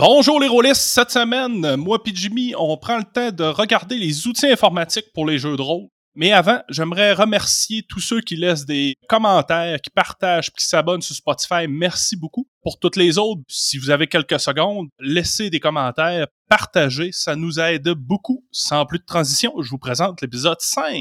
Bonjour 0.00 0.40
les 0.40 0.48
rôlistes, 0.48 0.80
cette 0.80 1.10
semaine, 1.10 1.76
moi 1.76 1.98
et 2.06 2.10
Jimmy, 2.14 2.54
on 2.56 2.74
prend 2.78 2.96
le 2.96 3.04
temps 3.04 3.30
de 3.30 3.44
regarder 3.44 3.98
les 3.98 4.26
outils 4.26 4.46
informatiques 4.46 5.12
pour 5.12 5.26
les 5.26 5.36
jeux 5.38 5.58
de 5.58 5.60
rôle. 5.60 5.88
Mais 6.14 6.32
avant, 6.32 6.62
j'aimerais 6.70 7.12
remercier 7.12 7.84
tous 7.86 8.00
ceux 8.00 8.22
qui 8.22 8.34
laissent 8.36 8.64
des 8.64 8.94
commentaires, 9.10 9.78
qui 9.78 9.90
partagent, 9.90 10.50
qui 10.52 10.64
s'abonnent 10.64 11.02
sur 11.02 11.14
Spotify. 11.14 11.68
Merci 11.68 12.16
beaucoup. 12.16 12.48
Pour 12.62 12.78
toutes 12.78 12.96
les 12.96 13.18
autres, 13.18 13.42
si 13.46 13.76
vous 13.76 13.90
avez 13.90 14.06
quelques 14.06 14.40
secondes, 14.40 14.88
laissez 15.00 15.50
des 15.50 15.60
commentaires, 15.60 16.28
partagez, 16.48 17.12
ça 17.12 17.36
nous 17.36 17.60
aide 17.60 17.90
beaucoup. 17.90 18.42
Sans 18.50 18.86
plus 18.86 19.00
de 19.00 19.04
transition, 19.04 19.52
je 19.60 19.68
vous 19.68 19.78
présente 19.78 20.22
l'épisode 20.22 20.60
5. 20.60 20.94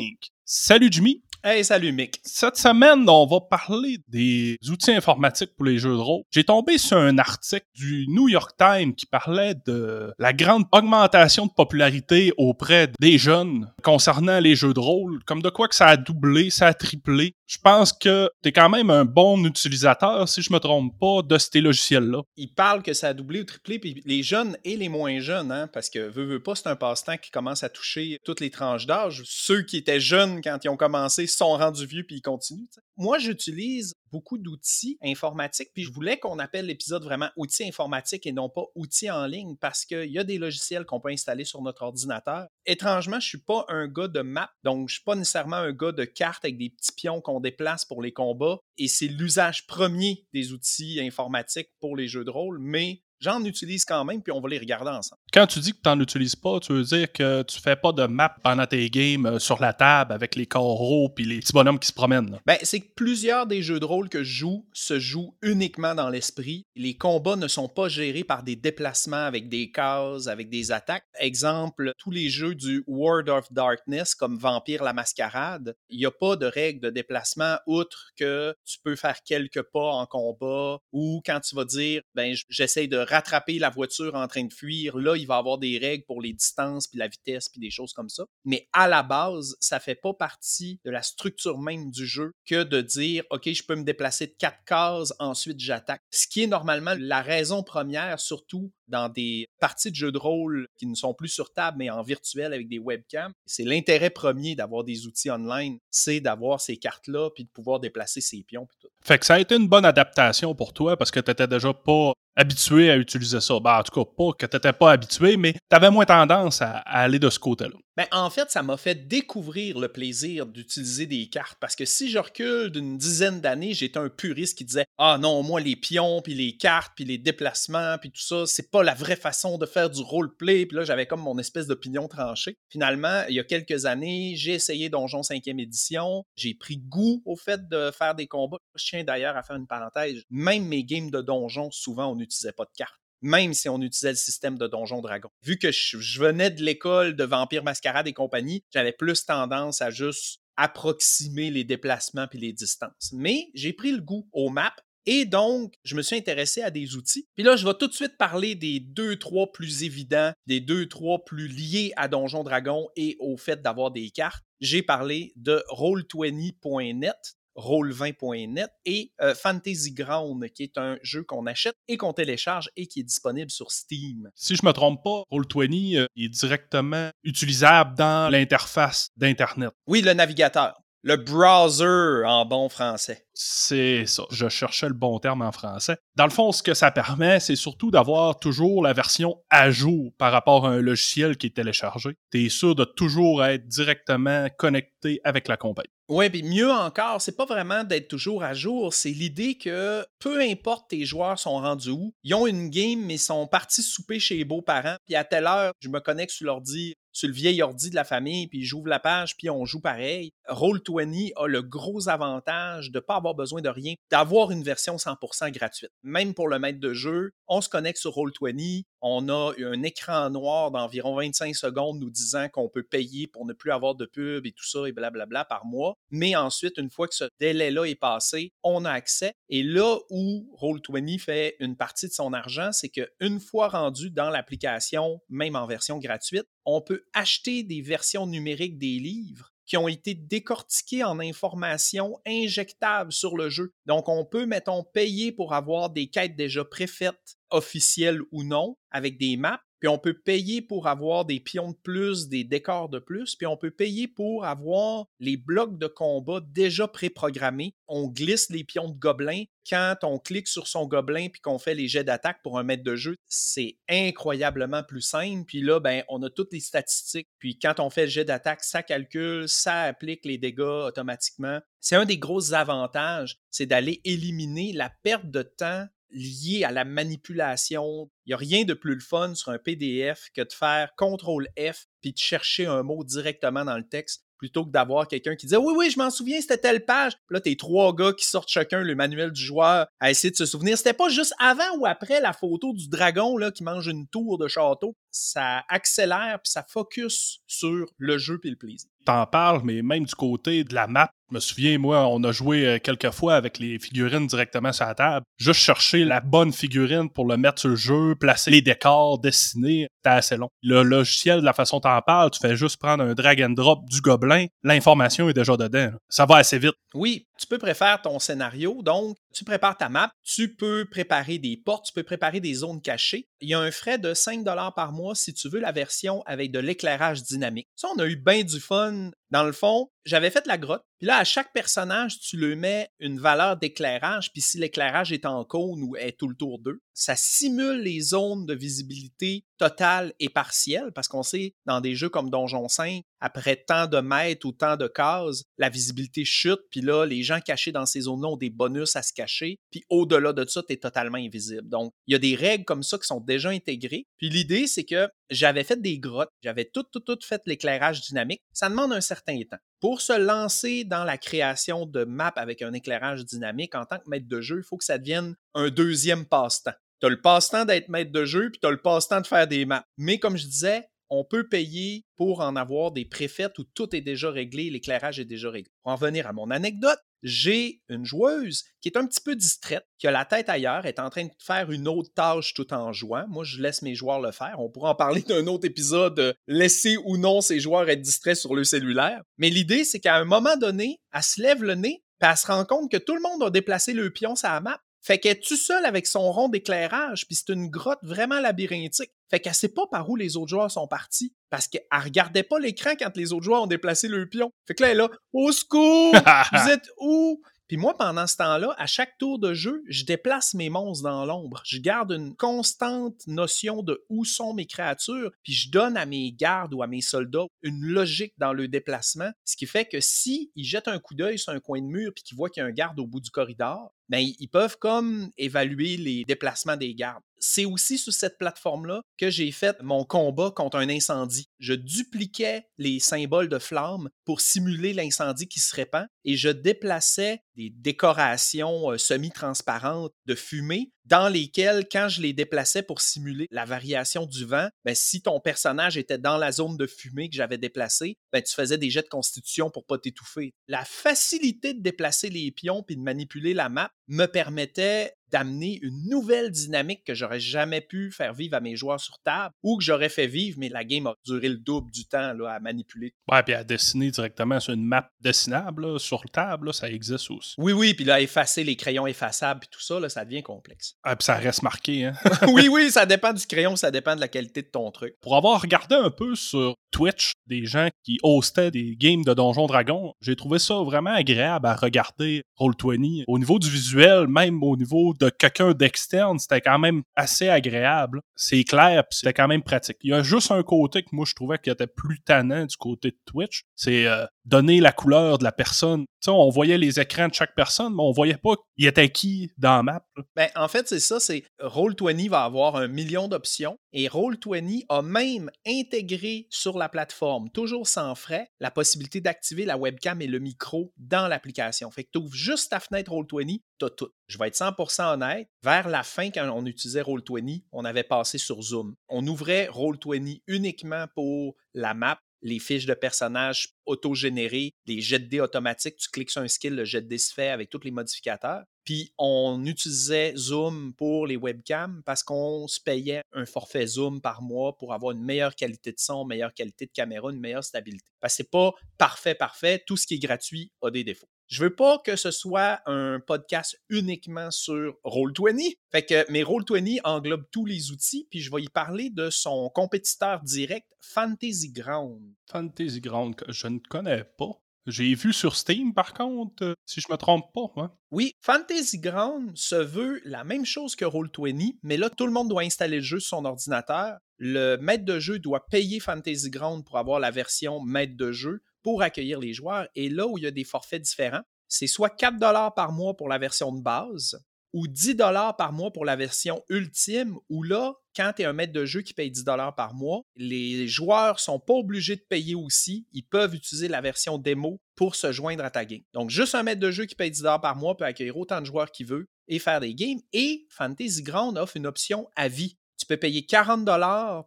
Salut 0.43 0.89
Jimmy. 0.91 1.23
Hey, 1.41 1.63
salut 1.63 1.93
Mick. 1.93 2.19
Cette 2.25 2.57
semaine, 2.57 3.05
on 3.07 3.25
va 3.25 3.39
parler 3.39 3.99
des 4.09 4.57
outils 4.69 4.91
informatiques 4.91 5.55
pour 5.55 5.65
les 5.65 5.77
jeux 5.77 5.95
de 5.95 6.01
rôle. 6.01 6.23
J'ai 6.31 6.43
tombé 6.43 6.77
sur 6.77 6.97
un 6.97 7.17
article 7.17 7.65
du 7.73 8.07
New 8.09 8.27
York 8.27 8.57
Times 8.57 8.93
qui 8.93 9.05
parlait 9.05 9.55
de 9.65 10.13
la 10.19 10.33
grande 10.33 10.65
augmentation 10.73 11.45
de 11.45 11.51
popularité 11.51 12.33
auprès 12.35 12.91
des 12.99 13.17
jeunes 13.17 13.71
concernant 13.83 14.41
les 14.41 14.57
jeux 14.57 14.73
de 14.73 14.81
rôle, 14.81 15.23
comme 15.23 15.41
de 15.41 15.49
quoi 15.49 15.69
que 15.69 15.75
ça 15.75 15.87
a 15.87 15.95
doublé, 15.95 16.49
ça 16.49 16.67
a 16.67 16.73
triplé. 16.73 17.35
Je 17.49 17.57
pense 17.57 17.93
que 17.93 18.29
t'es 18.43 18.51
quand 18.51 18.69
même 18.69 18.91
un 18.91 19.05
bon 19.05 19.43
utilisateur, 19.43 20.29
si 20.29 20.43
je 20.43 20.53
me 20.53 20.59
trompe 20.59 20.93
pas, 20.99 21.23
de 21.23 21.35
ces 21.39 21.61
logiciels-là. 21.61 22.21
Il 22.37 22.53
parle 22.53 22.83
que 22.83 22.93
ça 22.93 23.07
a 23.07 23.13
doublé 23.15 23.41
ou 23.41 23.43
triplé, 23.43 23.79
puis 23.79 24.03
les 24.05 24.21
jeunes 24.21 24.55
et 24.63 24.77
les 24.77 24.87
moins 24.87 25.19
jeunes, 25.19 25.51
hein, 25.51 25.67
parce 25.67 25.89
que 25.89 25.97
veux, 25.97 26.25
veux 26.25 26.43
pas, 26.43 26.53
c'est 26.53 26.67
un 26.67 26.75
passe-temps 26.75 27.17
qui 27.17 27.31
commence 27.31 27.63
à 27.63 27.69
toucher 27.69 28.19
toutes 28.23 28.39
les 28.39 28.51
tranches 28.51 28.85
d'âge. 28.85 29.23
Ceux 29.25 29.63
qui 29.63 29.77
étaient 29.77 29.99
jeunes 29.99 30.41
quand 30.43 30.59
ils 30.63 30.69
ont 30.69 30.77
commencé 30.77 31.25
sont 31.25 31.57
rendus 31.57 31.87
vieux 31.87 32.03
puis 32.03 32.17
ils 32.17 32.21
continuent. 32.21 32.67
Moi, 32.97 33.17
j'utilise 33.17 33.95
beaucoup 34.11 34.37
d'outils 34.37 34.97
informatiques, 35.03 35.69
puis 35.73 35.83
je 35.83 35.91
voulais 35.91 36.19
qu'on 36.19 36.39
appelle 36.39 36.65
l'épisode 36.65 37.03
vraiment 37.03 37.29
outils 37.35 37.67
informatiques 37.67 38.25
et 38.25 38.31
non 38.31 38.49
pas 38.49 38.63
outils 38.75 39.09
en 39.11 39.25
ligne 39.25 39.55
parce 39.57 39.85
qu'il 39.85 40.11
y 40.11 40.19
a 40.19 40.23
des 40.23 40.37
logiciels 40.37 40.85
qu'on 40.85 40.99
peut 40.99 41.09
installer 41.09 41.45
sur 41.45 41.61
notre 41.61 41.83
ordinateur. 41.83 42.47
Étrangement, 42.65 43.19
je 43.19 43.27
suis 43.27 43.41
pas 43.41 43.65
un 43.67 43.87
gars 43.87 44.07
de 44.07 44.21
map, 44.21 44.49
donc 44.63 44.89
je 44.89 44.95
suis 44.95 45.03
pas 45.03 45.15
nécessairement 45.15 45.57
un 45.57 45.73
gars 45.73 45.91
de 45.91 46.05
cartes 46.05 46.45
avec 46.45 46.57
des 46.57 46.69
petits 46.69 46.93
pions 46.93 47.21
qu'on 47.21 47.39
déplace 47.39 47.85
pour 47.85 48.01
les 48.01 48.13
combats 48.13 48.59
et 48.77 48.87
c'est 48.87 49.07
l'usage 49.07 49.67
premier 49.67 50.25
des 50.33 50.53
outils 50.53 50.99
informatiques 51.01 51.69
pour 51.79 51.95
les 51.95 52.07
jeux 52.07 52.23
de 52.23 52.29
rôle, 52.29 52.59
mais 52.59 53.03
j'en 53.19 53.43
utilise 53.43 53.85
quand 53.85 54.03
même, 54.05 54.21
puis 54.21 54.31
on 54.31 54.39
va 54.39 54.49
les 54.49 54.57
regarder 54.57 54.91
ensemble. 54.91 55.19
Quand 55.33 55.47
tu 55.47 55.59
dis 55.59 55.71
que 55.71 55.77
tu 55.83 55.89
n'en 55.89 55.99
utilises 55.99 56.35
pas, 56.35 56.59
tu 56.59 56.73
veux 56.73 56.83
dire 56.83 57.11
que 57.11 57.43
tu 57.43 57.59
fais 57.59 57.75
pas 57.75 57.91
de 57.91 58.05
map 58.05 58.35
pendant 58.43 58.65
tes 58.65 58.89
games 58.89 59.25
euh, 59.25 59.39
sur 59.39 59.59
la 59.61 59.73
table 59.73 60.13
avec 60.13 60.35
les 60.35 60.45
coraux 60.45 61.09
puis 61.09 61.25
les 61.25 61.39
petits 61.39 61.53
bonhommes 61.53 61.79
qui 61.79 61.87
se 61.87 61.93
promènent. 61.93 62.31
Là? 62.31 62.39
Ben, 62.45 62.57
c'est 62.63 62.79
que 62.79 62.93
plusieurs 62.95 63.45
des 63.47 63.61
jeux 63.61 63.79
de 63.79 63.85
rôle 63.85 64.09
que 64.09 64.23
je 64.23 64.39
joue 64.39 64.65
se 64.73 64.99
jouent 64.99 65.35
uniquement 65.41 65.95
dans 65.95 66.09
l'esprit. 66.09 66.65
Les 66.75 66.95
combats 66.95 67.35
ne 67.35 67.47
sont 67.47 67.67
pas 67.67 67.89
gérés 67.89 68.23
par 68.23 68.43
des 68.43 68.55
déplacements 68.55 69.17
avec 69.25 69.49
des 69.49 69.71
cases, 69.71 70.27
avec 70.27 70.49
des 70.49 70.71
attaques. 70.71 71.05
Exemple, 71.19 71.93
tous 71.97 72.11
les 72.11 72.29
jeux 72.29 72.55
du 72.55 72.83
World 72.87 73.29
of 73.29 73.51
Darkness 73.51 74.15
comme 74.15 74.37
Vampire 74.37 74.83
la 74.83 74.93
Mascarade, 74.93 75.75
il 75.89 75.99
n'y 75.99 76.05
a 76.05 76.11
pas 76.11 76.35
de 76.35 76.45
règle 76.45 76.81
de 76.81 76.89
déplacement 76.89 77.57
outre 77.67 78.11
que 78.17 78.55
tu 78.65 78.77
peux 78.83 78.95
faire 78.95 79.21
quelques 79.23 79.61
pas 79.61 79.91
en 79.91 80.05
combat 80.05 80.79
ou 80.91 81.21
quand 81.25 81.39
tu 81.39 81.55
vas 81.55 81.65
dire 81.65 82.01
ben 82.15 82.35
j'essaie 82.49 82.87
de 82.87 82.97
rattraper 83.09 83.59
la 83.59 83.69
voiture 83.69 84.15
en 84.15 84.27
train 84.27 84.43
de 84.43 84.53
fuir, 84.53 84.97
là 84.97 85.15
il 85.15 85.27
va 85.27 85.37
avoir 85.37 85.57
des 85.57 85.77
règles 85.77 86.05
pour 86.05 86.21
les 86.21 86.33
distances 86.33 86.87
puis 86.87 86.99
la 86.99 87.07
vitesse 87.07 87.49
puis 87.49 87.59
des 87.59 87.71
choses 87.71 87.93
comme 87.93 88.09
ça. 88.09 88.23
Mais 88.45 88.67
à 88.73 88.87
la 88.87 89.03
base, 89.03 89.55
ça 89.59 89.79
fait 89.79 89.95
pas 89.95 90.13
partie 90.13 90.79
de 90.85 90.91
la 90.91 91.01
structure 91.01 91.59
même 91.59 91.91
du 91.91 92.05
jeu 92.05 92.31
que 92.45 92.63
de 92.63 92.81
dire 92.81 93.23
OK, 93.31 93.51
je 93.51 93.63
peux 93.63 93.75
me 93.75 93.83
déplacer 93.83 94.27
de 94.27 94.35
quatre 94.37 94.63
cases, 94.65 95.13
ensuite 95.19 95.59
j'attaque. 95.59 96.01
Ce 96.11 96.27
qui 96.27 96.43
est 96.43 96.47
normalement 96.47 96.95
la 96.97 97.21
raison 97.21 97.63
première 97.63 98.19
surtout 98.19 98.71
dans 98.89 99.07
des 99.09 99.47
parties 99.59 99.91
de 99.91 99.95
jeux 99.95 100.11
de 100.11 100.17
rôle 100.17 100.67
qui 100.77 100.87
ne 100.87 100.95
sont 100.95 101.13
plus 101.13 101.29
sur 101.29 101.53
table, 101.53 101.77
mais 101.77 101.89
en 101.89 102.01
virtuel 102.01 102.53
avec 102.53 102.67
des 102.67 102.79
webcams. 102.79 103.31
C'est 103.45 103.63
l'intérêt 103.63 104.09
premier 104.09 104.55
d'avoir 104.55 104.83
des 104.83 105.05
outils 105.05 105.29
online, 105.29 105.77
c'est 105.91 106.19
d'avoir 106.19 106.59
ces 106.59 106.77
cartes-là, 106.77 107.29
puis 107.33 107.45
de 107.45 107.49
pouvoir 107.49 107.79
déplacer 107.79 108.21
ses 108.21 108.43
pions. 108.43 108.67
Fait 109.01 109.19
que 109.19 109.25
ça 109.25 109.35
a 109.35 109.39
été 109.39 109.55
une 109.55 109.67
bonne 109.67 109.85
adaptation 109.85 110.55
pour 110.55 110.73
toi 110.73 110.97
parce 110.97 111.11
que 111.11 111.19
tu 111.19 111.29
n'étais 111.29 111.47
déjà 111.47 111.73
pas 111.73 112.13
habitué 112.39 112.89
à 112.89 112.97
utiliser 112.97 113.41
ça. 113.41 113.59
Ben, 113.59 113.79
en 113.79 113.83
tout 113.83 114.03
cas, 114.03 114.09
pas 114.17 114.31
que 114.37 114.45
tu 114.45 114.55
n'étais 114.55 114.73
pas 114.73 114.91
habitué, 114.91 115.35
mais 115.37 115.53
tu 115.53 115.59
avais 115.71 115.91
moins 115.91 116.05
tendance 116.05 116.61
à, 116.61 116.77
à 116.77 117.01
aller 117.01 117.19
de 117.19 117.29
ce 117.29 117.37
côté-là. 117.37 117.75
Ben, 117.99 118.07
en 118.13 118.29
fait, 118.29 118.49
ça 118.49 118.63
m'a 118.63 118.77
fait 118.77 119.09
découvrir 119.09 119.77
le 119.77 119.89
plaisir 119.89 120.45
d'utiliser 120.45 121.05
des 121.05 121.27
cartes 121.27 121.57
parce 121.59 121.75
que 121.75 121.83
si 121.83 122.09
je 122.09 122.17
recule 122.17 122.69
d'une 122.69 122.97
dizaine 122.97 123.41
d'années, 123.41 123.73
j'étais 123.73 123.99
un 123.99 124.07
puriste 124.07 124.57
qui 124.57 124.63
disait 124.63 124.85
Ah 124.97 125.17
non, 125.19 125.43
moi, 125.43 125.59
les 125.59 125.75
pions, 125.75 126.21
puis 126.21 126.33
les 126.33 126.55
cartes, 126.55 126.93
puis 126.95 127.03
les 127.03 127.17
déplacements, 127.17 127.97
puis 127.99 128.09
tout 128.09 128.21
ça, 128.21 128.45
c'est 128.45 128.71
pas 128.71 128.83
la 128.83 128.93
vraie 128.93 129.17
façon 129.17 129.57
de 129.57 129.65
faire 129.65 129.89
du 129.89 130.01
roleplay. 130.01 130.65
Puis 130.65 130.77
là, 130.77 130.85
j'avais 130.85 131.07
comme 131.07 131.19
mon 131.19 131.37
espèce 131.39 131.67
d'opinion 131.67 132.07
tranchée. 132.07 132.55
Finalement, 132.69 133.23
il 133.27 133.35
y 133.35 133.39
a 133.41 133.43
quelques 133.43 133.85
années, 133.85 134.31
j'ai 134.37 134.53
essayé 134.53 134.87
Donjon 134.87 135.19
5e 135.19 135.59
édition. 135.59 136.23
J'ai 136.37 136.53
pris 136.53 136.77
goût 136.77 137.21
au 137.25 137.35
fait 137.35 137.67
de 137.67 137.91
faire 137.91 138.15
des 138.15 138.27
combats. 138.27 138.59
Je 138.75 138.85
tiens 138.85 139.03
d'ailleurs 139.03 139.35
à 139.35 139.43
faire 139.43 139.57
une 139.57 139.67
parenthèse. 139.67 140.23
Même 140.29 140.63
mes 140.63 140.85
games 140.85 141.11
de 141.11 141.19
donjon, 141.19 141.69
souvent, 141.71 142.13
on 142.13 142.15
n'utilisait 142.15 142.53
pas 142.53 142.63
de 142.63 142.71
cartes 142.77 142.95
même 143.21 143.53
si 143.53 143.69
on 143.69 143.81
utilisait 143.81 144.11
le 144.11 144.15
système 144.15 144.57
de 144.57 144.67
Donjon 144.67 145.01
Dragon. 145.01 145.29
Vu 145.43 145.57
que 145.57 145.71
je, 145.71 146.19
venais 146.19 146.49
de 146.49 146.63
l'école 146.63 147.15
de 147.15 147.23
Vampire 147.23 147.63
Mascarade 147.63 148.07
et 148.07 148.13
compagnie, 148.13 148.63
j'avais 148.71 148.93
plus 148.93 149.25
tendance 149.25 149.81
à 149.81 149.89
juste 149.89 150.39
approximer 150.57 151.51
les 151.51 151.63
déplacements 151.63 152.27
puis 152.27 152.39
les 152.39 152.53
distances. 152.53 153.11
Mais 153.13 153.49
j'ai 153.53 153.73
pris 153.73 153.91
le 153.91 154.01
goût 154.01 154.27
aux 154.33 154.49
maps 154.49 154.75
et 155.05 155.25
donc, 155.25 155.73
je 155.83 155.95
me 155.95 156.03
suis 156.03 156.17
intéressé 156.17 156.61
à 156.61 156.69
des 156.69 156.95
outils. 156.95 157.27
Puis 157.35 157.43
là, 157.43 157.55
je 157.55 157.65
vais 157.65 157.73
tout 157.73 157.87
de 157.87 157.93
suite 157.93 158.17
parler 158.17 158.53
des 158.53 158.79
deux, 158.79 159.17
trois 159.17 159.51
plus 159.51 159.83
évidents, 159.83 160.33
des 160.45 160.59
deux, 160.59 160.87
trois 160.87 161.23
plus 161.25 161.47
liés 161.47 161.91
à 161.95 162.07
Donjon 162.07 162.43
Dragon 162.43 162.89
et 162.95 163.15
au 163.19 163.35
fait 163.35 163.61
d'avoir 163.61 163.89
des 163.89 164.11
cartes. 164.11 164.43
J'ai 164.59 164.83
parlé 164.83 165.33
de 165.35 165.63
Roll20.net, 165.69 167.15
roll20.net 167.59 168.69
et 168.85 169.11
euh, 169.21 169.35
Fantasy 169.35 169.93
Ground, 169.93 170.49
qui 170.49 170.63
est 170.63 170.77
un 170.77 170.97
jeu 171.03 171.23
qu'on 171.23 171.45
achète 171.45 171.75
et 171.87 171.97
qu'on 171.97 172.13
télécharge 172.13 172.69
et 172.75 172.87
qui 172.87 173.01
est 173.01 173.03
disponible 173.03 173.51
sur 173.51 173.71
Steam. 173.71 174.29
Si 174.35 174.55
je 174.55 174.65
me 174.65 174.71
trompe 174.71 175.03
pas, 175.03 175.23
Roll20 175.31 175.97
euh, 175.97 176.07
est 176.15 176.29
directement 176.29 177.09
utilisable 177.23 177.95
dans 177.97 178.29
l'interface 178.31 179.09
d'Internet. 179.17 179.71
Oui, 179.87 180.01
le 180.01 180.13
navigateur. 180.13 180.81
Le 181.01 181.15
browser 181.15 182.25
en 182.25 182.45
bon 182.45 182.67
français. 182.67 183.25
C'est 183.33 184.05
ça. 184.05 184.23
Je 184.31 184.49
cherchais 184.49 184.89
le 184.89 184.93
bon 184.93 185.17
terme 185.19 185.41
en 185.41 185.53
français. 185.53 185.95
Dans 186.17 186.25
le 186.25 186.29
fond, 186.29 186.51
ce 186.51 186.61
que 186.61 186.73
ça 186.73 186.91
permet, 186.91 187.39
c'est 187.39 187.55
surtout 187.55 187.89
d'avoir 187.89 188.37
toujours 188.37 188.83
la 188.83 188.91
version 188.91 189.41
à 189.49 189.71
jour 189.71 190.11
par 190.17 190.33
rapport 190.33 190.67
à 190.67 190.71
un 190.71 190.81
logiciel 190.81 191.37
qui 191.37 191.47
est 191.47 191.55
téléchargé. 191.55 192.17
Tu 192.33 192.45
es 192.45 192.49
sûr 192.49 192.75
de 192.75 192.83
toujours 192.83 193.45
être 193.45 193.65
directement 193.65 194.47
connecté 194.57 195.21
avec 195.23 195.47
la 195.47 195.55
compagnie. 195.55 195.87
Oui, 196.09 196.29
puis 196.29 196.43
mieux 196.43 196.71
encore, 196.71 197.21
c'est 197.21 197.37
pas 197.37 197.45
vraiment 197.45 197.85
d'être 197.85 198.07
toujours 198.09 198.43
à 198.43 198.55
jour, 198.55 198.95
c'est 198.95 199.11
l'idée 199.11 199.59
que 199.59 200.03
peu 200.17 200.41
importe 200.41 200.89
tes 200.89 201.05
joueurs 201.05 201.37
sont 201.37 201.59
rendus 201.59 201.91
où, 201.91 202.15
ils 202.23 202.33
ont 202.33 202.47
une 202.47 202.71
game 202.71 202.99
mais 203.05 203.17
sont 203.17 203.45
partis 203.45 203.83
souper 203.83 204.19
chez 204.19 204.35
les 204.35 204.43
beaux-parents, 204.43 204.95
puis 205.05 205.15
à 205.15 205.23
telle 205.23 205.45
heure, 205.45 205.71
je 205.79 205.87
me 205.87 205.99
connecte 205.99 206.31
sur 206.31 206.47
l'ordi 206.47 206.95
sur 207.11 207.27
le 207.27 207.33
vieil 207.33 207.61
ordi 207.61 207.89
de 207.89 207.95
la 207.95 208.03
famille, 208.03 208.47
puis 208.47 208.63
j'ouvre 208.63 208.87
la 208.87 208.99
page, 208.99 209.35
puis 209.37 209.49
on 209.49 209.65
joue 209.65 209.81
pareil. 209.81 210.31
Roll20 210.49 211.31
a 211.35 211.47
le 211.47 211.61
gros 211.61 212.09
avantage 212.09 212.91
de 212.91 212.97
ne 212.97 213.01
pas 213.01 213.15
avoir 213.15 213.35
besoin 213.35 213.61
de 213.61 213.69
rien, 213.69 213.93
d'avoir 214.11 214.51
une 214.51 214.63
version 214.63 214.95
100% 214.97 215.51
gratuite. 215.51 215.91
Même 216.03 216.33
pour 216.33 216.47
le 216.47 216.59
maître 216.59 216.79
de 216.79 216.93
jeu, 216.93 217.31
on 217.47 217.61
se 217.61 217.69
connecte 217.69 217.99
sur 217.99 218.11
Roll20, 218.11 218.83
on 219.01 219.29
a 219.29 219.53
un 219.63 219.83
écran 219.83 220.29
noir 220.29 220.71
d'environ 220.71 221.15
25 221.15 221.55
secondes 221.55 221.99
nous 221.99 222.09
disant 222.09 222.49
qu'on 222.49 222.69
peut 222.69 222.83
payer 222.83 223.27
pour 223.27 223.45
ne 223.45 223.53
plus 223.53 223.71
avoir 223.71 223.95
de 223.95 224.05
pub 224.05 224.45
et 224.45 224.51
tout 224.51 224.65
ça 224.65 224.87
et 224.87 224.91
blablabla 224.91 225.45
par 225.45 225.65
mois. 225.65 225.95
Mais 226.09 226.35
ensuite, 226.35 226.77
une 226.77 226.89
fois 226.89 227.07
que 227.07 227.15
ce 227.15 227.25
délai-là 227.39 227.85
est 227.85 227.95
passé, 227.95 228.51
on 228.63 228.85
a 228.85 228.91
accès. 228.91 229.33
Et 229.49 229.63
là 229.63 229.97
où 230.09 230.49
Roll20 230.59 231.19
fait 231.19 231.55
une 231.59 231.77
partie 231.77 232.07
de 232.07 232.13
son 232.13 232.33
argent, 232.33 232.71
c'est 232.71 232.89
qu'une 232.89 233.39
fois 233.39 233.69
rendu 233.69 234.09
dans 234.09 234.29
l'application, 234.29 235.21
même 235.29 235.55
en 235.55 235.65
version 235.65 235.97
gratuite, 235.97 236.45
on 236.65 236.81
peut 236.81 237.03
acheter 237.13 237.63
des 237.63 237.81
versions 237.81 238.27
numériques 238.27 238.77
des 238.77 238.99
livres 238.99 239.51
qui 239.69 239.77
ont 239.77 239.87
été 239.87 240.15
décortiqués 240.15 241.03
en 241.03 241.19
informations 241.19 242.17
injectables 242.27 243.13
sur 243.13 243.37
le 243.37 243.49
jeu. 243.49 243.71
Donc, 243.85 244.09
on 244.09 244.25
peut, 244.25 244.47
mettons, 244.47 244.83
payer 244.83 245.31
pour 245.31 245.53
avoir 245.53 245.91
des 245.91 246.07
quêtes 246.07 246.35
déjà 246.35 246.65
préfaites, 246.65 247.37
officielles 247.51 248.21
ou 248.31 248.43
non, 248.43 248.77
avec 248.89 249.19
des 249.19 249.37
maps, 249.37 249.61
puis 249.79 249.87
on 249.87 249.97
peut 249.97 250.13
payer 250.13 250.61
pour 250.61 250.87
avoir 250.87 251.25
des 251.25 251.39
pions 251.39 251.71
de 251.71 251.77
plus, 251.77 252.27
des 252.27 252.43
décors 252.43 252.89
de 252.89 252.99
plus, 252.99 253.35
puis 253.35 253.47
on 253.47 253.57
peut 253.57 253.71
payer 253.71 254.07
pour 254.07 254.45
avoir 254.45 255.05
les 255.19 255.37
blocs 255.37 255.77
de 255.77 255.87
combat 255.87 256.41
déjà 256.41 256.87
préprogrammés. 256.87 257.73
On 257.87 258.07
glisse 258.07 258.49
les 258.49 258.63
pions 258.63 258.89
de 258.89 258.97
gobelins. 258.97 259.43
Quand 259.69 259.97
on 260.03 260.17
clique 260.17 260.47
sur 260.47 260.67
son 260.67 260.87
gobelin 260.87 261.27
puis 261.29 261.41
qu'on 261.41 261.59
fait 261.59 261.75
les 261.75 261.87
jets 261.87 262.03
d'attaque 262.03 262.41
pour 262.43 262.57
un 262.57 262.63
maître 262.63 262.83
de 262.83 262.95
jeu, 262.95 263.15
c'est 263.27 263.77
incroyablement 263.87 264.83
plus 264.83 265.01
simple. 265.01 265.45
Puis 265.45 265.61
là, 265.61 265.79
ben, 265.79 266.03
on 266.09 266.23
a 266.23 266.29
toutes 266.29 266.53
les 266.53 266.59
statistiques. 266.59 267.27
Puis 267.37 267.59
quand 267.59 267.79
on 267.79 267.89
fait 267.89 268.03
le 268.03 268.09
jet 268.09 268.25
d'attaque, 268.25 268.63
ça 268.63 268.83
calcule, 268.83 269.47
ça 269.47 269.81
applique 269.83 270.25
les 270.25 270.37
dégâts 270.37 270.59
automatiquement. 270.61 271.59
C'est 271.79 271.95
un 271.95 272.05
des 272.05 272.17
gros 272.17 272.53
avantages, 272.53 273.37
c'est 273.51 273.65
d'aller 273.65 274.01
éliminer 274.03 274.73
la 274.73 274.89
perte 274.89 275.29
de 275.29 275.43
temps 275.43 275.87
liée 276.11 276.63
à 276.63 276.71
la 276.71 276.85
manipulation. 276.85 278.09
Il 278.25 278.29
n'y 278.29 278.33
a 278.33 278.37
rien 278.37 278.63
de 278.63 278.73
plus 278.73 278.95
le 278.95 279.01
fun 279.01 279.35
sur 279.35 279.51
un 279.51 279.57
PDF 279.57 280.29
que 280.35 280.41
de 280.41 280.51
faire 280.51 280.91
CTRL 280.97 281.47
F 281.73 281.87
puis 282.01 282.13
de 282.13 282.17
chercher 282.17 282.65
un 282.65 282.83
mot 282.83 283.03
directement 283.03 283.65
dans 283.65 283.77
le 283.77 283.87
texte 283.87 284.25
plutôt 284.39 284.65
que 284.65 284.71
d'avoir 284.71 285.07
quelqu'un 285.07 285.35
qui 285.35 285.45
dit 285.45 285.55
Oui, 285.55 285.73
oui, 285.77 285.89
je 285.91 285.99
m'en 285.99 286.09
souviens, 286.09 286.41
c'était 286.41 286.57
telle 286.57 286.85
page. 286.85 287.13
Puis 287.27 287.35
là, 287.35 287.41
t'es 287.41 287.55
trois 287.55 287.93
gars 287.93 288.13
qui 288.13 288.25
sortent 288.25 288.49
chacun 288.49 288.81
le 288.81 288.95
manuel 288.95 289.31
du 289.31 289.41
joueur 289.41 289.87
à 289.99 290.09
essayer 290.09 290.31
de 290.31 290.35
se 290.35 290.45
souvenir. 290.45 290.77
C'était 290.77 290.93
pas 290.93 291.09
juste 291.09 291.33
avant 291.39 291.77
ou 291.77 291.85
après 291.85 292.21
la 292.21 292.33
photo 292.33 292.73
du 292.73 292.87
dragon 292.89 293.37
là, 293.37 293.51
qui 293.51 293.63
mange 293.63 293.87
une 293.87 294.07
tour 294.07 294.37
de 294.37 294.47
château. 294.47 294.95
Ça 295.11 295.63
accélère 295.67 296.39
puis 296.43 296.51
ça 296.51 296.65
focus 296.67 297.41
sur 297.45 297.85
le 297.97 298.17
jeu 298.17 298.39
puis 298.39 298.49
le 298.49 298.55
plaisir. 298.55 298.89
T'en 299.05 299.25
parles, 299.27 299.61
mais 299.63 299.81
même 299.81 300.05
du 300.05 300.15
côté 300.15 300.63
de 300.63 300.73
la 300.73 300.87
map, 300.87 301.11
je 301.29 301.35
me 301.35 301.39
souviens, 301.39 301.77
moi, 301.77 302.07
on 302.07 302.23
a 302.23 302.31
joué 302.31 302.65
euh, 302.65 302.79
quelques 302.79 303.11
fois 303.11 303.35
avec 303.35 303.59
les 303.59 303.79
figurines 303.79 304.27
directement 304.27 304.71
sur 304.71 304.85
la 304.85 304.95
table. 304.95 305.25
Juste 305.37 305.59
chercher 305.59 306.03
la 306.03 306.21
bonne 306.21 306.51
figurine 306.51 307.09
pour 307.09 307.25
le 307.25 307.37
mettre 307.37 307.59
sur 307.59 307.69
le 307.69 307.75
jeu, 307.75 308.15
placer 308.15 308.51
les 308.51 308.61
décors, 308.61 309.19
dessiner, 309.19 309.87
c'était 309.97 310.15
assez 310.15 310.37
long. 310.37 310.49
Le 310.63 310.81
logiciel, 310.81 311.41
de 311.41 311.45
la 311.45 311.53
façon 311.53 311.77
dont 311.77 311.81
t'en 311.81 312.01
parles, 312.01 312.31
tu 312.31 312.39
fais 312.39 312.55
juste 312.55 312.77
prendre 312.77 313.03
un 313.03 313.13
drag 313.13 313.41
and 313.41 313.51
drop 313.51 313.85
du 313.85 314.01
gobelin, 314.01 314.47
l'information 314.63 315.29
est 315.29 315.33
déjà 315.33 315.55
dedans. 315.55 315.91
Ça 316.09 316.25
va 316.25 316.37
assez 316.37 316.57
vite. 316.57 316.75
Oui, 316.95 317.27
tu 317.37 317.45
peux 317.45 317.59
préparer 317.59 318.01
ton 318.01 318.17
scénario, 318.17 318.81
donc 318.81 319.15
tu 319.33 319.43
prépares 319.43 319.77
ta 319.77 319.89
map, 319.89 320.11
tu 320.23 320.55
peux 320.55 320.85
préparer 320.89 321.37
des 321.37 321.57
portes, 321.57 321.85
tu 321.85 321.93
peux 321.93 322.03
préparer 322.03 322.39
des 322.39 322.55
zones 322.55 322.81
cachées. 322.81 323.27
Il 323.41 323.49
y 323.49 323.53
a 323.53 323.59
un 323.59 323.71
frais 323.71 323.99
de 323.99 324.13
5 324.13 324.43
par 324.75 324.91
mois 324.91 325.15
si 325.15 325.33
tu 325.33 325.49
veux 325.49 325.59
la 325.59 325.71
version 325.71 326.23
avec 326.25 326.51
de 326.51 326.59
l'éclairage 326.59 327.23
dynamique. 327.23 327.67
Ça, 327.75 327.87
on 327.95 327.99
a 327.99 328.07
eu 328.07 328.15
bien 328.15 328.43
du 328.43 328.59
fun. 328.59 329.11
Dans 329.29 329.43
le 329.43 329.51
fond, 329.51 329.89
j'avais 330.05 330.31
fait 330.31 330.47
la 330.47 330.57
grotte, 330.57 330.83
puis 330.99 331.07
là, 331.07 331.17
à 331.17 331.23
chaque 331.23 331.53
personnage, 331.53 332.19
tu 332.19 332.35
le 332.35 332.57
mets 332.57 332.89
une 332.99 333.21
valeur 333.21 333.55
d'éclairage, 333.55 334.33
puis 334.33 334.41
si 334.41 334.57
l'éclairage 334.57 335.13
est 335.13 335.25
en 335.25 335.45
cône 335.45 335.81
ou 335.81 335.95
est 335.95 336.11
tout 336.11 336.27
le 336.27 336.35
tour 336.35 336.59
d'eux, 336.59 336.81
ça 336.93 337.15
simule 337.15 337.81
les 337.81 338.01
zones 338.01 338.45
de 338.45 338.53
visibilité 338.53 339.45
totale 339.57 340.13
et 340.19 340.27
partielle, 340.27 340.91
parce 340.93 341.07
qu'on 341.07 341.23
sait, 341.23 341.55
dans 341.65 341.79
des 341.79 341.95
jeux 341.95 342.09
comme 342.09 342.29
Donjon 342.29 342.67
5, 342.67 343.01
après 343.21 343.55
tant 343.55 343.87
de 343.87 343.99
mètres 343.99 344.45
ou 344.45 344.51
tant 344.51 344.75
de 344.75 344.87
cases, 344.87 345.43
la 345.57 345.69
visibilité 345.69 346.25
chute, 346.25 346.59
puis 346.69 346.81
là, 346.81 347.05
les 347.05 347.23
gens 347.23 347.39
cachés 347.39 347.71
dans 347.71 347.85
ces 347.85 348.01
zones-là 348.01 348.27
ont 348.27 348.37
des 348.37 348.49
bonus 348.49 348.97
à 348.97 349.01
se 349.01 349.13
cacher, 349.13 349.57
puis 349.71 349.85
au-delà 349.89 350.33
de 350.33 350.45
ça, 350.45 350.61
tu 350.63 350.73
es 350.73 350.77
totalement 350.77 351.17
invisible. 351.17 351.69
Donc, 351.69 351.93
il 352.07 352.11
y 352.11 352.15
a 352.15 352.19
des 352.19 352.35
règles 352.35 352.65
comme 352.65 352.83
ça 352.83 352.97
qui 352.97 353.07
sont 353.07 353.21
déjà 353.21 353.49
intégrées. 353.49 354.05
Puis 354.17 354.29
l'idée, 354.29 354.67
c'est 354.67 354.85
que 354.85 355.09
j'avais 355.29 355.63
fait 355.63 355.81
des 355.81 355.97
grottes, 355.97 356.31
j'avais 356.43 356.65
tout, 356.65 356.83
tout, 356.83 356.99
tout 356.99 357.19
fait 357.23 357.41
l'éclairage 357.45 358.01
dynamique. 358.01 358.41
Ça 358.51 358.67
demande 358.67 358.91
un 358.91 359.01
certain 359.01 359.39
temps. 359.49 359.59
Pour 359.79 360.01
se 360.01 360.17
lancer 360.17 360.83
dans 360.83 361.05
la 361.05 361.17
création 361.17 361.85
de 361.85 362.03
maps 362.03 362.33
avec 362.35 362.61
un 362.61 362.73
éclairage 362.73 363.25
dynamique 363.25 363.75
en 363.75 363.85
tant 363.85 363.97
que 363.97 364.09
maître 364.09 364.27
de 364.27 364.41
jeu, 364.41 364.57
il 364.57 364.63
faut 364.63 364.77
que 364.77 364.83
ça 364.83 364.97
devienne 364.97 365.35
un 365.55 365.69
deuxième 365.69 366.25
passe-temps. 366.25 366.73
Tu 366.99 367.07
as 367.07 367.09
le 367.09 367.21
passe-temps 367.21 367.63
d'être 367.63 367.87
maître 367.87 368.11
de 368.11 368.25
jeu, 368.25 368.49
puis 368.51 368.59
tu 368.59 368.67
as 368.67 368.71
le 368.71 368.81
passe-temps 368.81 369.21
de 369.21 369.27
faire 369.27 369.47
des 369.47 369.65
maps. 369.65 369.85
Mais 369.97 370.19
comme 370.19 370.35
je 370.35 370.45
disais, 370.45 370.89
on 371.09 371.23
peut 371.23 371.47
payer 371.47 372.05
pour 372.15 372.41
en 372.41 372.55
avoir 372.55 372.91
des 372.91 373.05
préfètes 373.05 373.57
où 373.59 373.63
tout 373.63 373.95
est 373.95 374.01
déjà 374.01 374.29
réglé, 374.29 374.69
l'éclairage 374.69 375.19
est 375.19 375.25
déjà 375.25 375.49
réglé. 375.49 375.71
Pour 375.83 375.91
en 375.91 375.95
venir 375.95 376.27
à 376.27 376.33
mon 376.33 376.51
anecdote, 376.51 376.99
j'ai 377.23 377.81
une 377.89 378.05
joueuse 378.05 378.63
qui 378.81 378.89
est 378.89 378.97
un 378.97 379.05
petit 379.05 379.21
peu 379.21 379.35
distraite, 379.35 379.85
qui 379.97 380.07
a 380.07 380.11
la 380.11 380.25
tête 380.25 380.49
ailleurs, 380.49 380.85
est 380.85 380.99
en 380.99 381.09
train 381.09 381.25
de 381.25 381.31
faire 381.39 381.71
une 381.71 381.87
autre 381.87 382.09
tâche 382.13 382.53
tout 382.53 382.73
en 382.73 382.93
jouant. 382.93 383.25
Moi, 383.27 383.43
je 383.43 383.61
laisse 383.61 383.81
mes 383.81 383.95
joueurs 383.95 384.21
le 384.21 384.31
faire. 384.31 384.55
On 384.59 384.69
pourra 384.69 384.91
en 384.91 384.95
parler 384.95 385.21
d'un 385.21 385.47
autre 385.47 385.65
épisode, 385.65 386.35
laisser 386.47 386.97
ou 386.97 387.17
non 387.17 387.41
ses 387.41 387.59
joueurs 387.59 387.89
être 387.89 388.01
distraits 388.01 388.37
sur 388.37 388.55
le 388.55 388.63
cellulaire. 388.63 389.21
Mais 389.37 389.49
l'idée, 389.49 389.83
c'est 389.83 389.99
qu'à 389.99 390.15
un 390.15 390.25
moment 390.25 390.55
donné, 390.57 390.99
elle 391.13 391.23
se 391.23 391.41
lève 391.41 391.63
le 391.63 391.75
nez, 391.75 392.03
puis 392.19 392.29
elle 392.29 392.37
se 392.37 392.47
rend 392.47 392.65
compte 392.65 392.91
que 392.91 392.97
tout 392.97 393.15
le 393.15 393.21
monde 393.21 393.43
a 393.43 393.49
déplacé 393.49 393.93
le 393.93 394.09
pion 394.11 394.35
sur 394.35 394.49
map. 394.61 394.79
Fait 395.09 395.17
qu'elle 395.17 395.37
est 395.37 395.43
tout 395.43 395.55
seule 395.55 395.85
avec 395.85 396.05
son 396.05 396.31
rond 396.31 396.49
d'éclairage, 396.49 397.25
puis 397.25 397.33
c'est 397.33 397.51
une 397.51 397.71
grotte 397.71 397.97
vraiment 398.03 398.39
labyrinthique. 398.39 399.09
Fait 399.27 399.39
qu'elle 399.39 399.55
sait 399.55 399.73
pas 399.73 399.87
par 399.87 400.07
où 400.07 400.15
les 400.15 400.37
autres 400.37 400.49
joueurs 400.49 400.69
sont 400.69 400.85
partis, 400.85 401.33
parce 401.49 401.67
qu'elle 401.67 401.81
regardait 401.91 402.43
pas 402.43 402.59
l'écran 402.59 402.91
quand 402.91 403.17
les 403.17 403.33
autres 403.33 403.45
joueurs 403.45 403.63
ont 403.63 403.67
déplacé 403.67 404.07
le 404.07 404.29
pion. 404.29 404.51
Fait 404.67 404.75
que 404.75 404.83
là, 404.83 404.89
elle 404.89 404.97
est 404.97 404.99
là, 404.99 405.09
au 405.33 405.51
secours! 405.51 406.13
Vous 406.53 406.69
êtes 406.69 406.91
où? 406.99 407.41
Puis 407.67 407.77
moi, 407.77 407.97
pendant 407.97 408.27
ce 408.27 408.37
temps-là, 408.37 408.75
à 408.77 408.85
chaque 408.85 409.17
tour 409.17 409.39
de 409.39 409.55
jeu, 409.55 409.81
je 409.87 410.05
déplace 410.05 410.53
mes 410.53 410.69
monstres 410.69 411.05
dans 411.05 411.25
l'ombre. 411.25 411.63
Je 411.65 411.79
garde 411.79 412.11
une 412.11 412.35
constante 412.35 413.25
notion 413.25 413.81
de 413.81 414.05
où 414.09 414.25
sont 414.25 414.53
mes 414.53 414.67
créatures, 414.67 415.31
puis 415.41 415.53
je 415.53 415.71
donne 415.71 415.97
à 415.97 416.05
mes 416.05 416.31
gardes 416.31 416.75
ou 416.75 416.83
à 416.83 416.87
mes 416.87 417.01
soldats 417.01 417.47
une 417.63 417.81
logique 417.81 418.33
dans 418.37 418.53
le 418.53 418.67
déplacement, 418.67 419.31
ce 419.43 419.55
qui 419.55 419.65
fait 419.65 419.85
que 419.85 420.01
si 420.01 420.51
ils 420.55 420.65
jettent 420.65 420.87
un 420.87 420.99
coup 420.99 421.15
d'œil 421.15 421.39
sur 421.39 421.51
un 421.51 421.59
coin 421.59 421.81
de 421.81 421.87
mur 421.87 422.11
puis 422.13 422.23
qu'ils 422.23 422.37
voient 422.37 422.51
qu'il 422.51 422.61
y 422.61 422.63
a 422.63 422.67
un 422.67 422.71
garde 422.71 422.99
au 422.99 423.07
bout 423.07 423.21
du 423.21 423.31
corridor, 423.31 423.91
ben, 424.09 424.25
ils 424.39 424.47
peuvent 424.47 424.77
comme 424.77 425.31
évaluer 425.37 425.97
les 425.97 426.25
déplacements 426.25 426.77
des 426.77 426.95
gardes. 426.95 427.23
C'est 427.37 427.65
aussi 427.65 427.97
sur 427.97 428.11
cette 428.11 428.37
plateforme-là 428.37 429.01
que 429.17 429.29
j'ai 429.29 429.51
fait 429.51 429.81
mon 429.81 430.03
combat 430.03 430.51
contre 430.51 430.77
un 430.77 430.89
incendie. 430.89 431.47
Je 431.59 431.73
dupliquais 431.73 432.67
les 432.77 432.99
symboles 432.99 433.47
de 433.47 433.59
flammes 433.59 434.09
pour 434.25 434.41
simuler 434.41 434.93
l'incendie 434.93 435.47
qui 435.47 435.59
se 435.59 435.73
répand 435.73 436.07
et 436.25 436.35
je 436.35 436.49
déplaçais 436.49 437.41
des 437.55 437.69
décorations 437.69 438.91
euh, 438.91 438.97
semi-transparentes 438.97 440.13
de 440.25 440.35
fumée 440.35 440.91
dans 441.09 441.27
lesquelles, 441.27 441.87
quand 441.91 442.07
je 442.07 442.21
les 442.21 442.33
déplaçais 442.33 442.83
pour 442.83 443.01
simuler 443.01 443.47
la 443.49 443.65
variation 443.65 444.27
du 444.27 444.45
vent, 444.45 444.69
ben, 444.85 444.93
si 444.93 445.21
ton 445.21 445.39
personnage 445.39 445.97
était 445.97 446.19
dans 446.19 446.37
la 446.37 446.51
zone 446.51 446.77
de 446.77 446.85
fumée 446.85 447.29
que 447.29 447.35
j'avais 447.35 447.57
déplacée, 447.57 448.15
ben, 448.31 448.43
tu 448.43 448.53
faisais 448.53 448.77
des 448.77 448.91
jets 448.91 449.01
de 449.01 449.09
constitution 449.09 449.71
pour 449.71 449.85
pas 449.85 449.97
t'étouffer. 449.97 450.53
La 450.67 450.85
facilité 450.85 451.73
de 451.73 451.81
déplacer 451.81 452.29
les 452.29 452.51
pions 452.51 452.83
puis 452.83 452.95
de 452.95 453.01
manipuler 453.01 453.55
la 453.55 453.69
map 453.69 453.91
me 454.07 454.27
permettait 454.27 455.13
d'amener 455.31 455.79
une 455.81 456.09
nouvelle 456.09 456.51
dynamique 456.51 457.03
que 457.03 457.13
j'aurais 457.13 457.39
jamais 457.39 457.81
pu 457.81 458.11
faire 458.11 458.33
vivre 458.33 458.55
à 458.55 458.59
mes 458.59 458.75
joueurs 458.75 458.99
sur 458.99 459.19
table 459.19 459.53
ou 459.63 459.77
que 459.77 459.83
j'aurais 459.83 460.09
fait 460.09 460.27
vivre, 460.27 460.57
mais 460.59 460.69
la 460.69 460.83
game 460.83 461.07
a 461.07 461.15
duré 461.25 461.49
le 461.49 461.57
double 461.57 461.91
du 461.91 462.05
temps 462.05 462.33
là, 462.33 462.53
à 462.53 462.59
manipuler. 462.59 463.13
Ouais, 463.31 463.43
puis 463.43 463.53
à 463.53 463.63
dessiner 463.63 464.11
directement 464.11 464.59
sur 464.59 464.73
une 464.73 464.85
map 464.85 465.09
dessinable 465.19 465.99
sur 465.99 466.23
table, 466.31 466.73
ça 466.73 466.89
existe 466.89 467.31
aussi. 467.31 467.55
Oui, 467.57 467.73
oui, 467.73 467.93
puis 467.93 468.05
là, 468.05 468.21
effacer 468.21 468.63
les 468.63 468.75
crayons 468.75 469.07
effaçables 469.07 469.61
puis 469.61 469.69
tout 469.71 469.81
ça, 469.81 469.99
là, 469.99 470.09
ça 470.09 470.25
devient 470.25 470.43
complexe. 470.43 470.95
Ah, 471.03 471.15
puis 471.15 471.25
ça 471.25 471.35
reste 471.35 471.63
marqué, 471.63 472.05
hein? 472.05 472.13
oui, 472.53 472.67
oui, 472.69 472.91
ça 472.91 473.05
dépend 473.05 473.33
du 473.33 473.45
crayon, 473.45 473.75
ça 473.75 473.91
dépend 473.91 474.15
de 474.15 474.21
la 474.21 474.27
qualité 474.27 474.61
de 474.61 474.67
ton 474.67 474.89
truc. 474.91 475.15
Pour 475.21 475.35
avoir 475.35 475.61
regardé 475.61 475.95
un 475.95 476.09
peu 476.09 476.35
sur 476.35 476.75
Twitch 476.91 477.33
des 477.47 477.65
gens 477.65 477.89
qui 478.03 478.17
hostaient 478.23 478.71
des 478.71 478.95
games 478.95 479.23
de 479.23 479.33
Donjon 479.33 479.67
Dragon, 479.67 480.13
j'ai 480.21 480.35
trouvé 480.35 480.59
ça 480.59 480.75
vraiment 480.75 481.11
agréable 481.11 481.67
à 481.67 481.75
regarder 481.75 482.43
Roll20. 482.59 483.23
Au 483.27 483.39
niveau 483.39 483.59
du 483.59 483.69
visuel, 483.69 484.27
même 484.27 484.63
au 484.63 484.75
niveau 484.75 485.13
de 485.19 485.29
quelqu'un 485.29 485.73
d'externe, 485.73 486.39
c'était 486.39 486.61
quand 486.61 486.79
même 486.79 487.03
assez 487.15 487.49
agréable. 487.49 488.21
C'est 488.35 488.63
clair, 488.63 489.03
puis 489.09 489.19
c'était 489.19 489.33
quand 489.33 489.47
même 489.47 489.63
pratique. 489.63 489.97
Il 490.01 490.11
y 490.11 490.13
a 490.13 490.23
juste 490.23 490.51
un 490.51 490.63
côté 490.63 491.03
que 491.03 491.09
moi 491.11 491.25
je 491.27 491.33
trouvais 491.33 491.57
qui 491.57 491.69
était 491.69 491.87
plus 491.87 492.21
tannant 492.21 492.65
du 492.65 492.77
côté 492.77 493.11
de 493.11 493.17
Twitch, 493.25 493.63
c'est 493.75 494.07
euh, 494.07 494.25
donner 494.45 494.79
la 494.79 494.91
couleur 494.91 495.37
de 495.37 495.43
la 495.43 495.51
personne. 495.51 496.05
on 496.27 496.49
voyait 496.49 496.77
les 496.77 496.99
écrans 496.99 497.27
de 497.27 497.33
chaque 497.33 497.55
personne, 497.55 497.93
mais 497.93 498.03
on 498.03 498.11
voyait 498.11 498.37
pas 498.37 498.55
il 498.77 498.87
était 498.87 499.09
qui 499.09 499.51
dans 499.57 499.77
la 499.77 499.83
map. 499.83 500.05
Ben, 500.35 500.49
en 500.55 500.67
fait, 500.67 500.87
c'est 500.87 500.99
ça, 500.99 501.19
c'est 501.19 501.43
Roll20 501.61 502.29
va 502.29 502.43
avoir 502.43 502.77
un 502.77 502.87
million 502.87 503.27
d'options 503.27 503.77
et 503.91 504.07
Roll20 504.07 504.85
a 504.87 505.01
même 505.01 505.51
intégré 505.67 506.47
sur 506.49 506.77
la 506.77 506.87
plateforme, 506.87 507.49
toujours 507.49 507.87
sans 507.87 508.15
frais, 508.15 508.47
la 508.59 508.71
possibilité 508.71 509.19
d'activer 509.19 509.65
la 509.65 509.77
webcam 509.77 510.21
et 510.21 510.27
le 510.27 510.39
micro 510.39 510.93
dans 510.97 511.27
l'application. 511.27 511.91
Fait 511.91 512.05
que 512.05 512.09
tu 512.13 512.19
ouvres 512.19 512.33
juste 512.33 512.69
ta 512.69 512.79
fenêtre 512.79 513.11
Roll20, 513.11 513.59
tu 513.79 513.85
as 513.85 513.89
tout. 513.89 514.11
Je 514.29 514.37
vais 514.37 514.47
être 514.47 514.55
100% 514.55 515.13
honnête, 515.13 515.49
vers 515.63 515.89
la 515.89 516.03
fin, 516.03 516.29
quand 516.29 516.47
on 516.49 516.65
utilisait 516.65 517.01
Roll20, 517.01 517.63
on 517.71 517.83
avait 517.83 518.03
passé 518.03 518.37
sur 518.37 518.61
Zoom. 518.61 518.95
On 519.09 519.25
ouvrait 519.25 519.67
Roll20 519.67 520.43
uniquement 520.47 521.05
pour 521.15 521.55
la 521.73 521.95
map 521.95 522.19
les 522.41 522.59
fiches 522.59 522.85
de 522.85 522.93
personnages 522.93 523.75
auto-générées, 523.85 524.73
les 524.85 525.01
jets 525.01 525.19
de 525.19 525.25
dés 525.25 525.41
automatiques. 525.41 525.97
Tu 525.97 526.09
cliques 526.09 526.31
sur 526.31 526.41
un 526.41 526.47
skill, 526.47 526.75
le 526.75 526.85
jet 526.85 527.01
de 527.01 527.07
dés 527.07 527.17
se 527.17 527.33
fait 527.33 527.49
avec 527.49 527.69
tous 527.69 527.81
les 527.83 527.91
modificateurs. 527.91 528.63
Puis 528.83 529.13
on 529.17 529.65
utilisait 529.65 530.33
Zoom 530.35 530.93
pour 530.93 531.27
les 531.27 531.35
webcams 531.35 532.01
parce 532.05 532.23
qu'on 532.23 532.67
se 532.67 532.79
payait 532.79 533.23
un 533.33 533.45
forfait 533.45 533.87
Zoom 533.87 534.21
par 534.21 534.41
mois 534.41 534.77
pour 534.77 534.93
avoir 534.93 535.11
une 535.11 535.23
meilleure 535.23 535.55
qualité 535.55 535.91
de 535.91 535.99
son, 535.99 536.25
meilleure 536.25 536.53
qualité 536.53 536.85
de 536.85 536.91
caméra, 536.91 537.31
une 537.31 537.39
meilleure 537.39 537.63
stabilité. 537.63 538.09
Parce 538.19 538.33
que 538.33 538.37
c'est 538.37 538.51
pas 538.51 538.71
parfait, 538.97 539.35
parfait. 539.35 539.83
Tout 539.85 539.97
ce 539.97 540.07
qui 540.07 540.15
est 540.15 540.19
gratuit 540.19 540.71
a 540.81 540.91
des 540.91 541.03
défauts. 541.03 541.29
Je 541.49 541.63
veux 541.63 541.73
pas 541.73 541.97
que 541.97 542.15
ce 542.15 542.29
soit 542.29 542.79
un 542.85 543.19
podcast 543.19 543.75
uniquement 543.89 544.51
sur 544.51 544.99
Roll20. 545.03 545.77
Fait 545.91 546.05
que 546.05 546.31
mes 546.31 546.43
Roll20 546.43 546.99
englobent 547.03 547.49
tous 547.51 547.65
les 547.65 547.89
outils, 547.89 548.27
puis 548.29 548.39
je 548.39 548.51
vais 548.51 548.61
y 548.61 548.69
parler 548.69 549.09
de 549.09 549.31
son 549.31 549.71
compétiteur 549.73 550.43
direct, 550.43 550.85
Fantasy 551.01 551.71
Ground. 551.71 552.21
Fantasy 552.51 553.01
Ground, 553.01 553.35
je 553.47 553.67
ne 553.67 553.79
connais 553.79 554.25
pas. 554.37 554.61
J'ai 554.85 555.15
vu 555.15 555.33
sur 555.33 555.55
Steam, 555.55 555.95
par 555.95 556.13
contre, 556.13 556.63
euh, 556.63 556.73
si 556.85 557.01
je 557.01 557.11
me 557.11 557.17
trompe 557.17 557.51
pas. 557.51 557.81
Hein. 557.81 557.91
Oui, 558.11 558.33
Fantasy 558.41 558.99
Ground 558.99 559.51
se 559.55 559.75
veut 559.75 560.21
la 560.25 560.43
même 560.43 560.65
chose 560.65 560.95
que 560.95 561.05
Roll20, 561.05 561.79
mais 561.81 561.97
là, 561.97 562.11
tout 562.11 562.27
le 562.27 562.31
monde 562.31 562.49
doit 562.49 562.61
installer 562.61 562.97
le 562.97 563.03
jeu 563.03 563.19
sur 563.19 563.37
son 563.37 563.45
ordinateur. 563.45 564.19
Le 564.37 564.77
maître 564.77 565.03
de 565.03 565.19
jeu 565.19 565.39
doit 565.39 565.65
payer 565.65 565.99
Fantasy 565.99 566.51
Ground 566.51 566.85
pour 566.85 566.99
avoir 566.99 567.19
la 567.19 567.31
version 567.31 567.81
maître 567.81 568.15
de 568.15 568.31
jeu 568.31 568.61
pour 568.83 569.01
accueillir 569.01 569.39
les 569.39 569.53
joueurs. 569.53 569.87
Et 569.95 570.09
là 570.09 570.27
où 570.27 570.37
il 570.37 570.43
y 570.43 570.47
a 570.47 570.51
des 570.51 570.63
forfaits 570.63 571.01
différents, 571.01 571.43
c'est 571.67 571.87
soit 571.87 572.09
4 572.09 572.73
par 572.73 572.91
mois 572.91 573.15
pour 573.15 573.29
la 573.29 573.37
version 573.37 573.71
de 573.71 573.81
base 573.81 574.39
ou 574.73 574.87
10 574.87 575.15
par 575.57 575.73
mois 575.73 575.91
pour 575.91 576.05
la 576.05 576.15
version 576.15 576.63
ultime, 576.69 577.37
où 577.49 577.63
là, 577.63 577.93
quand 578.15 578.33
tu 578.35 578.41
es 578.41 578.45
un 578.45 578.53
maître 578.53 578.73
de 578.73 578.85
jeu 578.85 579.01
qui 579.01 579.13
paye 579.13 579.31
10 579.31 579.43
par 579.75 579.93
mois, 579.93 580.21
les 580.35 580.87
joueurs 580.87 581.39
sont 581.39 581.59
pas 581.59 581.73
obligés 581.73 582.15
de 582.15 582.25
payer 582.27 582.55
aussi. 582.55 583.07
Ils 583.11 583.23
peuvent 583.23 583.55
utiliser 583.55 583.87
la 583.87 584.01
version 584.01 584.37
démo 584.37 584.81
pour 584.95 585.15
se 585.15 585.31
joindre 585.31 585.63
à 585.63 585.71
ta 585.71 585.85
game. 585.85 586.01
Donc, 586.13 586.29
juste 586.29 586.55
un 586.55 586.63
maître 586.63 586.81
de 586.81 586.91
jeu 586.91 587.05
qui 587.05 587.15
paye 587.15 587.31
10 587.31 587.43
par 587.61 587.75
mois 587.75 587.97
peut 587.97 588.05
accueillir 588.05 588.37
autant 588.37 588.61
de 588.61 588.65
joueurs 588.65 588.91
qu'il 588.91 589.07
veut 589.07 589.27
et 589.47 589.59
faire 589.59 589.79
des 589.79 589.95
games. 589.95 590.19
Et 590.33 590.67
Fantasy 590.69 591.23
Ground 591.23 591.57
offre 591.57 591.77
une 591.77 591.87
option 591.87 592.27
à 592.35 592.47
vie. 592.47 592.77
Tu 593.09 593.15
peux 593.15 593.21
payer 593.21 593.43
40 593.43 593.89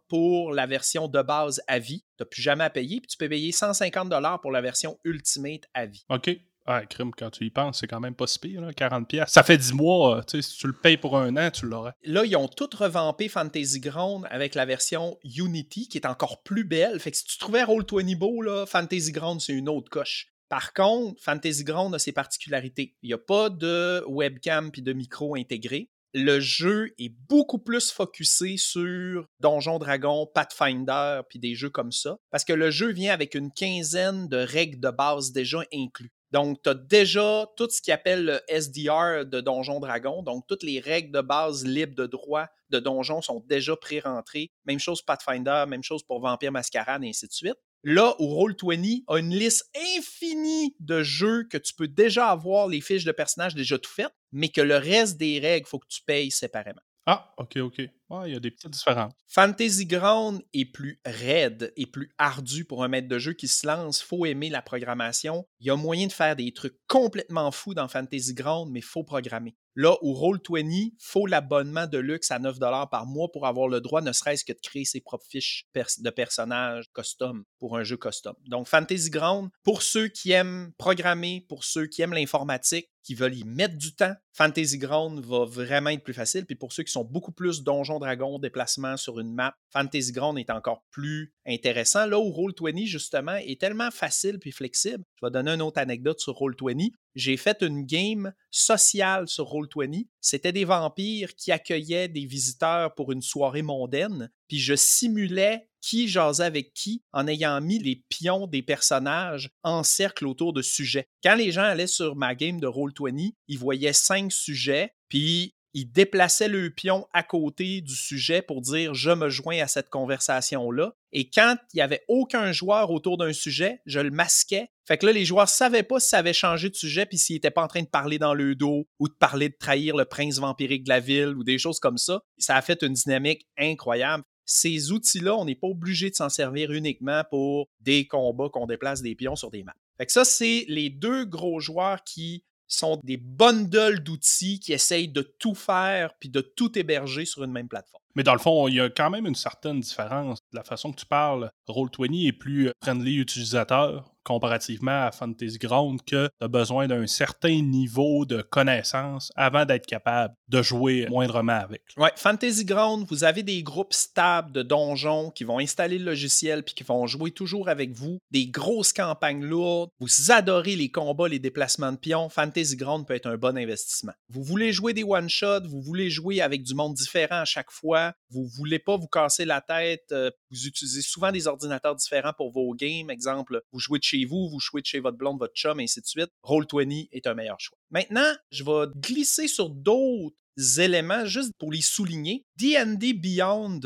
pour 0.07 0.53
la 0.53 0.65
version 0.65 1.09
de 1.09 1.21
base 1.21 1.61
à 1.67 1.79
vie. 1.79 2.05
Tu 2.17 2.23
n'as 2.23 2.25
plus 2.25 2.41
jamais 2.41 2.63
à 2.63 2.69
payer. 2.69 3.01
Puis 3.01 3.09
tu 3.09 3.17
peux 3.17 3.27
payer 3.27 3.51
150 3.51 4.13
pour 4.41 4.51
la 4.53 4.61
version 4.61 4.97
Ultimate 5.03 5.63
à 5.73 5.85
vie. 5.85 6.05
OK. 6.07 6.29
Ah, 6.65 6.85
crime, 6.85 7.11
quand 7.13 7.29
tu 7.29 7.43
y 7.43 7.49
penses, 7.49 7.81
c'est 7.81 7.87
quand 7.87 7.99
même 7.99 8.15
pas 8.15 8.25
si 8.25 8.39
pire, 8.39 8.65
40 8.73 9.05
pièces. 9.09 9.31
Ça 9.31 9.43
fait 9.43 9.57
10 9.57 9.73
mois, 9.73 10.19
euh, 10.19 10.21
tu 10.21 10.41
sais, 10.41 10.49
si 10.49 10.57
tu 10.57 10.67
le 10.67 10.71
payes 10.71 10.95
pour 10.95 11.17
un 11.17 11.35
an, 11.35 11.51
tu 11.51 11.65
l'aurais. 11.65 11.91
Là, 12.05 12.23
ils 12.23 12.37
ont 12.37 12.47
tout 12.47 12.69
revampé 12.73 13.27
Fantasy 13.27 13.81
Ground 13.81 14.25
avec 14.29 14.55
la 14.55 14.63
version 14.63 15.19
Unity, 15.25 15.89
qui 15.89 15.97
est 15.97 16.07
encore 16.07 16.41
plus 16.41 16.63
belle. 16.63 17.01
Fait 17.01 17.11
que 17.11 17.17
si 17.17 17.25
tu 17.25 17.37
trouvais 17.37 17.65
Roll20 17.65 18.17
beau, 18.17 18.41
là, 18.41 18.65
Fantasy 18.65 19.11
Ground, 19.11 19.41
c'est 19.41 19.51
une 19.51 19.67
autre 19.67 19.89
coche. 19.89 20.29
Par 20.47 20.71
contre, 20.71 21.21
Fantasy 21.21 21.65
Ground 21.65 21.93
a 21.95 21.99
ses 21.99 22.13
particularités. 22.13 22.95
Il 23.01 23.07
n'y 23.07 23.13
a 23.13 23.17
pas 23.17 23.49
de 23.49 24.05
webcam 24.07 24.71
puis 24.71 24.81
de 24.81 24.93
micro 24.93 25.35
intégré 25.35 25.89
le 26.13 26.39
jeu 26.39 26.93
est 26.99 27.13
beaucoup 27.27 27.59
plus 27.59 27.91
focusé 27.91 28.57
sur 28.57 29.25
Donjon 29.39 29.79
Dragon, 29.79 30.27
Pathfinder, 30.33 31.21
puis 31.27 31.39
des 31.39 31.55
jeux 31.55 31.69
comme 31.69 31.91
ça, 31.91 32.17
parce 32.29 32.45
que 32.45 32.53
le 32.53 32.71
jeu 32.71 32.91
vient 32.91 33.13
avec 33.13 33.33
une 33.35 33.51
quinzaine 33.51 34.27
de 34.27 34.37
règles 34.37 34.79
de 34.79 34.91
base 34.91 35.31
déjà 35.31 35.63
incluses. 35.73 36.11
Donc, 36.31 36.63
tu 36.63 36.69
as 36.69 36.73
déjà 36.73 37.47
tout 37.57 37.69
ce 37.69 37.79
qui 37.79 37.91
appelle 37.91 38.25
le 38.25 38.41
SDR 38.47 39.23
de 39.23 39.39
Donjon 39.39 39.79
Dragon. 39.79 40.23
Donc, 40.23 40.45
toutes 40.47 40.63
les 40.63 40.79
règles 40.79 41.11
de 41.11 41.21
base 41.21 41.63
libres 41.63 41.93
de 41.95 42.07
droit 42.07 42.47
de 42.69 42.79
Donjon 42.79 43.21
sont 43.21 43.43
déjà 43.47 43.75
pré-rentrées. 43.75 44.51
Même 44.65 44.79
chose 44.79 45.03
Pathfinder, 45.03 45.65
même 45.67 45.83
chose 45.83 46.01
pour 46.01 46.21
Vampire 46.21 46.51
Mascarade, 46.51 47.03
et 47.03 47.09
ainsi 47.09 47.27
de 47.27 47.33
suite. 47.33 47.57
Là 47.83 48.15
où 48.17 48.25
Roll20 48.25 49.03
a 49.07 49.19
une 49.19 49.35
liste 49.35 49.69
infinie 49.95 50.75
de 50.79 51.03
jeux 51.03 51.43
que 51.43 51.57
tu 51.57 51.75
peux 51.75 51.87
déjà 51.87 52.29
avoir 52.29 52.67
les 52.67 52.81
fiches 52.81 53.03
de 53.03 53.11
personnages 53.11 53.53
déjà 53.53 53.77
tout 53.77 53.91
faites, 53.91 54.15
mais 54.33 54.49
que 54.49 54.61
le 54.61 54.75
reste 54.75 55.17
des 55.17 55.39
règles, 55.39 55.65
il 55.67 55.69
faut 55.69 55.79
que 55.79 55.87
tu 55.87 56.01
payes 56.01 56.31
séparément. 56.31 56.81
Ah, 57.05 57.33
ok, 57.37 57.57
ok. 57.57 57.79
il 57.79 58.31
y 58.31 58.35
a 58.35 58.39
des 58.39 58.51
petites 58.51 58.69
différences. 58.69 59.11
Fantasy 59.27 59.85
Ground 59.85 60.41
est 60.53 60.63
plus 60.63 61.01
raide 61.05 61.73
et 61.75 61.85
plus 61.85 62.09
ardu 62.17 62.63
pour 62.63 62.81
un 62.81 62.87
maître 62.87 63.09
de 63.09 63.19
jeu 63.19 63.33
qui 63.33 63.49
se 63.49 63.67
lance. 63.67 64.01
faut 64.01 64.25
aimer 64.25 64.49
la 64.49 64.61
programmation. 64.61 65.45
Il 65.59 65.67
y 65.67 65.69
a 65.69 65.75
moyen 65.75 66.07
de 66.07 66.13
faire 66.13 66.37
des 66.37 66.53
trucs 66.53 66.77
complètement 66.87 67.51
fous 67.51 67.73
dans 67.73 67.89
Fantasy 67.89 68.33
Ground, 68.33 68.71
mais 68.71 68.79
il 68.79 68.85
faut 68.85 69.03
programmer. 69.03 69.53
Là, 69.75 69.97
où 70.01 70.13
Roll20, 70.13 70.93
faut 70.99 71.25
l'abonnement 71.25 71.87
de 71.87 71.97
luxe 71.97 72.31
à 72.31 72.39
9 72.39 72.59
par 72.89 73.05
mois 73.05 73.31
pour 73.31 73.47
avoir 73.47 73.67
le 73.67 73.81
droit, 73.81 74.01
ne 74.01 74.11
serait-ce 74.13 74.45
que 74.45 74.53
de 74.53 74.59
créer 74.61 74.85
ses 74.85 75.01
propres 75.01 75.25
fiches 75.27 75.65
de 75.73 76.09
personnages 76.09 76.85
custom 76.93 77.43
pour 77.59 77.75
un 77.75 77.83
jeu 77.83 77.97
custom. 77.97 78.35
Donc, 78.45 78.67
Fantasy 78.67 79.09
Ground, 79.09 79.49
pour 79.63 79.81
ceux 79.81 80.07
qui 80.07 80.31
aiment 80.31 80.71
programmer, 80.77 81.45
pour 81.49 81.63
ceux 81.63 81.87
qui 81.87 82.01
aiment 82.03 82.13
l'informatique, 82.13 82.87
qui 83.03 83.15
veulent 83.15 83.35
y 83.35 83.43
mettre 83.43 83.77
du 83.77 83.93
temps, 83.93 84.13
Fantasy 84.33 84.77
Ground 84.77 85.23
va 85.23 85.45
vraiment 85.45 85.89
être 85.91 86.03
plus 86.03 86.13
facile. 86.13 86.45
Puis 86.45 86.55
pour 86.55 86.71
ceux 86.73 86.83
qui 86.83 86.91
sont 86.91 87.03
beaucoup 87.03 87.31
plus 87.31 87.63
donjon 87.63 87.99
dragon, 87.99 88.39
déplacement 88.39 88.97
sur 88.97 89.19
une 89.19 89.33
map, 89.33 89.55
Fantasy 89.71 90.11
Ground 90.11 90.39
est 90.39 90.49
encore 90.49 90.83
plus 90.89 91.33
intéressant. 91.45 92.05
Là 92.05 92.19
où 92.19 92.29
Roll20, 92.29 92.85
justement, 92.85 93.35
est 93.35 93.59
tellement 93.59 93.91
facile 93.91 94.39
puis 94.39 94.51
flexible. 94.51 95.03
Je 95.21 95.25
vais 95.25 95.31
donner 95.31 95.51
une 95.51 95.61
autre 95.61 95.79
anecdote 95.79 96.19
sur 96.19 96.33
Roll20 96.33 96.91
j'ai 97.15 97.37
fait 97.37 97.61
une 97.61 97.85
game 97.85 98.33
sociale 98.49 99.27
sur 99.27 99.45
Roll20. 99.45 100.07
C'était 100.19 100.51
des 100.51 100.65
vampires 100.65 101.35
qui 101.35 101.51
accueillaient 101.51 102.07
des 102.07 102.25
visiteurs 102.25 102.95
pour 102.95 103.11
une 103.11 103.21
soirée 103.21 103.61
mondaine, 103.61 104.31
puis 104.47 104.59
je 104.59 104.75
simulais 104.75 105.67
qui 105.83 106.07
jasait 106.07 106.45
avec 106.45 106.73
qui 106.73 107.03
en 107.11 107.27
ayant 107.27 107.59
mis 107.59 107.77
les 107.77 108.03
pions 108.09 108.47
des 108.47 108.63
personnages 108.63 109.49
en 109.63 109.83
cercle 109.83 110.25
autour 110.25 110.53
de 110.53 110.61
sujets. 110.61 111.07
Quand 111.23 111.35
les 111.35 111.51
gens 111.51 111.63
allaient 111.63 111.87
sur 111.87 112.15
ma 112.15 112.35
game 112.35 112.59
de 112.61 112.67
Roll20, 112.67 113.33
ils 113.49 113.59
voyaient 113.59 113.93
cinq 113.93 114.31
sujets, 114.31 114.93
puis 115.09 115.55
il 115.73 115.91
déplaçait 115.91 116.47
le 116.47 116.69
pion 116.69 117.07
à 117.13 117.23
côté 117.23 117.81
du 117.81 117.95
sujet 117.95 118.41
pour 118.41 118.61
dire 118.61 118.93
je 118.93 119.09
me 119.09 119.29
joins 119.29 119.57
à 119.57 119.67
cette 119.67 119.89
conversation-là. 119.89 120.93
Et 121.11 121.29
quand 121.29 121.57
il 121.73 121.77
n'y 121.77 121.81
avait 121.81 122.03
aucun 122.07 122.51
joueur 122.51 122.91
autour 122.91 123.17
d'un 123.17 123.33
sujet, 123.33 123.81
je 123.85 123.99
le 123.99 124.11
masquais. 124.11 124.69
Fait 124.87 124.97
que 124.97 125.05
là, 125.05 125.11
les 125.11 125.25
joueurs 125.25 125.45
ne 125.45 125.49
savaient 125.49 125.83
pas 125.83 125.99
si 125.99 126.09
ça 126.09 126.19
avait 126.19 126.33
changé 126.33 126.69
de 126.69 126.75
sujet 126.75 127.05
puis 127.05 127.17
s'ils 127.17 127.35
n'étaient 127.35 127.51
pas 127.51 127.63
en 127.63 127.67
train 127.67 127.81
de 127.81 127.87
parler 127.87 128.19
dans 128.19 128.33
le 128.33 128.55
dos 128.55 128.85
ou 128.99 129.07
de 129.09 129.13
parler 129.13 129.49
de 129.49 129.55
trahir 129.59 129.95
le 129.95 130.05
prince 130.05 130.37
vampirique 130.37 130.83
de 130.83 130.89
la 130.89 130.99
ville 130.99 131.35
ou 131.35 131.43
des 131.43 131.57
choses 131.57 131.79
comme 131.79 131.97
ça. 131.97 132.21
Ça 132.37 132.55
a 132.55 132.61
fait 132.61 132.83
une 132.83 132.93
dynamique 132.93 133.47
incroyable. 133.57 134.23
Ces 134.45 134.91
outils-là, 134.91 135.35
on 135.35 135.45
n'est 135.45 135.55
pas 135.55 135.67
obligé 135.67 136.09
de 136.09 136.15
s'en 136.15 136.29
servir 136.29 136.71
uniquement 136.71 137.23
pour 137.29 137.67
des 137.79 138.07
combats 138.07 138.49
qu'on 138.49 138.65
déplace 138.65 139.01
des 139.01 139.15
pions 139.15 139.35
sur 139.35 139.51
des 139.51 139.63
maps. 139.63 139.75
Fait 139.97 140.05
que 140.05 140.11
ça, 140.11 140.25
c'est 140.25 140.65
les 140.67 140.89
deux 140.89 141.25
gros 141.25 141.59
joueurs 141.59 142.03
qui 142.03 142.43
sont 142.67 142.99
des 143.03 143.17
bundles 143.17 143.99
d'outils 143.99 144.59
qui 144.59 144.73
essayent 144.73 145.07
de 145.07 145.21
tout 145.21 145.53
faire 145.53 146.13
puis 146.19 146.29
de 146.29 146.41
tout 146.41 146.77
héberger 146.77 147.25
sur 147.25 147.43
une 147.43 147.51
même 147.51 147.67
plateforme. 147.67 148.01
Mais 148.15 148.23
dans 148.23 148.33
le 148.33 148.39
fond, 148.39 148.67
il 148.67 148.75
y 148.75 148.79
a 148.79 148.89
quand 148.89 149.09
même 149.09 149.25
une 149.25 149.35
certaine 149.35 149.79
différence. 149.79 150.39
La 150.51 150.63
façon 150.63 150.91
que 150.91 150.99
tu 150.99 151.05
parles, 151.05 151.51
Roll20 151.67 152.27
est 152.27 152.33
plus 152.33 152.71
friendly 152.81 153.17
utilisateur 153.17 154.12
comparativement 154.23 155.05
à 155.05 155.11
Fantasy 155.11 155.57
Ground 155.57 156.01
que 156.05 156.27
tu 156.27 156.45
as 156.45 156.47
besoin 156.47 156.87
d'un 156.87 157.07
certain 157.07 157.61
niveau 157.61 158.25
de 158.25 158.41
connaissance 158.41 159.31
avant 159.35 159.65
d'être 159.65 159.85
capable 159.85 160.35
de 160.47 160.61
jouer 160.61 161.07
moindrement 161.09 161.53
avec. 161.53 161.81
Ouais, 161.97 162.11
Fantasy 162.15 162.65
Ground, 162.65 163.05
vous 163.09 163.23
avez 163.23 163.43
des 163.43 163.63
groupes 163.63 163.93
stables 163.93 164.51
de 164.51 164.63
donjons 164.63 165.31
qui 165.31 165.43
vont 165.43 165.59
installer 165.59 165.97
le 165.97 166.05
logiciel 166.05 166.63
puis 166.63 166.73
qui 166.73 166.83
vont 166.83 167.05
jouer 167.07 167.31
toujours 167.31 167.69
avec 167.69 167.91
vous, 167.91 168.19
des 168.31 168.47
grosses 168.47 168.93
campagnes 168.93 169.43
lourdes, 169.43 169.89
vous 169.99 170.31
adorez 170.31 170.75
les 170.75 170.89
combats, 170.89 171.27
les 171.27 171.39
déplacements 171.39 171.91
de 171.91 171.97
pions, 171.97 172.29
Fantasy 172.29 172.75
Ground 172.75 173.05
peut 173.07 173.15
être 173.15 173.27
un 173.27 173.37
bon 173.37 173.57
investissement. 173.57 174.13
Vous 174.29 174.43
voulez 174.43 174.71
jouer 174.71 174.93
des 174.93 175.03
one-shots, 175.03 175.67
vous 175.67 175.81
voulez 175.81 176.09
jouer 176.09 176.41
avec 176.41 176.63
du 176.63 176.73
monde 176.73 176.93
différent 176.93 177.41
à 177.41 177.45
chaque 177.45 177.71
fois, 177.71 178.13
vous 178.29 178.45
voulez 178.45 178.79
pas 178.79 178.97
vous 178.97 179.07
casser 179.07 179.45
la 179.45 179.61
tête, 179.61 180.11
euh, 180.11 180.31
vous 180.51 180.67
utilisez 180.67 181.01
souvent 181.01 181.31
des 181.31 181.47
ordinateurs 181.47 181.95
différents 181.95 182.33
pour 182.35 182.51
vos 182.51 182.73
games, 182.73 183.09
exemple, 183.09 183.61
vous 183.71 183.79
jouez 183.79 183.99
de 183.99 184.03
chez 184.13 184.25
vous, 184.25 184.49
vous 184.49 184.59
chez 184.83 184.99
votre 184.99 185.17
blonde, 185.17 185.39
votre 185.39 185.55
chum, 185.55 185.79
et 185.79 185.83
ainsi 185.83 186.01
de 186.01 186.05
suite, 186.05 186.29
Roll20 186.43 187.07
est 187.11 187.25
un 187.27 187.33
meilleur 187.33 187.59
choix. 187.59 187.77
Maintenant, 187.89 188.31
je 188.51 188.63
vais 188.63 188.91
glisser 188.95 189.47
sur 189.47 189.69
d'autres 189.69 190.35
éléments 190.77 191.25
juste 191.25 191.53
pour 191.57 191.71
les 191.71 191.81
souligner. 191.81 192.45
dndbeyond.com, 192.57 193.81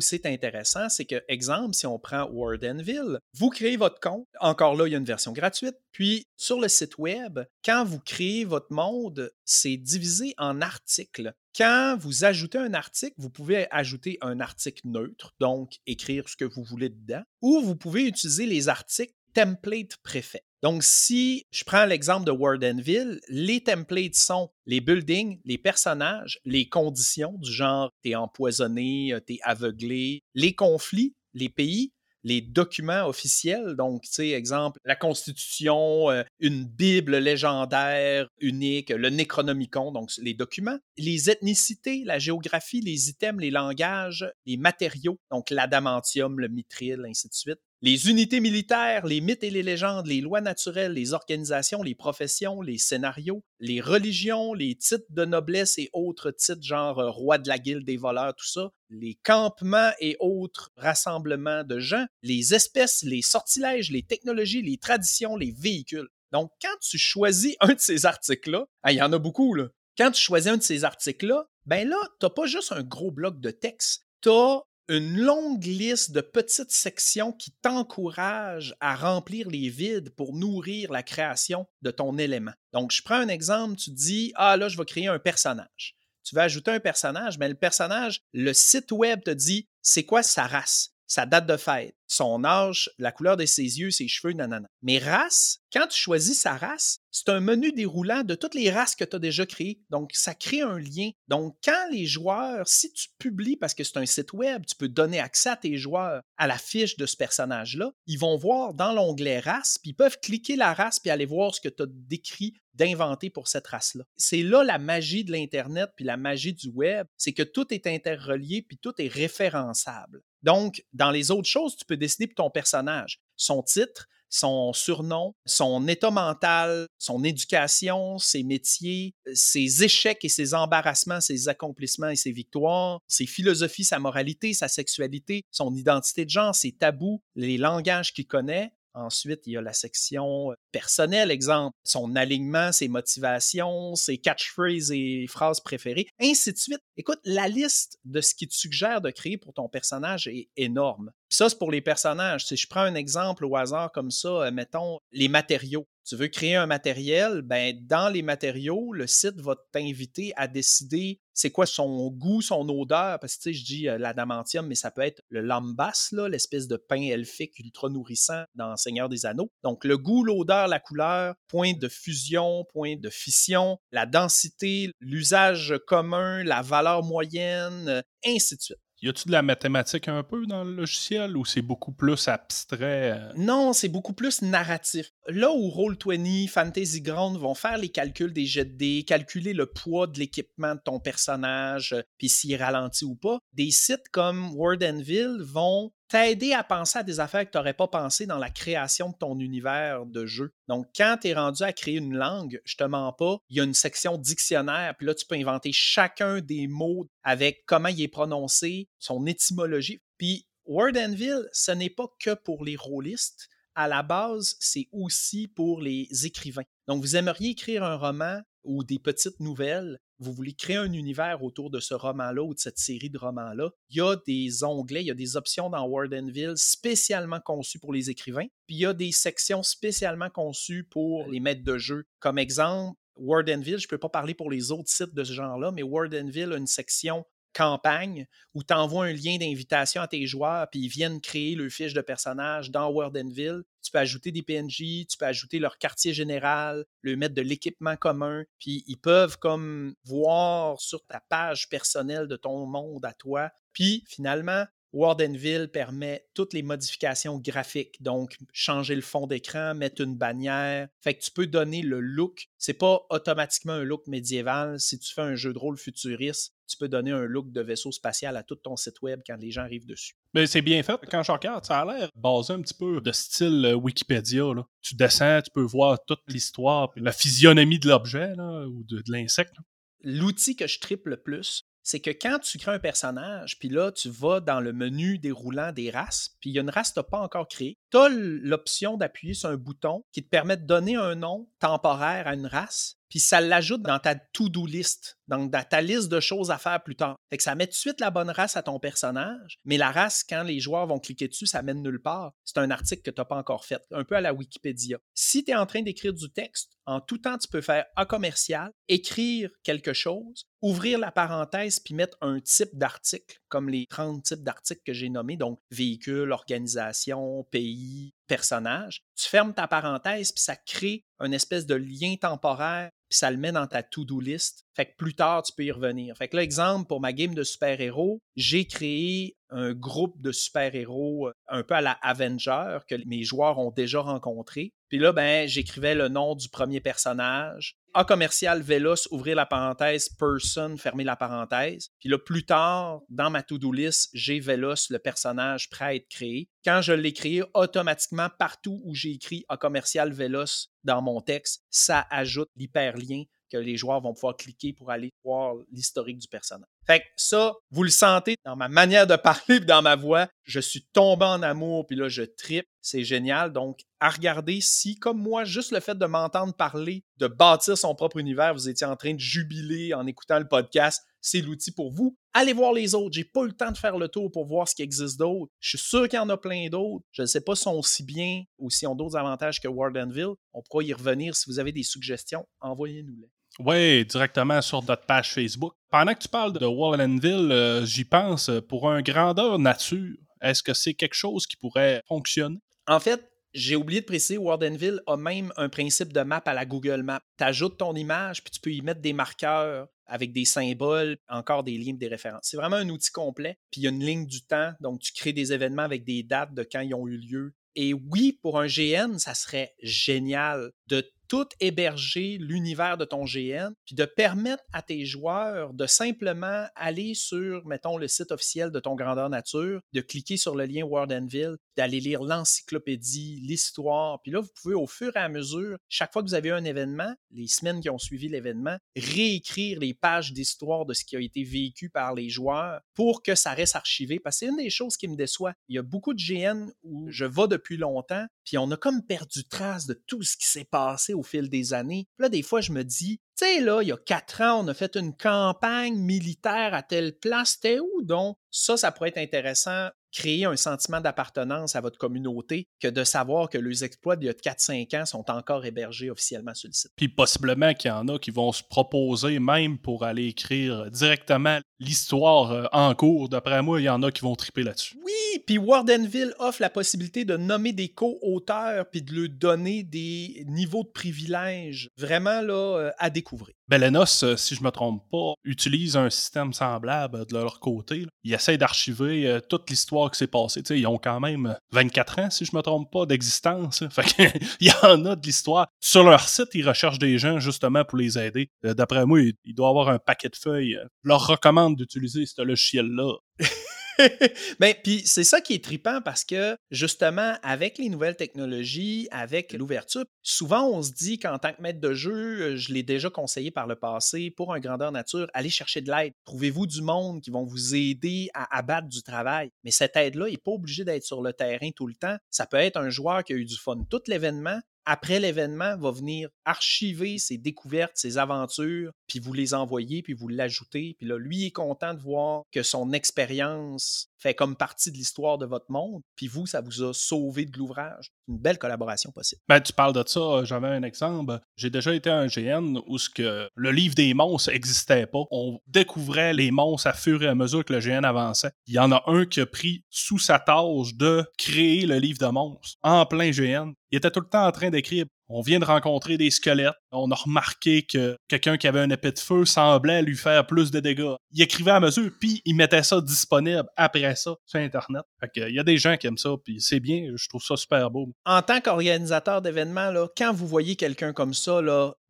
c'est 0.00 0.26
intéressant, 0.26 0.88
c'est 0.88 1.04
que, 1.04 1.24
exemple, 1.28 1.74
si 1.74 1.86
on 1.86 1.98
prend 1.98 2.28
Wardenville, 2.30 3.18
vous 3.34 3.50
créez 3.50 3.76
votre 3.76 3.98
compte. 3.98 4.26
Encore 4.40 4.76
là, 4.76 4.86
il 4.86 4.92
y 4.92 4.94
a 4.94 4.98
une 4.98 5.04
version 5.04 5.32
gratuite. 5.32 5.74
Puis, 5.90 6.26
sur 6.36 6.60
le 6.60 6.68
site 6.68 6.98
web, 6.98 7.40
quand 7.64 7.84
vous 7.84 7.98
créez 7.98 8.44
votre 8.44 8.72
monde, 8.72 9.32
c'est 9.44 9.76
divisé 9.76 10.34
en 10.38 10.60
articles. 10.60 11.32
Quand 11.56 11.96
vous 11.98 12.26
ajoutez 12.26 12.58
un 12.58 12.74
article, 12.74 13.14
vous 13.16 13.30
pouvez 13.30 13.66
ajouter 13.70 14.18
un 14.20 14.40
article 14.40 14.82
neutre, 14.84 15.34
donc 15.40 15.76
écrire 15.86 16.28
ce 16.28 16.36
que 16.36 16.44
vous 16.44 16.62
voulez 16.62 16.90
dedans, 16.90 17.22
ou 17.40 17.62
vous 17.62 17.76
pouvez 17.76 18.06
utiliser 18.06 18.44
les 18.44 18.68
articles 18.68 19.14
templates 19.32 19.96
préfets. 20.02 20.44
Donc, 20.62 20.82
si 20.82 21.46
je 21.50 21.64
prends 21.64 21.86
l'exemple 21.86 22.26
de 22.26 22.30
Wardenville, 22.30 23.20
les 23.28 23.62
templates 23.62 24.16
sont 24.16 24.50
les 24.66 24.82
buildings, 24.82 25.40
les 25.46 25.56
personnages, 25.56 26.40
les 26.44 26.68
conditions 26.68 27.38
du 27.38 27.50
genre 27.50 27.90
t'es 28.02 28.14
empoisonné, 28.14 29.14
euh, 29.14 29.20
t'es 29.20 29.38
aveuglé, 29.42 30.20
les 30.34 30.54
conflits, 30.54 31.14
les 31.32 31.48
pays, 31.48 31.92
les 32.24 32.40
documents 32.40 33.06
officiels, 33.06 33.76
donc, 33.76 34.02
tu 34.02 34.12
sais, 34.12 34.30
exemple, 34.30 34.80
la 34.84 34.96
Constitution, 34.96 36.10
euh, 36.10 36.22
une 36.40 36.64
Bible 36.64 37.18
légendaire 37.18 38.28
unique, 38.40 38.90
le 38.90 39.10
Necronomicon, 39.10 39.92
donc 39.92 40.10
les 40.18 40.34
documents, 40.34 40.78
les 40.96 41.30
ethnicités, 41.30 42.02
la 42.04 42.18
géographie, 42.18 42.80
les 42.80 43.08
items, 43.08 43.40
les 43.40 43.50
langages, 43.50 44.28
les 44.44 44.56
matériaux, 44.56 45.18
donc 45.30 45.50
l'adamantium, 45.50 46.40
le 46.40 46.48
mithril, 46.48 47.04
ainsi 47.06 47.28
de 47.28 47.34
suite, 47.34 47.60
les 47.82 48.08
unités 48.08 48.40
militaires, 48.40 49.06
les 49.06 49.20
mythes 49.20 49.44
et 49.44 49.50
les 49.50 49.62
légendes, 49.62 50.06
les 50.06 50.20
lois 50.20 50.40
naturelles, 50.40 50.92
les 50.92 51.12
organisations, 51.12 51.82
les 51.82 51.94
professions, 51.94 52.62
les 52.62 52.78
scénarios, 52.78 53.44
les 53.60 53.80
religions, 53.80 54.54
les 54.54 54.74
titres 54.76 55.04
de 55.10 55.24
noblesse 55.24 55.78
et 55.78 55.90
autres 55.92 56.30
titres 56.30 56.62
genre 56.62 56.98
euh, 56.98 57.10
roi 57.10 57.38
de 57.38 57.48
la 57.48 57.58
guilde 57.58 57.84
des 57.84 57.96
voleurs, 57.96 58.34
tout 58.34 58.48
ça, 58.48 58.70
les 58.88 59.18
campements 59.22 59.90
et 60.00 60.16
autres 60.20 60.70
rassemblements 60.76 61.64
de 61.64 61.78
gens, 61.78 62.06
les 62.22 62.54
espèces, 62.54 63.02
les 63.02 63.22
sortilèges, 63.22 63.90
les 63.90 64.02
technologies, 64.02 64.62
les 64.62 64.78
traditions, 64.78 65.36
les 65.36 65.52
véhicules. 65.52 66.08
Donc, 66.32 66.50
quand 66.62 66.76
tu 66.80 66.98
choisis 66.98 67.56
un 67.60 67.74
de 67.74 67.80
ces 67.80 68.06
articles-là, 68.06 68.66
il 68.88 68.96
y 68.96 69.02
en 69.02 69.12
a 69.12 69.18
beaucoup, 69.18 69.54
là. 69.54 69.68
Quand 69.98 70.10
tu 70.10 70.20
choisis 70.20 70.50
un 70.50 70.56
de 70.56 70.62
ces 70.62 70.84
articles-là, 70.84 71.46
ben 71.64 71.88
là, 71.88 71.96
tu 72.20 72.26
n'as 72.26 72.30
pas 72.30 72.46
juste 72.46 72.72
un 72.72 72.82
gros 72.82 73.10
bloc 73.10 73.40
de 73.40 73.50
texte, 73.50 74.06
tu 74.20 74.28
as 74.28 74.62
une 74.88 75.18
longue 75.18 75.64
liste 75.64 76.12
de 76.12 76.20
petites 76.20 76.70
sections 76.70 77.32
qui 77.32 77.50
t'encouragent 77.62 78.74
à 78.80 78.94
remplir 78.94 79.48
les 79.48 79.68
vides 79.68 80.10
pour 80.10 80.32
nourrir 80.32 80.92
la 80.92 81.02
création 81.02 81.66
de 81.82 81.90
ton 81.90 82.18
élément. 82.18 82.52
Donc, 82.72 82.92
je 82.92 83.02
prends 83.02 83.16
un 83.16 83.28
exemple, 83.28 83.76
tu 83.76 83.90
dis, 83.90 84.32
ah 84.36 84.56
là, 84.56 84.68
je 84.68 84.76
vais 84.76 84.84
créer 84.84 85.08
un 85.08 85.18
personnage. 85.18 85.96
Tu 86.22 86.34
vas 86.34 86.42
ajouter 86.42 86.70
un 86.70 86.80
personnage, 86.80 87.38
mais 87.38 87.48
le 87.48 87.54
personnage, 87.54 88.22
le 88.32 88.52
site 88.52 88.92
web 88.92 89.22
te 89.22 89.30
dit, 89.30 89.68
c'est 89.82 90.04
quoi 90.04 90.22
sa 90.22 90.46
race? 90.46 90.95
Sa 91.06 91.26
date 91.26 91.46
de 91.46 91.56
fête, 91.56 91.94
son 92.06 92.44
âge, 92.44 92.90
la 92.98 93.12
couleur 93.12 93.36
de 93.36 93.46
ses 93.46 93.78
yeux, 93.80 93.90
ses 93.90 94.08
cheveux, 94.08 94.32
nanana. 94.32 94.68
Mais 94.82 94.98
race, 94.98 95.58
quand 95.72 95.86
tu 95.88 95.98
choisis 95.98 96.40
sa 96.40 96.56
race, 96.56 96.98
c'est 97.10 97.28
un 97.28 97.40
menu 97.40 97.72
déroulant 97.72 98.22
de 98.22 98.34
toutes 98.34 98.54
les 98.54 98.70
races 98.70 98.94
que 98.94 99.04
tu 99.04 99.16
as 99.16 99.18
déjà 99.18 99.46
créées. 99.46 99.80
Donc, 99.90 100.10
ça 100.14 100.34
crée 100.34 100.60
un 100.60 100.78
lien. 100.78 101.10
Donc, 101.28 101.56
quand 101.64 101.88
les 101.90 102.06
joueurs, 102.06 102.68
si 102.68 102.92
tu 102.92 103.08
publies, 103.18 103.56
parce 103.56 103.74
que 103.74 103.84
c'est 103.84 103.96
un 103.96 104.06
site 104.06 104.32
web, 104.32 104.64
tu 104.66 104.76
peux 104.76 104.88
donner 104.88 105.20
accès 105.20 105.50
à 105.50 105.56
tes 105.56 105.76
joueurs 105.76 106.22
à 106.36 106.46
la 106.46 106.58
fiche 106.58 106.96
de 106.96 107.06
ce 107.06 107.16
personnage-là, 107.16 107.92
ils 108.06 108.18
vont 108.18 108.36
voir 108.36 108.74
dans 108.74 108.92
l'onglet 108.92 109.40
race, 109.40 109.78
puis 109.78 109.90
ils 109.90 109.96
peuvent 109.96 110.18
cliquer 110.20 110.56
la 110.56 110.74
race, 110.74 111.00
puis 111.00 111.10
aller 111.10 111.26
voir 111.26 111.54
ce 111.54 111.60
que 111.60 111.68
tu 111.68 111.82
as 111.82 111.86
décrit 111.88 112.54
d'inventer 112.76 113.30
pour 113.30 113.48
cette 113.48 113.66
race-là. 113.66 114.04
C'est 114.16 114.42
là 114.42 114.62
la 114.62 114.78
magie 114.78 115.24
de 115.24 115.32
l'Internet, 115.32 115.90
puis 115.96 116.04
la 116.04 116.16
magie 116.16 116.52
du 116.52 116.68
web, 116.68 117.06
c'est 117.16 117.32
que 117.32 117.42
tout 117.42 117.72
est 117.72 117.86
interrelié, 117.86 118.62
puis 118.62 118.78
tout 118.78 118.94
est 118.98 119.08
référençable. 119.08 120.22
Donc, 120.42 120.84
dans 120.92 121.10
les 121.10 121.30
autres 121.30 121.48
choses, 121.48 121.76
tu 121.76 121.84
peux 121.84 121.96
décider 121.96 122.26
pour 122.26 122.36
ton 122.36 122.50
personnage, 122.50 123.20
son 123.36 123.62
titre, 123.62 124.08
son 124.28 124.72
surnom, 124.72 125.34
son 125.44 125.86
état 125.88 126.10
mental, 126.10 126.86
son 126.98 127.24
éducation, 127.24 128.18
ses 128.18 128.42
métiers, 128.42 129.14
ses 129.32 129.84
échecs 129.84 130.24
et 130.24 130.28
ses 130.28 130.54
embarrassements, 130.54 131.20
ses 131.20 131.48
accomplissements 131.48 132.08
et 132.08 132.16
ses 132.16 132.32
victoires, 132.32 133.00
ses 133.06 133.26
philosophies, 133.26 133.84
sa 133.84 133.98
moralité, 133.98 134.52
sa 134.52 134.68
sexualité, 134.68 135.44
son 135.50 135.74
identité 135.74 136.24
de 136.24 136.30
genre, 136.30 136.54
ses 136.54 136.72
tabous, 136.72 137.22
les 137.34 137.58
langages 137.58 138.12
qu'il 138.12 138.26
connaît, 138.26 138.72
Ensuite, 138.96 139.46
il 139.46 139.52
y 139.52 139.56
a 139.56 139.60
la 139.60 139.74
section 139.74 140.54
personnelle, 140.72 141.30
exemple, 141.30 141.76
son 141.84 142.16
alignement, 142.16 142.72
ses 142.72 142.88
motivations, 142.88 143.94
ses 143.94 144.18
catchphrases 144.18 144.90
et 144.90 145.26
phrases 145.28 145.60
préférées, 145.60 146.08
ainsi 146.20 146.52
de 146.52 146.58
suite. 146.58 146.80
Écoute, 146.96 147.20
la 147.24 147.46
liste 147.46 147.98
de 148.04 148.20
ce 148.20 148.34
qui 148.34 148.48
te 148.48 148.54
suggère 148.54 149.02
de 149.02 149.10
créer 149.10 149.36
pour 149.36 149.52
ton 149.52 149.68
personnage 149.68 150.28
est 150.28 150.48
énorme. 150.56 151.12
ça, 151.28 151.48
c'est 151.48 151.58
pour 151.58 151.70
les 151.70 151.82
personnages. 151.82 152.46
Si 152.46 152.56
je 152.56 152.66
prends 152.66 152.80
un 152.80 152.94
exemple 152.94 153.44
au 153.44 153.54
hasard 153.56 153.92
comme 153.92 154.10
ça, 154.10 154.50
mettons 154.50 154.98
les 155.12 155.28
matériaux 155.28 155.86
tu 156.06 156.14
veux 156.14 156.28
créer 156.28 156.54
un 156.54 156.66
matériel, 156.66 157.42
ben 157.42 157.76
dans 157.84 158.08
les 158.08 158.22
matériaux, 158.22 158.92
le 158.92 159.08
site 159.08 159.40
va 159.40 159.56
t'inviter 159.72 160.32
à 160.36 160.46
décider 160.46 161.20
c'est 161.36 161.50
quoi 161.50 161.66
son 161.66 162.10
goût, 162.10 162.40
son 162.40 162.66
odeur, 162.68 163.20
parce 163.20 163.36
que 163.36 163.52
je 163.52 163.62
dis 163.62 163.88
euh, 163.88 163.98
l'adamantium, 163.98 164.66
mais 164.66 164.74
ça 164.74 164.90
peut 164.90 165.02
être 165.02 165.22
le 165.28 165.42
lambas, 165.42 166.12
l'espèce 166.30 166.66
de 166.66 166.76
pain 166.76 167.02
elfique 167.02 167.58
ultra 167.58 167.90
nourrissant 167.90 168.44
dans 168.54 168.74
Seigneur 168.76 169.10
des 169.10 169.26
Anneaux. 169.26 169.52
Donc 169.62 169.84
le 169.84 169.98
goût, 169.98 170.24
l'odeur, 170.24 170.66
la 170.66 170.80
couleur, 170.80 171.34
point 171.46 171.74
de 171.74 171.88
fusion, 171.88 172.64
point 172.72 172.96
de 172.96 173.10
fission, 173.10 173.78
la 173.92 174.06
densité, 174.06 174.90
l'usage 174.98 175.74
commun, 175.86 176.42
la 176.42 176.62
valeur 176.62 177.02
moyenne, 177.02 177.88
euh, 177.88 178.02
ainsi 178.24 178.56
de 178.56 178.62
suite. 178.62 178.85
Y 179.02 179.10
a-tu 179.10 179.26
de 179.26 179.32
la 179.32 179.42
mathématique 179.42 180.08
un 180.08 180.22
peu 180.22 180.46
dans 180.46 180.64
le 180.64 180.74
logiciel 180.74 181.36
ou 181.36 181.44
c'est 181.44 181.60
beaucoup 181.60 181.92
plus 181.92 182.28
abstrait? 182.28 183.20
Non, 183.36 183.74
c'est 183.74 183.88
beaucoup 183.88 184.14
plus 184.14 184.40
narratif. 184.40 185.12
Là 185.28 185.50
où 185.52 185.68
Roll20, 185.68 186.48
Fantasy 186.48 187.02
Ground 187.02 187.36
vont 187.38 187.54
faire 187.54 187.76
les 187.76 187.90
calculs 187.90 188.32
des 188.32 188.46
jets 188.46 188.64
de 188.64 188.76
dés, 188.76 189.04
calculer 189.06 189.52
le 189.52 189.66
poids 189.66 190.06
de 190.06 190.18
l'équipement 190.18 190.74
de 190.74 190.80
ton 190.82 190.98
personnage, 190.98 191.92
euh, 191.92 192.02
puis 192.16 192.30
s'il 192.30 192.56
ralentit 192.56 193.04
ou 193.04 193.14
pas, 193.14 193.38
des 193.52 193.70
sites 193.70 194.08
comme 194.12 194.54
Wardenville 194.54 195.42
vont 195.42 195.92
t'aider 196.08 196.52
à 196.52 196.64
penser 196.64 196.98
à 196.98 197.02
des 197.02 197.20
affaires 197.20 197.44
que 197.44 197.50
tu 197.50 197.58
n'aurais 197.58 197.74
pas 197.74 197.88
pensé 197.88 198.26
dans 198.26 198.38
la 198.38 198.50
création 198.50 199.10
de 199.10 199.16
ton 199.16 199.38
univers 199.38 200.06
de 200.06 200.26
jeu. 200.26 200.54
Donc, 200.68 200.86
quand 200.96 201.18
tu 201.20 201.28
es 201.28 201.34
rendu 201.34 201.62
à 201.62 201.72
créer 201.72 201.96
une 201.96 202.16
langue, 202.16 202.60
je 202.64 202.76
te 202.76 202.84
mens 202.84 203.12
pas, 203.12 203.38
il 203.48 203.56
y 203.56 203.60
a 203.60 203.64
une 203.64 203.74
section 203.74 204.18
dictionnaire, 204.18 204.94
puis 204.96 205.06
là, 205.06 205.14
tu 205.14 205.26
peux 205.26 205.34
inventer 205.34 205.70
chacun 205.72 206.40
des 206.40 206.68
mots 206.68 207.08
avec 207.22 207.64
comment 207.66 207.88
il 207.88 208.02
est 208.02 208.08
prononcé, 208.08 208.88
son 208.98 209.26
étymologie. 209.26 210.00
Puis, 210.18 210.46
Wardenville, 210.64 211.48
ce 211.52 211.72
n'est 211.72 211.90
pas 211.90 212.06
que 212.18 212.34
pour 212.34 212.64
les 212.64 212.76
rôlistes. 212.76 213.48
À 213.74 213.88
la 213.88 214.02
base, 214.02 214.56
c'est 214.58 214.88
aussi 214.90 215.48
pour 215.48 215.82
les 215.82 216.08
écrivains. 216.24 216.64
Donc, 216.88 217.02
vous 217.02 217.16
aimeriez 217.16 217.50
écrire 217.50 217.84
un 217.84 217.96
roman 217.96 218.40
ou 218.66 218.84
des 218.84 218.98
petites 218.98 219.40
nouvelles, 219.40 219.98
vous 220.18 220.32
voulez 220.32 220.52
créer 220.52 220.76
un 220.76 220.92
univers 220.92 221.42
autour 221.42 221.70
de 221.70 221.80
ce 221.80 221.94
roman-là 221.94 222.42
ou 222.42 222.54
de 222.54 222.58
cette 222.58 222.78
série 222.78 223.10
de 223.10 223.18
romans-là, 223.18 223.70
il 223.90 223.96
y 223.96 224.00
a 224.00 224.16
des 224.26 224.64
onglets, 224.64 225.02
il 225.02 225.06
y 225.06 225.10
a 225.10 225.14
des 225.14 225.36
options 225.36 225.70
dans 225.70 225.86
Wardenville 225.86 226.54
spécialement 226.56 227.40
conçues 227.40 227.78
pour 227.78 227.92
les 227.92 228.10
écrivains, 228.10 228.46
puis 228.66 228.76
il 228.76 228.80
y 228.80 228.86
a 228.86 228.92
des 228.92 229.12
sections 229.12 229.62
spécialement 229.62 230.30
conçues 230.30 230.84
pour 230.84 231.26
les 231.28 231.40
maîtres 231.40 231.64
de 231.64 231.78
jeu. 231.78 232.04
Comme 232.18 232.38
exemple, 232.38 232.98
Wardenville, 233.16 233.78
je 233.78 233.86
ne 233.86 233.90
peux 233.90 233.98
pas 233.98 234.08
parler 234.08 234.34
pour 234.34 234.50
les 234.50 234.72
autres 234.72 234.90
sites 234.90 235.14
de 235.14 235.24
ce 235.24 235.32
genre-là, 235.32 235.70
mais 235.72 235.82
Wardenville 235.82 236.52
a 236.52 236.56
une 236.56 236.66
section 236.66 237.24
campagne 237.56 238.26
où 238.54 238.62
tu 238.62 238.74
envoies 238.74 239.06
un 239.06 239.12
lien 239.12 239.38
d'invitation 239.38 240.02
à 240.02 240.08
tes 240.08 240.26
joueurs, 240.26 240.68
puis 240.70 240.80
ils 240.80 240.88
viennent 240.88 241.20
créer 241.22 241.54
le 241.54 241.70
fiche 241.70 241.94
de 241.94 242.02
personnage 242.02 242.70
dans 242.70 242.90
Wardenville. 242.90 243.62
Tu 243.82 243.90
peux 243.90 243.98
ajouter 243.98 244.30
des 244.30 244.42
PNJ, 244.42 245.06
tu 245.08 245.16
peux 245.18 245.24
ajouter 245.24 245.58
leur 245.58 245.78
quartier 245.78 246.12
général, 246.12 246.84
le 247.00 247.16
mettre 247.16 247.34
de 247.34 247.42
l'équipement 247.42 247.96
commun, 247.96 248.44
puis 248.58 248.84
ils 248.86 248.98
peuvent 248.98 249.38
comme 249.38 249.94
voir 250.04 250.80
sur 250.80 251.04
ta 251.06 251.20
page 251.28 251.68
personnelle 251.70 252.28
de 252.28 252.36
ton 252.36 252.66
monde 252.66 253.04
à 253.06 253.14
toi. 253.14 253.50
Puis 253.72 254.04
finalement, 254.06 254.64
Wardenville 254.92 255.68
permet 255.68 256.26
toutes 256.34 256.52
les 256.52 256.62
modifications 256.62 257.38
graphiques, 257.38 258.02
donc 258.02 258.36
changer 258.52 258.94
le 258.94 259.02
fond 259.02 259.26
d'écran, 259.26 259.74
mettre 259.74 260.00
une 260.02 260.16
bannière. 260.16 260.88
Fait 261.00 261.14
que 261.14 261.22
tu 261.22 261.30
peux 261.30 261.46
donner 261.46 261.82
le 261.82 262.00
look. 262.00 262.48
C'est 262.58 262.74
pas 262.74 263.06
automatiquement 263.10 263.74
un 263.74 263.84
look 263.84 264.06
médiéval. 264.06 264.80
Si 264.80 264.98
tu 264.98 265.12
fais 265.12 265.22
un 265.22 265.34
jeu 265.34 265.52
de 265.52 265.58
rôle 265.58 265.76
futuriste, 265.76 266.54
tu 266.66 266.76
peux 266.76 266.88
donner 266.88 267.12
un 267.12 267.24
look 267.24 267.52
de 267.52 267.60
vaisseau 267.60 267.92
spatial 267.92 268.36
à 268.36 268.42
tout 268.42 268.56
ton 268.56 268.76
site 268.76 269.00
web 269.02 269.20
quand 269.26 269.36
les 269.36 269.50
gens 269.50 269.62
arrivent 269.62 269.86
dessus. 269.86 270.14
Mais 270.34 270.46
c'est 270.46 270.62
bien 270.62 270.82
fait. 270.82 270.98
Quand 271.10 271.22
je 271.22 271.32
regarde, 271.32 271.64
ça 271.64 271.80
a 271.80 271.84
l'air 271.84 272.10
basé 272.14 272.52
un 272.52 272.60
petit 272.60 272.74
peu 272.74 273.00
de 273.00 273.12
style 273.12 273.64
euh, 273.64 273.74
Wikipédia. 273.74 274.44
Tu 274.80 274.94
descends, 274.94 275.40
tu 275.42 275.50
peux 275.50 275.62
voir 275.62 275.98
toute 276.06 276.22
l'histoire, 276.28 276.90
la 276.96 277.12
physionomie 277.12 277.78
de 277.78 277.88
l'objet 277.88 278.32
ou 278.32 278.82
de, 278.84 278.96
de 278.98 279.12
l'insecte. 279.12 279.54
L'outil 280.02 280.56
que 280.56 280.66
je 280.66 280.78
triple 280.78 281.10
le 281.10 281.16
plus, 281.16 281.64
c'est 281.86 282.00
que 282.00 282.10
quand 282.10 282.40
tu 282.40 282.58
crées 282.58 282.72
un 282.72 282.80
personnage, 282.80 283.60
puis 283.60 283.68
là, 283.68 283.92
tu 283.92 284.10
vas 284.10 284.40
dans 284.40 284.58
le 284.58 284.72
menu 284.72 285.18
déroulant 285.18 285.70
des 285.70 285.92
races, 285.92 286.36
puis 286.40 286.50
il 286.50 286.54
y 286.54 286.58
a 286.58 286.62
une 286.62 286.70
race 286.70 286.88
que 286.88 286.94
tu 286.94 286.98
n'as 286.98 287.04
pas 287.04 287.20
encore 287.20 287.46
créée, 287.46 287.78
tu 287.92 287.96
as 287.96 288.08
l'option 288.08 288.96
d'appuyer 288.96 289.34
sur 289.34 289.50
un 289.50 289.56
bouton 289.56 290.02
qui 290.10 290.24
te 290.24 290.28
permet 290.28 290.56
de 290.56 290.66
donner 290.66 290.96
un 290.96 291.14
nom 291.14 291.48
temporaire 291.60 292.26
à 292.26 292.34
une 292.34 292.48
race, 292.48 292.96
puis 293.08 293.20
ça 293.20 293.40
l'ajoute 293.40 293.82
dans 293.82 294.00
ta 294.00 294.16
to-do 294.16 294.66
list 294.66 295.20
dans, 295.28 295.48
ta 295.48 295.80
liste 295.80 296.08
de 296.08 296.20
choses 296.20 296.50
à 296.50 296.58
faire 296.58 296.82
plus 296.82 296.96
tard. 296.96 297.16
Fait 297.30 297.40
ça 297.40 297.54
met 297.54 297.66
tout 297.66 297.72
de 297.72 297.76
suite 297.76 298.00
la 298.00 298.10
bonne 298.10 298.30
race 298.30 298.56
à 298.56 298.62
ton 298.62 298.78
personnage, 298.78 299.58
mais 299.64 299.76
la 299.76 299.90
race, 299.90 300.24
quand 300.24 300.42
les 300.42 300.60
joueurs 300.60 300.86
vont 300.86 300.98
cliquer 300.98 301.28
dessus, 301.28 301.46
ça 301.46 301.62
mène 301.62 301.82
nulle 301.82 302.00
part. 302.00 302.32
C'est 302.44 302.58
un 302.58 302.70
article 302.70 303.02
que 303.02 303.10
tu 303.10 303.20
n'as 303.20 303.24
pas 303.24 303.36
encore 303.36 303.64
fait, 303.64 303.82
un 303.90 304.04
peu 304.04 304.16
à 304.16 304.20
la 304.20 304.32
Wikipédia. 304.32 304.98
Si 305.14 305.44
tu 305.44 305.50
es 305.50 305.54
en 305.54 305.66
train 305.66 305.82
d'écrire 305.82 306.12
du 306.12 306.30
texte, 306.30 306.76
en 306.86 307.00
tout 307.00 307.18
temps, 307.18 307.36
tu 307.36 307.48
peux 307.48 307.60
faire 307.60 307.84
A 307.96 308.06
commercial, 308.06 308.70
écrire 308.88 309.50
quelque 309.64 309.92
chose, 309.92 310.44
ouvrir 310.62 310.98
la 310.98 311.10
parenthèse 311.10 311.80
puis 311.80 311.94
mettre 311.94 312.16
un 312.20 312.40
type 312.40 312.70
d'article, 312.74 313.38
comme 313.48 313.68
les 313.68 313.86
30 313.86 314.22
types 314.22 314.42
d'articles 314.42 314.82
que 314.84 314.92
j'ai 314.92 315.08
nommés, 315.08 315.36
donc 315.36 315.60
véhicule, 315.70 316.30
organisation, 316.30 317.44
pays, 317.50 318.14
personnage. 318.28 319.02
Tu 319.16 319.28
fermes 319.28 319.54
ta 319.54 319.66
parenthèse 319.66 320.32
puis 320.32 320.42
ça 320.42 320.56
crée 320.56 321.04
une 321.20 321.34
espèce 321.34 321.66
de 321.66 321.74
lien 321.74 322.14
temporaire 322.20 322.90
puis 323.08 323.18
ça 323.18 323.30
le 323.30 323.36
met 323.36 323.52
dans 323.52 323.66
ta 323.66 323.82
to-do 323.82 324.20
list. 324.20 324.66
Fait 324.74 324.86
que 324.86 324.96
plus 324.96 325.14
tard, 325.14 325.42
tu 325.42 325.52
peux 325.52 325.64
y 325.64 325.72
revenir. 325.72 326.16
Fait 326.16 326.28
que 326.28 326.36
là, 326.36 326.42
pour 326.86 327.00
ma 327.00 327.12
game 327.12 327.34
de 327.34 327.42
super-héros, 327.42 328.20
j'ai 328.34 328.66
créé 328.66 329.36
un 329.50 329.72
groupe 329.72 330.20
de 330.20 330.32
super-héros 330.32 331.28
euh, 331.28 331.32
un 331.48 331.62
peu 331.62 331.74
à 331.74 331.80
la 331.80 331.92
Avenger 332.02 332.78
que 332.88 332.96
mes 333.06 333.22
joueurs 333.22 333.58
ont 333.58 333.70
déjà 333.70 334.00
rencontré. 334.00 334.72
Puis 334.88 334.98
là, 334.98 335.12
ben, 335.12 335.48
j'écrivais 335.48 335.94
le 335.94 336.08
nom 336.08 336.34
du 336.34 336.48
premier 336.48 336.80
personnage. 336.80 337.76
A 337.94 338.04
commercial 338.04 338.62
Velos, 338.62 339.08
ouvrir 339.10 339.36
la 339.36 339.46
parenthèse, 339.46 340.08
person, 340.08 340.76
fermer 340.76 341.02
la 341.02 341.16
parenthèse. 341.16 341.88
Puis 341.98 342.08
là, 342.08 342.18
plus 342.18 342.44
tard, 342.44 343.00
dans 343.08 343.30
ma 343.30 343.42
to-do 343.42 343.72
list, 343.72 344.10
j'ai 344.12 344.38
Velos, 344.38 344.90
le 344.90 344.98
personnage 344.98 345.70
prêt 345.70 345.84
à 345.84 345.94
être 345.94 346.08
créé. 346.08 346.48
Quand 346.64 346.82
je 346.82 346.92
l'ai 346.92 347.12
créé, 347.12 347.42
automatiquement, 347.54 348.28
partout 348.38 348.80
où 348.84 348.94
j'ai 348.94 349.12
écrit 349.12 349.44
A 349.48 349.56
commercial 349.56 350.12
Velos 350.12 350.68
dans 350.84 351.02
mon 351.02 351.20
texte, 351.20 351.64
ça 351.70 352.06
ajoute 352.10 352.50
l'hyperlien 352.54 353.24
que 353.50 353.56
les 353.56 353.76
joueurs 353.76 354.00
vont 354.00 354.14
pouvoir 354.14 354.36
cliquer 354.36 354.72
pour 354.72 354.90
aller 354.90 355.10
voir 355.24 355.54
l'historique 355.72 356.18
du 356.18 356.28
personnage. 356.28 356.68
Fait 356.86 357.00
que 357.00 357.04
ça, 357.16 357.54
vous 357.70 357.82
le 357.82 357.90
sentez 357.90 358.36
dans 358.44 358.56
ma 358.56 358.68
manière 358.68 359.06
de 359.06 359.16
parler 359.16 359.60
dans 359.60 359.82
ma 359.82 359.96
voix. 359.96 360.28
Je 360.44 360.60
suis 360.60 360.86
tombé 360.92 361.24
en 361.24 361.42
amour, 361.42 361.86
puis 361.86 361.96
là, 361.96 362.08
je 362.08 362.22
tripe. 362.22 362.66
C'est 362.80 363.02
génial. 363.02 363.52
Donc, 363.52 363.80
à 363.98 364.10
regarder 364.10 364.60
si, 364.60 364.94
comme 364.94 365.20
moi, 365.20 365.44
juste 365.44 365.72
le 365.72 365.80
fait 365.80 365.98
de 365.98 366.06
m'entendre 366.06 366.54
parler, 366.54 367.02
de 367.16 367.26
bâtir 367.26 367.76
son 367.76 367.96
propre 367.96 368.18
univers, 368.18 368.54
vous 368.54 368.68
étiez 368.68 368.86
en 368.86 368.94
train 368.94 369.14
de 369.14 369.20
jubiler 369.20 369.92
en 369.92 370.06
écoutant 370.06 370.38
le 370.38 370.46
podcast, 370.46 371.02
c'est 371.20 371.40
l'outil 371.40 371.72
pour 371.72 371.90
vous. 371.90 372.16
Allez 372.32 372.52
voir 372.52 372.72
les 372.72 372.94
autres. 372.94 373.14
J'ai 373.14 373.24
pas 373.24 373.42
eu 373.42 373.46
le 373.46 373.56
temps 373.56 373.72
de 373.72 373.76
faire 373.76 373.98
le 373.98 374.06
tour 374.06 374.30
pour 374.30 374.46
voir 374.46 374.68
ce 374.68 374.76
qui 374.76 374.82
existe 374.82 375.18
d'autre. 375.18 375.50
Je 375.58 375.76
suis 375.76 375.88
sûr 375.88 376.08
qu'il 376.08 376.18
y 376.18 376.20
en 376.20 376.28
a 376.28 376.36
plein 376.36 376.68
d'autres. 376.68 377.04
Je 377.10 377.22
ne 377.22 377.26
sais 377.26 377.40
pas 377.40 377.56
si 377.56 377.62
sont 377.62 377.74
aussi 377.74 378.04
bien 378.04 378.44
ou 378.58 378.70
s'ils 378.70 378.86
ont 378.86 378.94
d'autres 378.94 379.16
avantages 379.16 379.60
que 379.60 379.66
Wardenville. 379.66 380.34
On 380.52 380.62
pourra 380.62 380.84
y 380.84 380.92
revenir. 380.92 381.34
Si 381.34 381.50
vous 381.50 381.58
avez 381.58 381.72
des 381.72 381.82
suggestions, 381.82 382.46
envoyez-nous-les. 382.60 383.28
Oui, 383.58 384.04
directement 384.04 384.60
sur 384.60 384.82
notre 384.84 385.06
page 385.06 385.32
Facebook. 385.32 385.72
Pendant 385.90 386.14
que 386.14 386.20
tu 386.20 386.28
parles 386.28 386.52
de 386.52 386.66
Wallenville, 386.66 387.50
euh, 387.50 387.86
j'y 387.86 388.04
pense, 388.04 388.48
euh, 388.50 388.60
pour 388.60 388.90
un 388.90 389.00
grandeur 389.00 389.58
nature, 389.58 390.16
est-ce 390.42 390.62
que 390.62 390.74
c'est 390.74 390.94
quelque 390.94 391.14
chose 391.14 391.46
qui 391.46 391.56
pourrait 391.56 392.02
fonctionner? 392.06 392.58
En 392.86 393.00
fait, 393.00 393.26
j'ai 393.56 393.74
oublié 393.74 394.02
de 394.02 394.06
préciser, 394.06 394.36
Wardenville 394.36 395.00
a 395.06 395.16
même 395.16 395.50
un 395.56 395.70
principe 395.70 396.12
de 396.12 396.20
map 396.20 396.42
à 396.44 396.52
la 396.52 396.66
Google 396.66 397.02
Maps. 397.02 397.22
Tu 397.38 397.44
ajoutes 397.44 397.78
ton 397.78 397.94
image, 397.94 398.44
puis 398.44 398.50
tu 398.50 398.60
peux 398.60 398.70
y 398.70 398.82
mettre 398.82 399.00
des 399.00 399.14
marqueurs 399.14 399.88
avec 400.04 400.32
des 400.32 400.44
symboles, 400.44 401.16
encore 401.28 401.64
des 401.64 401.78
lignes, 401.78 401.96
des 401.96 402.08
références. 402.08 402.42
C'est 402.42 402.58
vraiment 402.58 402.76
un 402.76 402.88
outil 402.90 403.10
complet. 403.10 403.56
Puis 403.70 403.80
il 403.80 403.84
y 403.84 403.86
a 403.86 403.90
une 403.90 404.04
ligne 404.04 404.26
du 404.26 404.42
temps, 404.42 404.72
donc 404.80 405.00
tu 405.00 405.12
crées 405.14 405.32
des 405.32 405.54
événements 405.54 405.82
avec 405.82 406.04
des 406.04 406.22
dates 406.22 406.52
de 406.52 406.62
quand 406.70 406.80
ils 406.80 406.94
ont 406.94 407.08
eu 407.08 407.16
lieu. 407.16 407.54
Et 407.74 407.94
oui, 407.94 408.38
pour 408.42 408.60
un 408.60 408.66
GN, 408.66 409.18
ça 409.18 409.34
serait 409.34 409.74
génial 409.82 410.70
de 410.88 411.08
tout 411.28 411.48
héberger 411.60 412.38
l'univers 412.38 412.96
de 412.96 413.04
ton 413.04 413.24
GN, 413.24 413.72
puis 413.84 413.94
de 413.94 414.04
permettre 414.04 414.64
à 414.72 414.82
tes 414.82 415.04
joueurs 415.04 415.74
de 415.74 415.86
simplement 415.86 416.66
aller 416.74 417.14
sur, 417.14 417.66
mettons, 417.66 417.96
le 417.96 418.08
site 418.08 418.32
officiel 418.32 418.70
de 418.70 418.80
ton 418.80 418.94
grandeur 418.94 419.30
nature, 419.30 419.80
de 419.92 420.00
cliquer 420.00 420.36
sur 420.36 420.54
le 420.54 420.64
lien 420.64 420.84
Wardenville, 420.84 421.56
d'aller 421.76 422.00
lire 422.00 422.22
l'encyclopédie, 422.22 423.40
l'histoire. 423.42 424.20
Puis 424.22 424.32
là, 424.32 424.40
vous 424.40 424.50
pouvez 424.60 424.74
au 424.74 424.86
fur 424.86 425.14
et 425.16 425.20
à 425.20 425.28
mesure, 425.28 425.76
chaque 425.88 426.12
fois 426.12 426.22
que 426.22 426.28
vous 426.28 426.34
avez 426.34 426.50
un 426.50 426.64
événement, 426.64 427.14
les 427.30 427.48
semaines 427.48 427.80
qui 427.80 427.90
ont 427.90 427.98
suivi 427.98 428.28
l'événement, 428.28 428.76
réécrire 428.96 429.78
les 429.80 429.94
pages 429.94 430.32
d'histoire 430.32 430.86
de 430.86 430.94
ce 430.94 431.04
qui 431.04 431.16
a 431.16 431.20
été 431.20 431.44
vécu 431.44 431.90
par 431.90 432.14
les 432.14 432.28
joueurs 432.28 432.80
pour 432.94 433.22
que 433.22 433.34
ça 433.34 433.52
reste 433.52 433.76
archivé. 433.76 434.18
Parce 434.18 434.36
que 434.36 434.46
c'est 434.46 434.50
une 434.50 434.56
des 434.56 434.70
choses 434.70 434.96
qui 434.96 435.08
me 435.08 435.16
déçoit. 435.16 435.54
Il 435.68 435.76
y 435.76 435.78
a 435.78 435.82
beaucoup 435.82 436.14
de 436.14 436.22
GN 436.22 436.70
où 436.82 437.06
je 437.10 437.24
vais 437.24 437.48
depuis 437.48 437.76
longtemps, 437.76 438.26
puis 438.44 438.58
on 438.58 438.70
a 438.70 438.76
comme 438.76 439.04
perdu 439.04 439.44
trace 439.46 439.86
de 439.86 440.00
tout 440.06 440.22
ce 440.22 440.36
qui 440.36 440.46
s'est 440.46 440.64
passé 440.64 441.14
au 441.16 441.22
fil 441.22 441.48
des 441.48 441.74
années. 441.74 442.06
là, 442.18 442.28
des 442.28 442.42
fois, 442.42 442.60
je 442.60 442.72
me 442.72 442.84
dis, 442.84 443.20
tu 443.38 443.44
sais, 443.44 443.60
là, 443.60 443.82
il 443.82 443.88
y 443.88 443.92
a 443.92 443.96
quatre 443.96 444.40
ans, 444.40 444.64
on 444.64 444.68
a 444.68 444.74
fait 444.74 444.96
une 444.96 445.14
campagne 445.16 445.96
militaire 445.96 446.74
à 446.74 446.82
telle 446.82 447.18
place. 447.18 447.52
C'était 447.54 447.80
où 447.80 448.02
donc? 448.02 448.36
Ça, 448.50 448.76
ça 448.76 448.92
pourrait 448.92 449.10
être 449.10 449.18
intéressant 449.18 449.88
créer 450.16 450.46
un 450.46 450.56
sentiment 450.56 451.00
d'appartenance 451.00 451.76
à 451.76 451.80
votre 451.82 451.98
communauté 451.98 452.66
que 452.80 452.88
de 452.88 453.04
savoir 453.04 453.50
que 453.50 453.58
les 453.58 453.84
exploits 453.84 454.16
d'il 454.16 454.26
y 454.26 454.30
a 454.30 454.32
4-5 454.32 455.02
ans 455.02 455.04
sont 455.04 455.30
encore 455.30 455.66
hébergés 455.66 456.10
officiellement 456.10 456.54
sur 456.54 456.68
le 456.68 456.72
site? 456.72 456.92
Puis 456.96 457.08
possiblement 457.08 457.74
qu'il 457.74 457.90
y 457.90 457.94
en 457.94 458.08
a 458.08 458.18
qui 458.18 458.30
vont 458.30 458.52
se 458.52 458.62
proposer 458.62 459.38
même 459.38 459.78
pour 459.78 460.04
aller 460.04 460.26
écrire 460.28 460.90
directement 460.90 461.60
l'histoire 461.78 462.52
euh, 462.52 462.64
en 462.72 462.94
cours. 462.94 463.28
D'après 463.28 463.62
moi, 463.62 463.80
il 463.80 463.84
y 463.84 463.88
en 463.88 464.02
a 464.02 464.10
qui 464.10 464.22
vont 464.22 464.34
triper 464.34 464.62
là-dessus. 464.62 464.96
Oui, 465.04 465.42
puis 465.46 465.58
Wardenville 465.58 466.34
offre 466.38 466.62
la 466.62 466.70
possibilité 466.70 467.24
de 467.24 467.36
nommer 467.36 467.72
des 467.72 467.88
co-auteurs 467.88 468.88
puis 468.90 469.02
de 469.02 469.14
leur 469.14 469.28
donner 469.28 469.82
des 469.82 470.44
niveaux 470.46 470.84
de 470.84 470.88
privilèges 470.88 471.90
vraiment 471.98 472.40
là 472.40 472.78
euh, 472.78 472.90
à 472.98 473.10
découvrir. 473.10 473.54
Belenos, 473.68 474.22
euh, 474.22 474.36
si 474.36 474.54
je 474.54 474.62
me 474.62 474.70
trompe 474.70 475.02
pas, 475.10 475.34
utilise 475.44 475.96
un 475.96 476.10
système 476.10 476.52
semblable 476.52 477.26
de 477.26 477.34
leur 477.34 477.60
côté. 477.60 478.06
Ils 478.24 478.34
essayent 478.34 478.58
d'archiver 478.58 479.40
toute 479.48 479.68
l'histoire 479.70 480.10
qui 480.10 480.18
s'est 480.18 480.26
passée. 480.26 480.62
ils 480.70 480.86
ont 480.86 480.98
quand 480.98 481.20
même 481.20 481.56
24 481.72 482.18
ans, 482.20 482.30
si 482.30 482.44
je 482.44 482.54
me 482.54 482.62
trompe 482.62 482.90
pas, 482.92 483.06
d'existence. 483.06 483.82
Il 484.60 484.68
y 484.68 484.72
en 484.86 485.04
a 485.06 485.16
de 485.16 485.26
l'histoire. 485.26 485.68
Sur 485.80 486.04
leur 486.04 486.28
site, 486.28 486.48
ils 486.54 486.66
recherchent 486.66 486.98
des 486.98 487.18
gens 487.18 487.38
justement 487.38 487.84
pour 487.84 487.98
les 487.98 488.18
aider. 488.18 488.50
D'après 488.62 489.06
moi, 489.06 489.20
il 489.20 489.54
doit 489.54 489.68
avoir 489.68 489.88
un 489.88 489.98
paquet 489.98 490.28
de 490.28 490.36
feuilles. 490.36 490.78
Je 491.04 491.08
leur 491.08 491.26
recommande 491.26 491.76
d'utiliser 491.76 492.26
ce 492.26 492.42
logiciel-là. 492.42 493.14
ben, 494.60 494.74
puis 494.82 495.02
c'est 495.04 495.24
ça 495.24 495.40
qui 495.40 495.54
est 495.54 495.64
tripant 495.64 496.00
parce 496.02 496.24
que 496.24 496.56
justement, 496.70 497.34
avec 497.42 497.78
les 497.78 497.88
nouvelles 497.88 498.16
technologies, 498.16 499.08
avec 499.10 499.52
l'ouverture, 499.52 500.04
souvent 500.22 500.68
on 500.68 500.82
se 500.82 500.92
dit 500.92 501.18
qu'en 501.18 501.38
tant 501.38 501.52
que 501.52 501.62
maître 501.62 501.80
de 501.80 501.94
jeu, 501.94 502.40
euh, 502.40 502.56
je 502.56 502.72
l'ai 502.72 502.82
déjà 502.82 503.10
conseillé 503.10 503.50
par 503.50 503.66
le 503.66 503.76
passé, 503.76 504.30
pour 504.30 504.52
un 504.52 504.60
grandeur 504.60 504.92
nature, 504.92 505.28
allez 505.34 505.50
chercher 505.50 505.80
de 505.80 505.90
l'aide. 505.90 506.12
Trouvez-vous 506.24 506.66
du 506.66 506.82
monde 506.82 507.20
qui 507.20 507.30
vont 507.30 507.44
vous 507.44 507.74
aider 507.74 508.28
à 508.34 508.56
abattre 508.56 508.88
du 508.88 509.02
travail? 509.02 509.50
Mais 509.64 509.70
cette 509.70 509.96
aide-là 509.96 510.28
n'est 510.28 510.36
pas 510.36 510.52
obligée 510.52 510.84
d'être 510.84 511.04
sur 511.04 511.22
le 511.22 511.32
terrain 511.32 511.70
tout 511.74 511.86
le 511.86 511.94
temps. 511.94 512.16
Ça 512.30 512.46
peut 512.46 512.56
être 512.56 512.76
un 512.76 512.90
joueur 512.90 513.24
qui 513.24 513.32
a 513.32 513.36
eu 513.36 513.44
du 513.44 513.56
fun 513.56 513.84
tout 513.88 514.00
l'événement, 514.06 514.60
après 514.86 515.20
l'événement, 515.20 515.76
va 515.76 515.90
venir 515.90 516.28
archiver 516.44 517.18
ses 517.18 517.38
découvertes, 517.38 517.92
ses 517.96 518.18
aventures, 518.18 518.92
puis 519.08 519.18
vous 519.18 519.32
les 519.32 519.52
envoyer, 519.52 520.02
puis 520.02 520.14
vous 520.14 520.28
l'ajoutez. 520.28 520.96
Puis 520.98 521.08
là, 521.08 521.18
lui 521.18 521.46
est 521.46 521.50
content 521.50 521.92
de 521.92 522.00
voir 522.00 522.44
que 522.52 522.62
son 522.62 522.92
expérience 522.92 524.08
fait 524.18 524.34
comme 524.34 524.56
partie 524.56 524.90
de 524.90 524.96
l'histoire 524.96 525.38
de 525.38 525.46
votre 525.46 525.70
monde, 525.70 526.02
puis 526.14 526.26
vous, 526.26 526.46
ça 526.46 526.60
vous 526.60 526.82
a 526.82 526.94
sauvé 526.94 527.44
de 527.44 527.56
l'ouvrage. 527.58 528.10
Une 528.28 528.38
belle 528.38 528.58
collaboration 528.58 529.12
possible. 529.12 529.40
Ben, 529.48 529.60
tu 529.60 529.72
parles 529.72 529.92
de 529.92 530.02
ça, 530.06 530.44
j'avais 530.44 530.68
un 530.68 530.82
exemple. 530.82 531.38
J'ai 531.56 531.70
déjà 531.70 531.94
été 531.94 532.10
à 532.10 532.18
un 532.18 532.26
GN 532.26 532.78
où 532.86 532.98
ce 532.98 533.10
que 533.10 533.48
le 533.54 533.70
livre 533.70 533.94
des 533.94 534.14
monstres 534.14 534.50
n'existait 534.50 535.06
pas. 535.06 535.22
On 535.30 535.60
découvrait 535.66 536.32
les 536.32 536.50
monstres 536.50 536.88
à 536.88 536.92
fur 536.92 537.22
et 537.22 537.28
à 537.28 537.34
mesure 537.34 537.64
que 537.64 537.72
le 537.72 537.80
GN 537.80 538.04
avançait. 538.04 538.50
Il 538.66 538.74
y 538.74 538.78
en 538.78 538.90
a 538.90 539.02
un 539.06 539.26
qui 539.26 539.40
a 539.40 539.46
pris 539.46 539.84
sous 539.90 540.18
sa 540.18 540.38
tâche 540.38 540.94
de 540.94 541.24
créer 541.38 541.86
le 541.86 541.98
livre 541.98 542.18
de 542.18 542.26
monstres 542.26 542.76
en 542.82 543.06
plein 543.06 543.30
GN. 543.30 543.72
Il 543.90 543.98
était 543.98 544.10
tout 544.10 544.20
le 544.20 544.28
temps 544.28 544.46
en 544.46 544.52
train 544.52 544.70
d'écrire 544.70 545.06
on 545.28 545.40
vient 545.40 545.58
de 545.58 545.64
rencontrer 545.64 546.16
des 546.16 546.30
squelettes. 546.30 546.74
On 546.92 547.10
a 547.10 547.14
remarqué 547.14 547.82
que 547.82 548.16
quelqu'un 548.28 548.56
qui 548.56 548.66
avait 548.66 548.80
un 548.80 548.90
épée 548.90 549.12
de 549.12 549.18
feu 549.18 549.44
semblait 549.44 550.02
lui 550.02 550.16
faire 550.16 550.46
plus 550.46 550.70
de 550.70 550.80
dégâts. 550.80 551.14
Il 551.32 551.42
écrivait 551.42 551.72
à 551.72 551.80
mesure, 551.80 552.10
puis 552.20 552.42
il 552.44 552.54
mettait 552.54 552.82
ça 552.82 553.00
disponible 553.00 553.64
après 553.76 554.14
ça 554.14 554.34
sur 554.46 554.60
Internet. 554.60 555.02
Il 555.34 555.54
y 555.54 555.58
a 555.58 555.64
des 555.64 555.78
gens 555.78 555.96
qui 555.96 556.06
aiment 556.06 556.18
ça, 556.18 556.30
puis 556.42 556.60
c'est 556.60 556.80
bien. 556.80 557.12
Je 557.14 557.28
trouve 557.28 557.42
ça 557.42 557.56
super 557.56 557.90
beau. 557.90 558.08
En 558.24 558.42
tant 558.42 558.60
qu'organisateur 558.60 559.42
d'événements, 559.42 559.92
quand 560.16 560.32
vous 560.32 560.46
voyez 560.46 560.76
quelqu'un 560.76 561.12
comme 561.12 561.34
ça, 561.34 561.60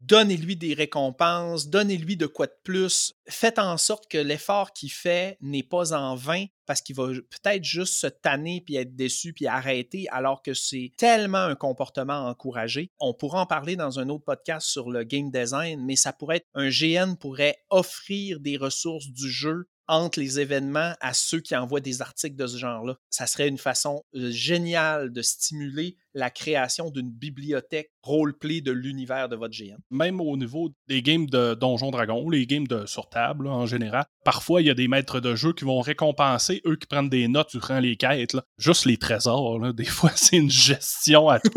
donnez-lui 0.00 0.56
des 0.56 0.74
récompenses, 0.74 1.68
donnez-lui 1.68 2.16
de 2.16 2.26
quoi 2.26 2.46
de 2.46 2.54
plus. 2.62 3.14
Faites 3.28 3.58
en 3.58 3.76
sorte 3.76 4.08
que 4.10 4.18
l'effort 4.18 4.72
qu'il 4.72 4.92
fait 4.92 5.38
n'est 5.40 5.62
pas 5.62 5.92
en 5.92 6.14
vain 6.14 6.46
parce 6.66 6.82
qu'il 6.82 6.96
va 6.96 7.06
peut-être 7.06 7.64
juste 7.64 7.94
se 7.94 8.06
tanner 8.06 8.60
puis 8.64 8.76
être 8.76 8.94
déçu 8.94 9.32
puis 9.32 9.46
arrêter 9.46 10.06
alors 10.10 10.42
que 10.42 10.52
c'est 10.52 10.92
tellement 10.96 11.38
un 11.38 11.54
comportement 11.54 12.26
encouragé. 12.26 12.90
Pourra 13.14 13.42
en 13.42 13.46
parler 13.46 13.76
dans 13.76 13.98
un 13.98 14.08
autre 14.08 14.24
podcast 14.24 14.66
sur 14.66 14.90
le 14.90 15.04
game 15.04 15.30
design, 15.30 15.84
mais 15.84 15.96
ça 15.96 16.12
pourrait 16.12 16.36
être 16.36 16.48
un 16.54 16.68
GN 16.68 17.14
pourrait 17.14 17.58
offrir 17.70 18.40
des 18.40 18.56
ressources 18.56 19.08
du 19.08 19.30
jeu 19.30 19.68
entre 19.88 20.18
les 20.18 20.40
événements 20.40 20.94
à 21.00 21.14
ceux 21.14 21.40
qui 21.40 21.54
envoient 21.56 21.80
des 21.80 22.02
articles 22.02 22.36
de 22.36 22.46
ce 22.46 22.56
genre-là. 22.56 22.96
Ça 23.10 23.26
serait 23.26 23.48
une 23.48 23.58
façon 23.58 24.04
euh, 24.14 24.30
géniale 24.30 25.12
de 25.12 25.22
stimuler 25.22 25.96
la 26.16 26.30
création 26.30 26.90
d'une 26.90 27.10
bibliothèque 27.10 27.90
roleplay 28.02 28.62
de 28.62 28.72
l'univers 28.72 29.28
de 29.28 29.36
votre 29.36 29.54
GN. 29.54 29.76
Même 29.90 30.20
au 30.20 30.36
niveau 30.36 30.70
des 30.88 31.02
games 31.02 31.26
de 31.26 31.54
Donjon 31.54 31.90
Dragon, 31.90 32.28
les 32.30 32.46
games 32.46 32.66
de 32.66 32.86
sur 32.86 33.08
table 33.08 33.46
en 33.46 33.66
général, 33.66 34.06
parfois 34.24 34.62
il 34.62 34.66
y 34.66 34.70
a 34.70 34.74
des 34.74 34.88
maîtres 34.88 35.20
de 35.20 35.34
jeu 35.34 35.52
qui 35.52 35.64
vont 35.64 35.80
récompenser 35.80 36.62
eux 36.66 36.76
qui 36.76 36.86
prennent 36.86 37.10
des 37.10 37.28
notes 37.28 37.50
durant 37.52 37.80
les 37.80 37.96
quêtes. 37.96 38.36
Juste 38.58 38.86
les 38.86 38.96
trésors, 38.96 39.72
des 39.74 39.84
fois 39.84 40.10
c'est 40.14 40.38
une 40.38 40.50
gestion 40.50 41.28
à 41.28 41.38
tout. 41.38 41.52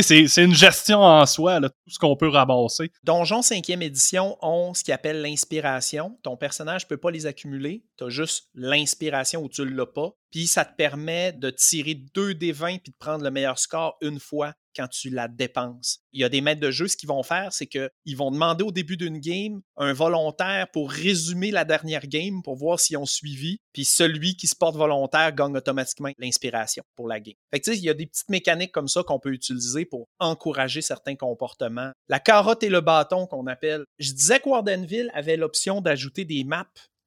C'est 0.00 0.36
une 0.36 0.54
gestion 0.54 1.00
en 1.00 1.26
soi, 1.26 1.60
tout 1.60 1.70
ce 1.88 1.98
qu'on 1.98 2.16
peut 2.16 2.28
ramasser. 2.28 2.92
Donjon 3.02 3.40
5e 3.40 3.82
édition 3.82 4.38
ont 4.40 4.72
ce 4.72 4.84
qu'ils 4.84 4.94
appelle 4.94 5.20
l'inspiration. 5.20 6.16
Ton 6.22 6.36
personnage 6.36 6.84
ne 6.84 6.88
peut 6.88 6.96
pas 6.96 7.10
les 7.10 7.26
accumuler. 7.26 7.84
Tu 7.98 8.04
as 8.04 8.08
juste 8.08 8.48
l'inspiration 8.54 9.42
où 9.42 9.48
tu 9.48 9.62
ne 9.62 9.70
l'as 9.70 9.86
pas. 9.86 10.12
Puis 10.36 10.46
ça 10.46 10.66
te 10.66 10.76
permet 10.76 11.32
de 11.32 11.48
tirer 11.48 11.94
2 11.94 12.34
des 12.34 12.52
20 12.52 12.82
puis 12.82 12.92
de 12.92 12.96
prendre 12.98 13.24
le 13.24 13.30
meilleur 13.30 13.58
score 13.58 13.96
une 14.02 14.20
fois 14.20 14.52
quand 14.76 14.86
tu 14.86 15.08
la 15.08 15.28
dépenses. 15.28 16.00
Il 16.12 16.20
y 16.20 16.24
a 16.24 16.28
des 16.28 16.42
maîtres 16.42 16.60
de 16.60 16.70
jeu, 16.70 16.88
ce 16.88 16.98
qu'ils 16.98 17.08
vont 17.08 17.22
faire, 17.22 17.54
c'est 17.54 17.66
qu'ils 17.66 18.16
vont 18.18 18.30
demander 18.30 18.62
au 18.62 18.70
début 18.70 18.98
d'une 18.98 19.18
game 19.18 19.62
un 19.78 19.94
volontaire 19.94 20.70
pour 20.70 20.90
résumer 20.90 21.52
la 21.52 21.64
dernière 21.64 22.06
game 22.06 22.42
pour 22.42 22.54
voir 22.56 22.78
s'ils 22.78 22.98
ont 22.98 23.06
suivi. 23.06 23.56
Puis 23.72 23.86
celui 23.86 24.36
qui 24.36 24.46
se 24.46 24.54
porte 24.54 24.76
volontaire 24.76 25.34
gagne 25.34 25.56
automatiquement 25.56 26.10
l'inspiration 26.18 26.82
pour 26.96 27.08
la 27.08 27.18
game. 27.18 27.36
Fait 27.50 27.60
que, 27.60 27.70
il 27.70 27.82
y 27.82 27.88
a 27.88 27.94
des 27.94 28.04
petites 28.04 28.28
mécaniques 28.28 28.72
comme 28.72 28.88
ça 28.88 29.02
qu'on 29.02 29.18
peut 29.18 29.32
utiliser 29.32 29.86
pour 29.86 30.06
encourager 30.18 30.82
certains 30.82 31.16
comportements. 31.16 31.92
La 32.10 32.20
carotte 32.20 32.62
et 32.62 32.68
le 32.68 32.82
bâton 32.82 33.26
qu'on 33.26 33.46
appelle. 33.46 33.86
Je 33.98 34.12
disais 34.12 34.38
que 34.40 34.50
Wardenville 34.50 35.10
avait 35.14 35.38
l'option 35.38 35.80
d'ajouter 35.80 36.26
des 36.26 36.44
maps 36.44 36.66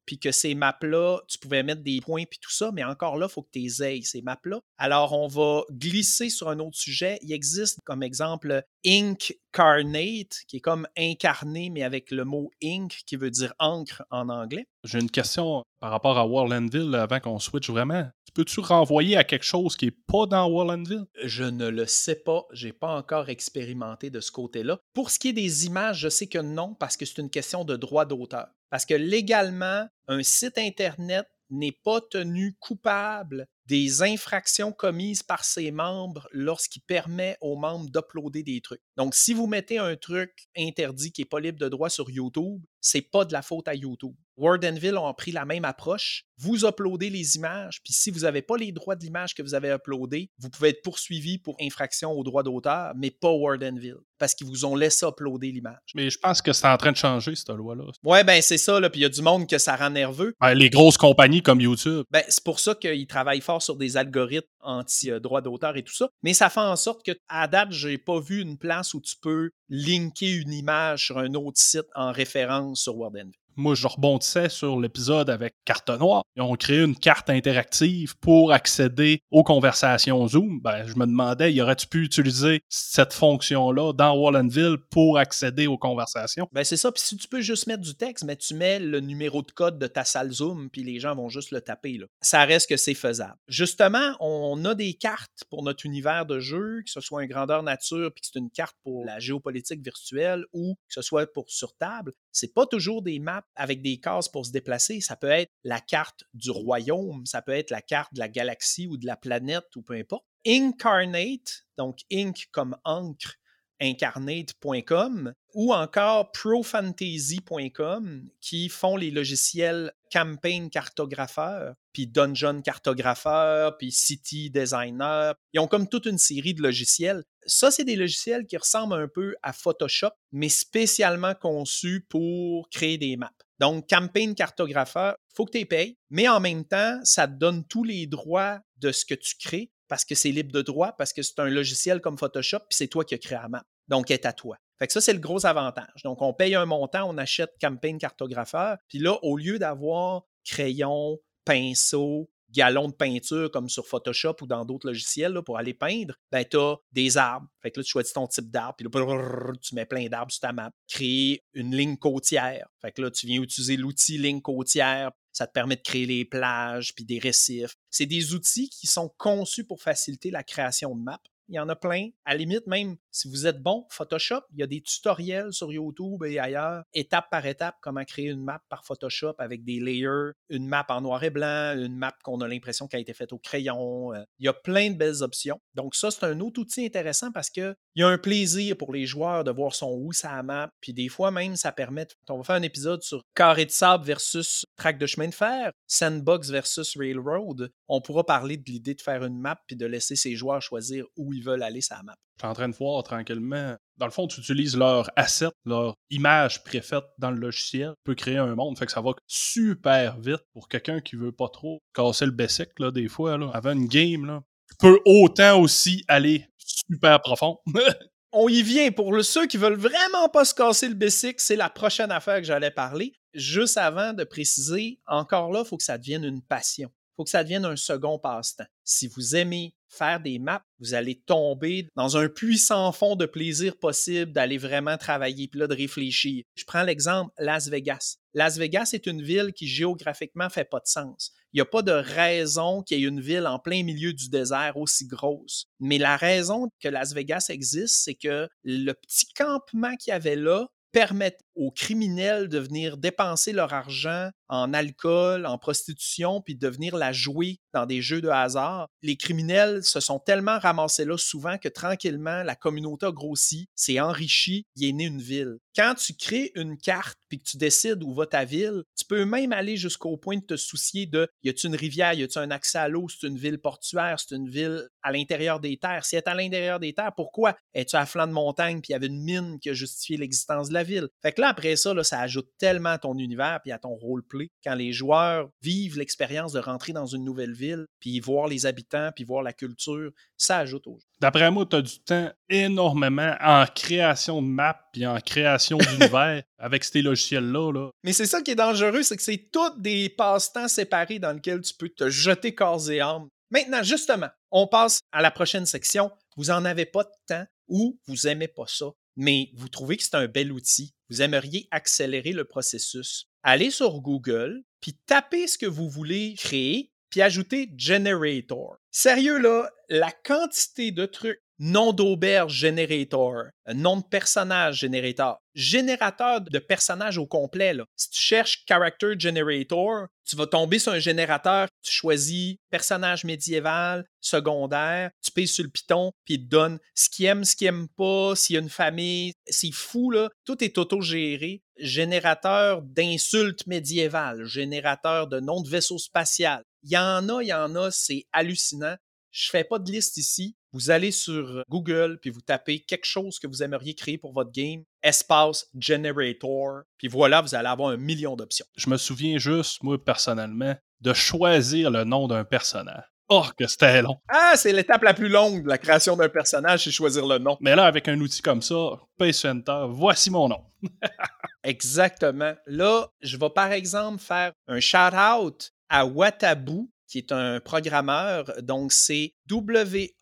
puis 0.09 0.17
que 0.17 0.31
ces 0.31 0.55
maps-là, 0.55 1.19
tu 1.27 1.37
pouvais 1.37 1.61
mettre 1.61 1.83
des 1.83 2.01
points, 2.01 2.23
puis 2.27 2.39
tout 2.41 2.49
ça, 2.49 2.71
mais 2.73 2.83
encore 2.83 3.15
là, 3.15 3.27
il 3.29 3.31
faut 3.31 3.43
que 3.43 3.51
tu 3.53 3.59
les 3.59 3.83
aies, 3.83 4.01
ces 4.01 4.23
maps-là. 4.23 4.59
Alors, 4.79 5.13
on 5.13 5.27
va 5.27 5.61
glisser 5.69 6.31
sur 6.31 6.49
un 6.49 6.57
autre 6.57 6.77
sujet. 6.77 7.19
Il 7.21 7.31
existe 7.31 7.77
comme 7.85 8.01
exemple 8.01 8.63
Incarnate, 8.83 10.45
qui 10.47 10.57
est 10.57 10.61
comme 10.61 10.87
incarné, 10.97 11.69
mais 11.69 11.83
avec 11.83 12.09
le 12.09 12.25
mot 12.25 12.49
ink, 12.63 13.03
qui 13.05 13.17
veut 13.17 13.29
dire 13.29 13.53
encre 13.59 14.01
en 14.09 14.29
anglais. 14.29 14.65
J'ai 14.83 14.99
une 14.99 15.11
question 15.11 15.61
par 15.79 15.91
rapport 15.91 16.17
à 16.17 16.25
Warlandville 16.25 16.95
avant 16.95 17.19
qu'on 17.19 17.37
switch 17.37 17.69
vraiment. 17.69 18.09
Peux-tu 18.33 18.61
renvoyer 18.61 19.15
à 19.15 19.23
quelque 19.23 19.45
chose 19.45 19.77
qui 19.77 19.85
n'est 19.85 19.97
pas 20.07 20.25
dans 20.25 20.49
Warlandville? 20.49 21.05
Je 21.23 21.43
ne 21.43 21.67
le 21.67 21.85
sais 21.85 22.15
pas. 22.15 22.47
J'ai 22.51 22.73
pas 22.73 22.95
encore 22.95 23.29
expérimenté 23.29 24.09
de 24.09 24.21
ce 24.21 24.31
côté-là. 24.31 24.79
Pour 24.93 25.11
ce 25.11 25.19
qui 25.19 25.29
est 25.29 25.33
des 25.33 25.67
images, 25.67 25.99
je 25.99 26.09
sais 26.09 26.27
que 26.27 26.39
non, 26.39 26.73
parce 26.73 26.97
que 26.97 27.05
c'est 27.05 27.21
une 27.21 27.29
question 27.29 27.63
de 27.63 27.75
droit 27.75 28.05
d'auteur. 28.05 28.47
Parce 28.69 28.85
que 28.85 28.93
légalement, 28.93 29.87
un 30.07 30.23
site 30.23 30.57
Internet 30.57 31.27
n'est 31.49 31.77
pas 31.83 31.99
tenu 32.01 32.55
coupable 32.59 33.47
des 33.65 34.01
infractions 34.01 34.71
commises 34.71 35.23
par 35.23 35.43
ses 35.43 35.71
membres 35.71 36.27
lorsqu'il 36.31 36.81
permet 36.81 37.37
aux 37.41 37.55
membres 37.55 37.89
d'uploader 37.89 38.43
des 38.43 38.61
trucs. 38.61 38.81
Donc, 38.97 39.15
si 39.15 39.33
vous 39.33 39.47
mettez 39.47 39.77
un 39.77 39.95
truc 39.95 40.47
interdit 40.57 41.11
qui 41.11 41.21
n'est 41.21 41.27
pas 41.27 41.39
libre 41.39 41.59
de 41.59 41.69
droit 41.69 41.89
sur 41.89 42.09
YouTube, 42.09 42.63
c'est 42.81 43.01
pas 43.01 43.25
de 43.25 43.33
la 43.33 43.41
faute 43.41 43.67
à 43.67 43.75
YouTube. 43.75 44.13
Wardenville 44.39 44.97
ont 44.97 45.13
pris 45.13 45.31
la 45.31 45.43
même 45.43 45.65
approche. 45.65 46.23
Vous 46.37 46.65
uploadez 46.65 47.09
les 47.09 47.35
images, 47.35 47.81
puis 47.83 47.91
si 47.91 48.09
vous 48.09 48.21
n'avez 48.21 48.41
pas 48.41 48.55
les 48.55 48.71
droits 48.71 48.95
de 48.95 49.03
l'image 49.03 49.35
que 49.35 49.41
vous 49.41 49.53
avez 49.53 49.69
uploadé, 49.69 50.31
vous 50.39 50.49
pouvez 50.49 50.69
être 50.69 50.81
poursuivi 50.81 51.37
pour 51.37 51.57
infraction 51.61 52.11
aux 52.11 52.23
droits 52.23 52.43
d'auteur, 52.43 52.93
mais 52.95 53.11
pas 53.11 53.31
Wardenville, 53.31 53.97
parce 54.17 54.33
qu'ils 54.33 54.47
vous 54.47 54.63
ont 54.63 54.77
laissé 54.77 55.05
uploader 55.05 55.51
l'image. 55.51 55.75
Mais 55.93 56.09
je 56.09 56.17
pense 56.17 56.41
que 56.41 56.53
c'est 56.53 56.67
en 56.67 56.77
train 56.77 56.93
de 56.93 56.97
changer, 56.97 57.35
cette 57.35 57.49
loi-là. 57.49 57.83
Ouais, 58.03 58.23
ben 58.23 58.41
c'est 58.41 58.57
ça, 58.57 58.79
là, 58.79 58.89
puis 58.89 59.01
il 59.01 59.03
y 59.03 59.05
a 59.05 59.09
du 59.09 59.21
monde 59.21 59.49
que 59.49 59.57
ça 59.57 59.75
rend 59.75 59.89
nerveux. 59.89 60.33
Ben, 60.39 60.53
les 60.53 60.69
grosses 60.69 60.97
compagnies 60.97 61.41
comme 61.41 61.59
YouTube. 61.59 62.05
Ben, 62.09 62.23
c'est 62.29 62.43
pour 62.43 62.61
ça 62.61 62.75
qu'ils 62.75 63.07
travaillent 63.07 63.41
fort 63.41 63.61
sur 63.61 63.75
des 63.75 63.97
algorithmes 63.97 64.47
anti-droits 64.61 65.41
d'auteur 65.41 65.77
et 65.77 65.83
tout 65.83 65.93
ça, 65.93 66.09
mais 66.23 66.33
ça 66.33 66.49
fait 66.49 66.59
en 66.59 66.75
sorte 66.75 67.05
que, 67.05 67.11
à 67.27 67.47
date, 67.47 67.71
j'ai 67.71 67.97
pas 67.97 68.19
vu 68.19 68.41
une 68.41 68.57
place 68.57 68.93
où 68.93 69.01
tu 69.01 69.15
peux 69.21 69.51
linker 69.69 70.41
une 70.41 70.53
image 70.53 71.05
sur 71.05 71.17
un 71.17 71.33
autre 71.33 71.59
site 71.59 71.87
en 71.95 72.11
référence 72.11 72.81
sur 72.83 72.97
Wardenville 72.97 73.38
moi, 73.59 73.75
je 73.75 73.87
rebondissais 73.87 74.49
sur 74.49 74.79
l'épisode 74.79 75.29
avec 75.29 75.55
Carte 75.65 75.89
Noire. 75.89 76.23
Ils 76.35 76.41
ont 76.41 76.55
créé 76.55 76.81
une 76.81 76.95
carte 76.95 77.29
interactive 77.29 78.17
pour 78.19 78.53
accéder 78.53 79.21
aux 79.31 79.43
conversations 79.43 80.27
Zoom. 80.27 80.61
Ben, 80.61 80.87
je 80.87 80.95
me 80.95 81.05
demandais, 81.05 81.53
y 81.53 81.61
aurait-tu 81.61 81.87
pu 81.87 82.03
utiliser 82.03 82.61
cette 82.69 83.13
fonction-là 83.13 83.93
dans 83.93 84.15
Wallenville 84.15 84.77
pour 84.89 85.17
accéder 85.17 85.67
aux 85.67 85.77
conversations? 85.77 86.47
Ben, 86.51 86.63
c'est 86.63 86.77
ça. 86.77 86.91
Puis 86.91 87.03
si 87.03 87.17
tu 87.17 87.27
peux 87.27 87.41
juste 87.41 87.67
mettre 87.67 87.81
du 87.81 87.95
texte, 87.95 88.23
mais 88.23 88.37
tu 88.37 88.53
mets 88.53 88.79
le 88.79 89.01
numéro 89.01 89.41
de 89.41 89.51
code 89.51 89.77
de 89.77 89.87
ta 89.87 90.05
salle 90.05 90.31
Zoom, 90.31 90.69
puis 90.69 90.83
les 90.83 90.99
gens 90.99 91.15
vont 91.15 91.29
juste 91.29 91.51
le 91.51 91.61
taper. 91.61 91.99
Ça 92.21 92.45
reste 92.45 92.69
que 92.69 92.77
c'est 92.77 92.93
faisable. 92.93 93.35
Justement, 93.47 94.15
on 94.19 94.63
a 94.65 94.75
des 94.75 94.93
cartes 94.93 95.43
pour 95.49 95.63
notre 95.63 95.85
univers 95.85 96.25
de 96.25 96.39
jeu, 96.39 96.81
que 96.85 96.91
ce 96.91 97.01
soit 97.01 97.21
un 97.21 97.25
grandeur 97.25 97.63
nature, 97.63 98.11
puis 98.13 98.21
que 98.21 98.27
c'est 98.31 98.39
une 98.39 98.51
carte 98.51 98.75
pour 98.83 99.03
la 99.03 99.19
géopolitique 99.19 99.83
virtuelle 99.83 100.45
ou 100.53 100.75
que 100.87 100.93
ce 100.93 101.01
soit 101.01 101.31
pour 101.31 101.49
sur 101.49 101.75
table. 101.75 102.13
C'est 102.31 102.53
pas 102.53 102.65
toujours 102.65 103.01
des 103.01 103.19
maps 103.19 103.45
avec 103.55 103.81
des 103.81 103.99
cases 103.99 104.29
pour 104.29 104.45
se 104.45 104.51
déplacer. 104.51 105.01
Ça 105.01 105.15
peut 105.15 105.29
être 105.29 105.51
la 105.63 105.79
carte 105.79 106.23
du 106.33 106.51
royaume, 106.51 107.25
ça 107.25 107.41
peut 107.41 107.53
être 107.53 107.71
la 107.71 107.81
carte 107.81 108.13
de 108.13 108.19
la 108.19 108.29
galaxie 108.29 108.87
ou 108.87 108.97
de 108.97 109.05
la 109.05 109.17
planète 109.17 109.75
ou 109.75 109.81
peu 109.81 109.95
importe. 109.95 110.25
Incarnate, 110.45 111.65
donc 111.77 111.99
ink 112.11 112.47
comme 112.51 112.77
encre, 112.85 113.35
incarnate.com 113.81 115.33
ou 115.53 115.73
encore 115.73 116.31
profantasy.com 116.31 118.29
qui 118.41 118.69
font 118.69 118.95
les 118.95 119.11
logiciels 119.11 119.91
Campaign 120.11 120.69
Cartographeur, 120.69 121.75
puis 121.93 122.07
Dungeon 122.07 122.61
Cartographeur, 122.61 123.77
puis 123.77 123.91
City 123.91 124.49
Designer. 124.49 125.35
Ils 125.53 125.59
ont 125.59 125.67
comme 125.67 125.87
toute 125.87 126.05
une 126.05 126.17
série 126.17 126.53
de 126.53 126.61
logiciels. 126.61 127.23
Ça, 127.45 127.71
c'est 127.71 127.83
des 127.83 127.95
logiciels 127.95 128.45
qui 128.45 128.57
ressemblent 128.57 128.95
un 128.95 129.07
peu 129.07 129.35
à 129.43 129.53
Photoshop, 129.53 130.11
mais 130.31 130.49
spécialement 130.49 131.33
conçus 131.35 132.05
pour 132.09 132.69
créer 132.69 132.97
des 132.97 133.17
maps. 133.17 133.31
Donc, 133.59 133.89
Campaign 133.89 134.35
Cartographeur, 134.35 135.15
faut 135.35 135.45
que 135.45 135.57
tu 135.57 135.65
payes, 135.65 135.97
mais 136.09 136.27
en 136.27 136.39
même 136.39 136.65
temps, 136.65 136.99
ça 137.03 137.27
te 137.27 137.33
donne 137.33 137.65
tous 137.65 137.83
les 137.83 138.07
droits 138.07 138.59
de 138.77 138.91
ce 138.91 139.05
que 139.05 139.15
tu 139.15 139.35
crées 139.37 139.71
parce 139.89 140.05
que 140.05 140.15
c'est 140.15 140.31
libre 140.31 140.53
de 140.53 140.61
droit, 140.61 140.93
parce 140.93 141.11
que 141.11 141.23
c'est 141.23 141.39
un 141.39 141.49
logiciel 141.49 141.99
comme 141.99 142.17
Photoshop, 142.17 142.59
puis 142.59 142.77
c'est 142.77 142.87
toi 142.87 143.03
qui 143.03 143.15
as 143.15 143.17
créé 143.17 143.37
la 143.37 143.49
map. 143.49 143.65
Donc, 143.89 144.11
est 144.11 144.25
à 144.25 144.33
toi. 144.33 144.57
Fait 144.77 144.87
que 144.87 144.93
ça, 144.93 145.01
c'est 145.01 145.13
le 145.13 145.19
gros 145.19 145.45
avantage. 145.45 146.03
Donc, 146.05 146.21
on 146.21 146.33
paye 146.33 146.55
un 146.55 146.65
montant, 146.65 147.09
on 147.09 147.17
achète 147.17 147.51
Campaign 147.59 147.97
Cartographeur, 147.97 148.77
puis 148.87 148.99
là, 148.99 149.19
au 149.23 149.35
lieu 149.35 149.59
d'avoir 149.59 150.23
crayon, 150.45 151.19
pinceau, 151.43 152.29
galon 152.51 152.87
de 152.87 152.93
peinture 152.93 153.51
comme 153.51 153.69
sur 153.69 153.87
Photoshop 153.87 154.37
ou 154.41 154.47
dans 154.47 154.65
d'autres 154.65 154.87
logiciels 154.87 155.41
pour 155.45 155.57
aller 155.57 155.73
peindre, 155.73 156.15
ben 156.31 156.43
tu 156.43 156.57
as 156.57 156.77
des 156.91 157.17
arbres. 157.17 157.47
Fait 157.61 157.71
que 157.71 157.79
là, 157.79 157.83
tu 157.83 157.91
choisis 157.91 158.13
ton 158.13 158.27
type 158.27 158.49
d'arbre, 158.49 158.75
puis 158.77 158.87
là, 158.87 159.53
tu 159.61 159.75
mets 159.75 159.85
plein 159.85 160.07
d'arbres 160.07 160.31
sur 160.31 160.41
ta 160.41 160.51
map. 160.51 160.71
Créer 160.87 161.43
une 161.53 161.75
ligne 161.75 161.97
côtière. 161.97 162.67
Fait 162.81 162.91
que 162.91 163.01
là, 163.01 163.11
tu 163.11 163.27
viens 163.27 163.41
utiliser 163.41 163.77
l'outil 163.77 164.17
ligne 164.17 164.41
côtière. 164.41 165.11
Ça 165.31 165.47
te 165.47 165.51
permet 165.51 165.75
de 165.75 165.81
créer 165.81 166.05
les 166.05 166.25
plages, 166.25 166.93
puis 166.95 167.05
des 167.05 167.19
récifs. 167.19 167.75
C'est 167.89 168.05
des 168.05 168.33
outils 168.33 168.69
qui 168.69 168.87
sont 168.87 169.13
conçus 169.17 169.63
pour 169.63 169.81
faciliter 169.81 170.31
la 170.31 170.43
création 170.43 170.95
de 170.95 171.01
maps. 171.01 171.21
Il 171.49 171.55
y 171.55 171.59
en 171.59 171.67
a 171.67 171.75
plein. 171.75 172.09
À 172.25 172.33
la 172.33 172.37
limite, 172.37 172.67
même 172.67 172.95
si 173.11 173.27
vous 173.27 173.47
êtes 173.47 173.61
bon, 173.61 173.85
Photoshop, 173.89 174.41
il 174.53 174.59
y 174.59 174.63
a 174.63 174.67
des 174.67 174.81
tutoriels 174.81 175.51
sur 175.51 175.71
YouTube 175.71 176.23
et 176.23 176.37
ailleurs, 176.37 176.83
étape 176.93 177.29
par 177.31 177.45
étape, 177.47 177.75
comment 177.81 178.05
créer 178.05 178.27
une 178.27 178.43
map 178.43 178.61
par 178.69 178.85
Photoshop 178.85 179.33
avec 179.39 179.63
des 179.63 179.79
layers, 179.79 180.33
une 180.49 180.67
map 180.67 180.85
en 180.89 181.01
noir 181.01 181.23
et 181.23 181.31
blanc, 181.31 181.73
une 181.75 181.97
map 181.97 182.13
qu'on 182.23 182.39
a 182.41 182.47
l'impression 182.47 182.87
qu'elle 182.87 182.99
a 182.99 183.01
été 183.01 183.13
faite 183.13 183.33
au 183.33 183.39
crayon. 183.39 184.13
Euh, 184.13 184.23
il 184.37 184.45
y 184.45 184.47
a 184.47 184.53
plein 184.53 184.91
de 184.91 184.95
belles 184.95 185.23
options. 185.23 185.59
Donc 185.73 185.95
ça, 185.95 186.11
c'est 186.11 186.23
un 186.23 186.39
autre 186.39 186.61
outil 186.61 186.85
intéressant 186.85 187.31
parce 187.31 187.49
qu'il 187.49 187.75
y 187.95 188.03
a 188.03 188.07
un 188.07 188.17
plaisir 188.19 188.77
pour 188.77 188.93
les 188.93 189.07
joueurs 189.07 189.43
de 189.43 189.51
voir 189.51 189.73
son 189.73 189.97
où 189.99 190.13
sa 190.13 190.43
map. 190.43 190.69
Puis 190.81 190.93
des 190.93 191.09
fois 191.09 191.31
même, 191.31 191.55
ça 191.55 191.71
permet, 191.71 192.07
on 192.29 192.37
va 192.37 192.43
faire 192.43 192.55
un 192.57 192.61
épisode 192.61 193.01
sur 193.01 193.23
carré 193.33 193.65
de 193.65 193.71
sable 193.71 194.05
versus 194.05 194.67
track 194.79 194.97
de 194.97 195.05
chemin 195.05 195.27
de 195.27 195.33
fer, 195.33 195.71
sandbox 195.87 196.49
versus 196.49 196.97
railroad. 196.97 197.69
On 197.87 198.01
pourra 198.01 198.25
parler 198.25 198.57
de 198.57 198.63
l'idée 198.65 198.95
de 198.95 199.01
faire 199.01 199.23
une 199.23 199.39
map 199.39 199.59
puis 199.67 199.75
de 199.75 199.85
laisser 199.85 200.15
ses 200.15 200.35
joueurs 200.35 200.61
choisir 200.61 201.05
où 201.15 201.33
ils 201.33 201.43
veulent 201.43 201.63
aller 201.63 201.81
sa 201.81 202.01
map. 202.01 202.15
Je 202.37 202.45
suis 202.45 202.49
en 202.49 202.53
train 202.53 202.69
de 202.69 202.75
voir 202.75 203.03
tranquillement. 203.03 203.75
Dans 203.97 204.05
le 204.05 204.11
fond, 204.11 204.25
tu 204.25 204.39
utilises 204.39 204.77
leur 204.77 205.11
asset, 205.17 205.49
leur 205.65 205.95
image 206.09 206.63
préfaite 206.63 207.03
dans 207.17 207.31
le 207.31 207.37
logiciel. 207.37 207.89
Tu 207.89 208.03
peux 208.05 208.15
créer 208.15 208.37
un 208.37 208.55
monde. 208.55 208.77
Fait 208.77 208.85
que 208.85 208.93
ça 208.93 209.01
va 209.01 209.11
super 209.27 210.17
vite 210.19 210.41
pour 210.53 210.69
quelqu'un 210.69 211.01
qui 211.01 211.17
veut 211.17 211.33
pas 211.33 211.49
trop 211.49 211.79
casser 211.93 212.25
le 212.25 212.31
basic, 212.31 212.69
là, 212.79 212.91
des 212.91 213.09
fois, 213.09 213.37
là, 213.37 213.51
avant 213.53 213.73
une 213.73 213.87
game. 213.87 214.25
Là. 214.25 214.41
Tu 214.69 214.75
peux 214.79 214.99
autant 215.05 215.59
aussi 215.59 216.05
aller 216.07 216.45
super 216.57 217.19
profond. 217.21 217.57
On 218.31 218.47
y 218.47 218.61
vient. 218.61 218.91
Pour 218.91 219.21
ceux 219.23 219.47
qui 219.47 219.57
veulent 219.57 219.73
vraiment 219.73 220.29
pas 220.31 220.45
se 220.45 220.53
casser 220.53 220.87
le 220.87 220.93
basic, 220.93 221.39
c'est 221.39 221.55
la 221.55 221.69
prochaine 221.69 222.11
affaire 222.11 222.37
que 222.37 222.43
j'allais 222.43 222.71
parler. 222.71 223.18
Juste 223.33 223.77
avant 223.77 224.13
de 224.13 224.23
préciser, 224.23 224.99
encore 225.07 225.51
là, 225.51 225.61
il 225.63 225.67
faut 225.67 225.77
que 225.77 225.83
ça 225.83 225.97
devienne 225.97 226.23
une 226.23 226.41
passion. 226.41 226.89
Il 226.91 227.15
faut 227.17 227.23
que 227.25 227.29
ça 227.29 227.43
devienne 227.43 227.65
un 227.65 227.75
second 227.75 228.17
passe-temps. 228.17 228.65
Si 228.83 229.07
vous 229.07 229.35
aimez 229.35 229.75
faire 229.89 230.19
des 230.19 230.39
maps, 230.39 230.63
vous 230.79 230.93
allez 230.93 231.15
tomber 231.15 231.87
dans 231.95 232.17
un 232.17 232.29
puissant 232.29 232.91
fond 232.91 233.15
de 233.15 233.25
plaisir 233.25 233.77
possible 233.77 234.31
d'aller 234.31 234.57
vraiment 234.57 234.97
travailler, 234.97 235.47
puis 235.47 235.59
là, 235.59 235.67
de 235.67 235.75
réfléchir. 235.75 236.43
Je 236.55 236.63
prends 236.65 236.83
l'exemple 236.83 237.33
Las 237.37 237.67
Vegas. 237.67 238.17
Las 238.33 238.57
Vegas 238.57 238.91
est 238.93 239.07
une 239.07 239.21
ville 239.21 239.51
qui 239.53 239.67
géographiquement 239.67 240.49
fait 240.49 240.65
pas 240.65 240.79
de 240.79 240.87
sens. 240.87 241.33
Il 241.51 241.57
n'y 241.57 241.61
a 241.61 241.65
pas 241.65 241.81
de 241.81 241.91
raison 241.91 242.83
qu'il 242.83 242.99
y 242.99 243.03
ait 243.03 243.07
une 243.07 243.21
ville 243.21 243.47
en 243.47 243.57
plein 243.57 243.83
milieu 243.83 244.13
du 244.13 244.29
désert 244.29 244.77
aussi 244.77 245.07
grosse. 245.07 245.65
Mais 245.79 245.97
la 245.97 246.15
raison 246.15 246.69
que 246.79 246.87
Las 246.87 247.13
Vegas 247.13 247.47
existe, 247.49 248.03
c'est 248.03 248.13
que 248.13 248.47
le 248.63 248.93
petit 248.93 249.25
campement 249.35 249.95
qu'il 249.95 250.11
y 250.11 250.15
avait 250.15 250.35
là 250.35 250.67
permettent 250.91 251.41
aux 251.59 251.71
criminels 251.71 252.47
de 252.47 252.57
venir 252.57 252.97
dépenser 252.97 253.51
leur 253.51 253.73
argent 253.73 254.29
en 254.47 254.73
alcool, 254.73 255.45
en 255.45 255.57
prostitution, 255.57 256.41
puis 256.41 256.55
de 256.55 256.67
venir 256.67 256.95
la 256.95 257.11
jouer 257.11 257.59
dans 257.73 257.85
des 257.85 258.01
jeux 258.01 258.21
de 258.21 258.29
hasard. 258.29 258.87
Les 259.03 259.17
criminels 259.17 259.83
se 259.83 259.99
sont 259.99 260.19
tellement 260.19 260.57
ramassés 260.57 261.05
là 261.05 261.17
souvent 261.17 261.57
que 261.57 261.67
tranquillement, 261.67 262.43
la 262.43 262.55
communauté 262.55 263.05
a 263.05 263.11
grossi, 263.11 263.67
s'est 263.75 263.99
enrichie, 263.99 264.65
il 264.75 264.87
est 264.87 264.93
né 264.93 265.03
une 265.03 265.21
ville. 265.21 265.57
Quand 265.75 265.93
tu 265.95 266.13
crées 266.13 266.51
une 266.55 266.77
carte 266.77 267.17
puis 267.27 267.39
que 267.39 267.43
tu 267.43 267.57
décides 267.57 268.03
où 268.03 268.13
va 268.13 268.25
ta 268.25 268.43
ville, 268.45 268.83
tu 268.97 269.05
peux 269.05 269.25
même 269.25 269.53
aller 269.53 269.77
jusqu'au 269.77 270.17
point 270.17 270.37
de 270.37 270.43
te 270.43 270.55
soucier 270.55 271.05
de 271.05 271.27
y 271.43 271.49
a-t-il 271.49 271.69
une 271.69 271.75
rivière, 271.75 272.13
y 272.13 272.23
a-t-il 272.23 272.41
un 272.41 272.51
accès 272.51 272.79
à 272.79 272.87
l'eau, 272.87 273.07
c'est 273.09 273.27
une 273.27 273.37
ville 273.37 273.59
portuaire, 273.59 274.17
c'est 274.19 274.35
une 274.35 274.49
ville 274.49 274.87
à 275.03 275.11
l'intérieur 275.11 275.59
des 275.59 275.77
terres. 275.77 276.05
Si 276.05 276.15
elle 276.15 276.23
est 276.25 276.29
à 276.29 276.33
l'intérieur 276.33 276.79
des 276.79 276.93
terres, 276.93 277.13
pourquoi? 277.15 277.55
Es-tu 277.73 277.95
à 277.97 278.05
flanc 278.05 278.27
de 278.27 278.31
montagne 278.31 278.81
puis 278.81 278.89
il 278.89 278.93
y 278.93 278.95
avait 278.95 279.07
une 279.07 279.23
mine 279.23 279.59
qui 279.59 279.69
a 279.69 279.73
justifié 279.73 280.17
l'existence 280.17 280.69
de 280.69 280.73
la 280.73 280.83
ville? 280.83 281.07
Fait 281.21 281.31
que 281.33 281.41
là, 281.41 281.48
après 281.49 281.75
ça, 281.75 281.93
là, 281.93 282.03
ça 282.03 282.19
ajoute 282.19 282.47
tellement 282.57 282.89
à 282.89 282.97
ton 282.97 283.17
univers 283.17 283.59
puis 283.61 283.71
à 283.71 283.79
ton 283.79 283.95
roleplay. 283.95 284.49
Quand 284.63 284.75
les 284.75 284.93
joueurs 284.93 285.49
vivent 285.61 285.97
l'expérience 285.97 286.53
de 286.53 286.59
rentrer 286.59 286.93
dans 286.93 287.05
une 287.05 287.23
nouvelle 287.23 287.53
ville, 287.53 287.85
puis 287.99 288.19
voir 288.19 288.47
les 288.47 288.65
habitants, 288.65 289.09
puis 289.15 289.23
voir 289.23 289.43
la 289.43 289.53
culture, 289.53 290.11
ça 290.37 290.59
ajoute 290.59 290.87
au 290.87 290.99
jeu. 290.99 291.05
D'après 291.19 291.51
moi, 291.51 291.65
tu 291.65 291.75
as 291.75 291.81
du 291.81 291.99
temps 291.99 292.31
énormément 292.49 293.35
en 293.41 293.65
création 293.65 294.41
de 294.41 294.47
maps 294.47 294.89
puis 294.93 295.05
en 295.05 295.19
création 295.19 295.77
d'univers 295.77 296.43
avec 296.57 296.83
ces 296.83 297.01
logiciels-là. 297.01 297.71
Là. 297.71 297.89
Mais 298.03 298.13
c'est 298.13 298.25
ça 298.25 298.41
qui 298.41 298.51
est 298.51 298.55
dangereux, 298.55 299.03
c'est 299.03 299.17
que 299.17 299.23
c'est 299.23 299.49
tous 299.51 299.77
des 299.79 300.09
passe-temps 300.09 300.67
séparés 300.67 301.19
dans 301.19 301.33
lesquels 301.33 301.61
tu 301.61 301.73
peux 301.73 301.89
te 301.89 302.09
jeter 302.09 302.55
corps 302.55 302.89
et 302.89 303.01
âme. 303.01 303.27
Maintenant, 303.51 303.81
justement, 303.83 304.29
on 304.51 304.67
passe 304.67 304.99
à 305.11 305.21
la 305.21 305.31
prochaine 305.31 305.65
section. 305.65 306.11
Vous 306.37 306.45
n'en 306.45 306.63
avez 306.65 306.85
pas 306.85 307.03
de 307.03 307.11
temps 307.27 307.45
ou 307.67 307.99
vous 308.07 308.15
n'aimez 308.25 308.47
pas 308.47 308.65
ça, 308.67 308.87
mais 309.19 309.51
vous 309.53 309.67
trouvez 309.67 309.97
que 309.97 310.03
c'est 310.03 310.15
un 310.15 310.29
bel 310.29 310.53
outil. 310.53 310.93
Vous 311.09 311.21
aimeriez 311.21 311.67
accélérer 311.71 312.31
le 312.31 312.45
processus. 312.45 313.25
Allez 313.43 313.69
sur 313.69 313.99
Google, 313.99 314.63
puis 314.79 314.97
tapez 315.05 315.45
ce 315.45 315.57
que 315.57 315.65
vous 315.65 315.89
voulez 315.89 316.35
créer, 316.37 316.93
puis 317.09 317.21
ajoutez 317.21 317.69
Generator. 317.75 318.77
Sérieux, 318.91 319.37
là, 319.37 319.69
la 319.89 320.13
quantité 320.13 320.91
de 320.91 321.05
trucs 321.05 321.43
nom 321.59 321.91
d'auberge 321.91 322.53
generator, 322.53 323.43
nom 323.67 323.97
de 323.97 324.03
personnage 324.03 324.79
generator, 324.79 325.39
générateur 325.53 326.41
de 326.41 326.59
personnages 326.59 327.17
au 327.17 327.27
complet. 327.27 327.73
Là. 327.73 327.85
Si 327.97 328.09
tu 328.09 328.19
cherches 328.19 328.63
character 328.67 329.19
generator, 329.19 330.07
tu 330.25 330.35
vas 330.35 330.47
tomber 330.47 330.79
sur 330.79 330.93
un 330.93 330.99
générateur, 330.99 331.67
tu 331.81 331.91
choisis 331.91 332.55
personnage 332.69 333.25
médiéval, 333.25 334.05
secondaire, 334.21 335.11
tu 335.21 335.31
payes 335.31 335.47
sur 335.47 335.63
le 335.63 335.69
piton, 335.69 336.11
puis 336.23 336.35
il 336.35 336.45
te 336.45 336.49
donne 336.49 336.79
ce 336.95 337.09
qu'il 337.09 337.25
aime, 337.25 337.43
ce 337.43 337.55
qu'il 337.55 337.67
aime 337.67 337.87
pas, 337.97 338.35
s'il 338.35 338.53
y 338.55 338.57
a 338.57 338.61
une 338.61 338.69
famille. 338.69 339.33
C'est 339.47 339.73
fou, 339.73 340.11
là. 340.11 340.29
Tout 340.45 340.63
est 340.63 340.77
autogéré. 340.77 341.61
Générateur 341.77 342.81
d'insultes 342.81 343.65
médiévales, 343.65 344.45
générateur 344.45 345.27
de 345.27 345.39
noms 345.39 345.61
de 345.61 345.69
vaisseaux 345.69 345.97
spatial. 345.97 346.63
Il 346.83 346.91
y 346.91 346.97
en 346.97 347.27
a, 347.29 347.41
il 347.41 347.47
y 347.47 347.53
en 347.53 347.75
a, 347.75 347.89
c'est 347.89 348.25
hallucinant. 348.31 348.95
Je 349.31 349.49
fais 349.49 349.63
pas 349.63 349.79
de 349.79 349.91
liste 349.91 350.17
ici. 350.17 350.55
Vous 350.71 350.91
allez 350.91 351.11
sur 351.11 351.63
Google 351.69 352.19
puis 352.21 352.29
vous 352.29 352.41
tapez 352.41 352.79
quelque 352.79 353.05
chose 353.05 353.39
que 353.39 353.47
vous 353.47 353.63
aimeriez 353.63 353.95
créer 353.95 354.17
pour 354.17 354.33
votre 354.33 354.51
game, 354.51 354.83
espace 355.03 355.67
generator, 355.77 356.81
puis 356.97 357.07
voilà, 357.07 357.41
vous 357.41 357.55
allez 357.55 357.67
avoir 357.67 357.89
un 357.89 357.97
million 357.97 358.35
d'options. 358.35 358.65
Je 358.75 358.89
me 358.89 358.97
souviens 358.97 359.37
juste, 359.37 359.81
moi 359.83 360.03
personnellement, 360.03 360.75
de 361.01 361.13
choisir 361.13 361.91
le 361.91 362.03
nom 362.03 362.27
d'un 362.27 362.43
personnage. 362.43 363.03
Oh, 363.31 363.45
que 363.55 363.67
c'était 363.67 364.01
long. 364.01 364.19
Ah, 364.27 364.53
c'est 364.55 364.73
l'étape 364.73 365.03
la 365.03 365.13
plus 365.13 365.29
longue 365.29 365.63
de 365.63 365.69
la 365.69 365.77
création 365.77 366.15
d'un 366.15 366.29
personnage, 366.29 366.83
c'est 366.83 366.91
choisir 366.91 367.27
le 367.27 367.37
nom. 367.37 367.57
Mais 367.61 367.75
là, 367.75 367.85
avec 367.85 368.07
un 368.07 368.19
outil 368.19 368.41
comme 368.41 368.63
ça, 368.63 368.75
Pace 369.19 369.37
Center, 369.37 369.85
voici 369.87 370.31
mon 370.31 370.49
nom. 370.49 370.63
Exactement. 371.63 372.55
Là, 372.65 373.07
je 373.21 373.37
vais 373.37 373.49
par 373.51 373.71
exemple 373.71 374.19
faire 374.19 374.51
un 374.67 374.79
shout-out 374.79 375.71
à 375.89 376.05
Watabu, 376.07 376.89
qui 377.09 377.17
est 377.17 377.31
un 377.31 377.59
programmeur. 377.59 378.45
Donc, 378.61 378.93
c'est 378.93 379.33
W-A-T-A-B-O-U, 379.47 380.15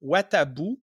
watabu.itch.io. 0.00 0.76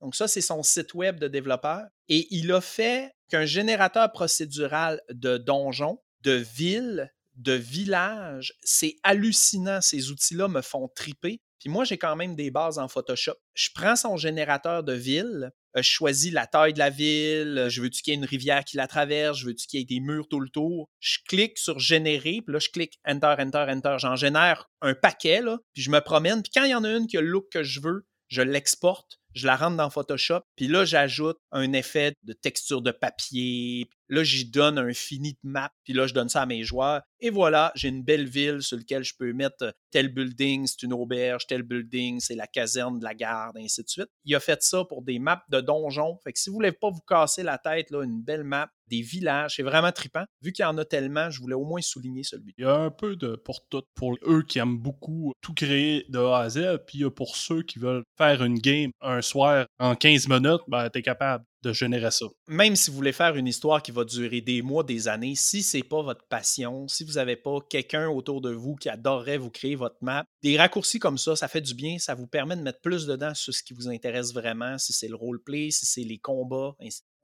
Donc, 0.00 0.14
ça, 0.14 0.28
c'est 0.28 0.40
son 0.40 0.62
site 0.62 0.92
web 0.94 1.18
de 1.20 1.28
développeur. 1.28 1.86
Et 2.08 2.26
il 2.34 2.52
a 2.52 2.60
fait 2.60 3.12
qu'un 3.28 3.46
générateur 3.46 4.10
procédural 4.12 5.00
de 5.10 5.38
donjons, 5.38 6.00
de 6.22 6.32
villes, 6.32 7.10
de 7.36 7.52
villages, 7.52 8.52
c'est 8.62 8.96
hallucinant. 9.02 9.80
Ces 9.80 10.10
outils-là 10.10 10.48
me 10.48 10.60
font 10.60 10.88
triper. 10.94 11.40
Puis 11.62 11.70
moi, 11.70 11.84
j'ai 11.84 11.96
quand 11.96 12.16
même 12.16 12.34
des 12.34 12.50
bases 12.50 12.80
en 12.80 12.88
Photoshop. 12.88 13.36
Je 13.54 13.68
prends 13.72 13.94
son 13.94 14.16
générateur 14.16 14.82
de 14.82 14.94
ville, 14.94 15.52
euh, 15.76 15.82
je 15.82 15.88
choisis 15.88 16.32
la 16.32 16.48
taille 16.48 16.72
de 16.72 16.80
la 16.80 16.90
ville, 16.90 17.56
euh, 17.56 17.68
je 17.68 17.80
veux-tu 17.80 18.02
qu'il 18.02 18.12
y 18.12 18.16
ait 18.16 18.18
une 18.18 18.24
rivière 18.24 18.64
qui 18.64 18.76
la 18.76 18.88
traverse, 18.88 19.38
je 19.38 19.46
veux-tu 19.46 19.68
qu'il 19.68 19.78
y 19.78 19.82
ait 19.84 19.86
des 19.86 20.00
murs 20.00 20.26
tout 20.28 20.40
le 20.40 20.48
tour. 20.48 20.90
Je 20.98 21.18
clique 21.28 21.58
sur 21.58 21.78
générer, 21.78 22.40
puis 22.44 22.52
là, 22.52 22.58
je 22.58 22.68
clique 22.68 22.98
Enter, 23.06 23.36
Enter, 23.38 23.66
Enter. 23.68 23.94
J'en 24.00 24.16
génère 24.16 24.70
un 24.80 24.94
paquet, 24.94 25.40
là, 25.40 25.60
puis 25.72 25.84
je 25.84 25.90
me 25.92 26.00
promène. 26.00 26.42
Puis 26.42 26.50
quand 26.52 26.64
il 26.64 26.72
y 26.72 26.74
en 26.74 26.82
a 26.82 26.90
une 26.90 27.06
qui 27.06 27.16
a 27.16 27.20
le 27.20 27.28
look 27.28 27.46
que 27.52 27.62
je 27.62 27.80
veux, 27.80 28.08
je 28.26 28.42
l'exporte, 28.42 29.20
je 29.32 29.46
la 29.46 29.54
rentre 29.54 29.76
dans 29.76 29.88
Photoshop, 29.88 30.40
puis 30.56 30.66
là, 30.66 30.84
j'ajoute 30.84 31.38
un 31.52 31.72
effet 31.74 32.14
de 32.24 32.32
texture 32.32 32.82
de 32.82 32.90
papier. 32.90 33.88
Là, 34.12 34.24
j'y 34.24 34.44
donne 34.44 34.76
un 34.76 34.92
fini 34.92 35.32
de 35.32 35.48
map, 35.48 35.72
puis 35.84 35.94
là, 35.94 36.06
je 36.06 36.12
donne 36.12 36.28
ça 36.28 36.42
à 36.42 36.46
mes 36.46 36.64
joueurs. 36.64 37.00
Et 37.20 37.30
voilà, 37.30 37.72
j'ai 37.74 37.88
une 37.88 38.02
belle 38.02 38.28
ville 38.28 38.60
sur 38.60 38.76
laquelle 38.76 39.04
je 39.04 39.14
peux 39.18 39.32
mettre 39.32 39.74
tel 39.90 40.12
building, 40.12 40.66
c'est 40.66 40.82
une 40.82 40.92
auberge, 40.92 41.46
tel 41.46 41.62
building, 41.62 42.20
c'est 42.20 42.34
la 42.34 42.46
caserne 42.46 42.98
de 42.98 43.04
la 43.04 43.14
garde, 43.14 43.56
et 43.56 43.64
ainsi 43.64 43.82
de 43.82 43.88
suite. 43.88 44.08
Il 44.26 44.34
a 44.34 44.40
fait 44.40 44.62
ça 44.62 44.84
pour 44.84 45.00
des 45.00 45.18
maps 45.18 45.42
de 45.48 45.62
donjons. 45.62 46.18
Fait 46.24 46.34
que 46.34 46.38
si 46.38 46.50
vous 46.50 46.56
voulez 46.56 46.72
pas 46.72 46.90
vous 46.90 47.00
casser 47.08 47.42
la 47.42 47.56
tête, 47.56 47.90
là, 47.90 48.02
une 48.02 48.20
belle 48.20 48.44
map, 48.44 48.68
des 48.88 49.00
villages, 49.00 49.54
c'est 49.56 49.62
vraiment 49.62 49.92
trippant. 49.92 50.24
Vu 50.42 50.52
qu'il 50.52 50.64
y 50.64 50.66
en 50.66 50.76
a 50.76 50.84
tellement, 50.84 51.30
je 51.30 51.40
voulais 51.40 51.54
au 51.54 51.64
moins 51.64 51.80
souligner 51.80 52.22
celui. 52.22 52.52
Il 52.58 52.64
y 52.64 52.68
a 52.68 52.74
un 52.74 52.90
peu 52.90 53.16
de 53.16 53.36
pour 53.36 53.66
tout. 53.70 53.82
Pour 53.94 54.18
eux 54.26 54.42
qui 54.42 54.58
aiment 54.58 54.78
beaucoup 54.78 55.32
tout 55.40 55.54
créer 55.54 56.04
de 56.10 56.18
A 56.18 56.40
à 56.40 56.50
Z, 56.50 56.80
puis 56.86 57.08
pour 57.08 57.36
ceux 57.36 57.62
qui 57.62 57.78
veulent 57.78 58.04
faire 58.18 58.44
une 58.44 58.58
game 58.58 58.90
un 59.00 59.22
soir 59.22 59.64
en 59.78 59.94
15 59.94 60.28
minutes, 60.28 60.60
ben, 60.68 60.90
t'es 60.90 61.00
capable 61.00 61.44
de 61.62 61.72
générer 61.72 62.10
ça. 62.10 62.26
Même 62.48 62.76
si 62.76 62.90
vous 62.90 62.96
voulez 62.96 63.12
faire 63.12 63.36
une 63.36 63.46
histoire 63.46 63.82
qui 63.82 63.92
va 63.92 64.04
durer 64.04 64.40
des 64.40 64.62
mois, 64.62 64.82
des 64.84 65.08
années, 65.08 65.34
si 65.34 65.62
c'est 65.62 65.82
pas 65.82 66.02
votre 66.02 66.26
passion, 66.26 66.88
si 66.88 67.04
vous 67.04 67.12
n'avez 67.12 67.36
pas 67.36 67.58
quelqu'un 67.68 68.08
autour 68.08 68.40
de 68.40 68.50
vous 68.50 68.74
qui 68.74 68.88
adorerait 68.88 69.38
vous 69.38 69.50
créer 69.50 69.74
votre 69.74 69.98
map, 70.00 70.24
des 70.42 70.56
raccourcis 70.56 70.98
comme 70.98 71.18
ça, 71.18 71.36
ça 71.36 71.48
fait 71.48 71.60
du 71.60 71.74
bien, 71.74 71.98
ça 71.98 72.14
vous 72.14 72.26
permet 72.26 72.56
de 72.56 72.62
mettre 72.62 72.80
plus 72.80 73.06
dedans 73.06 73.34
sur 73.34 73.54
ce 73.54 73.62
qui 73.62 73.74
vous 73.74 73.88
intéresse 73.88 74.32
vraiment, 74.32 74.78
si 74.78 74.92
c'est 74.92 75.08
le 75.08 75.16
roleplay, 75.16 75.70
si 75.70 75.86
c'est 75.86 76.04
les 76.04 76.18
combats. 76.18 76.74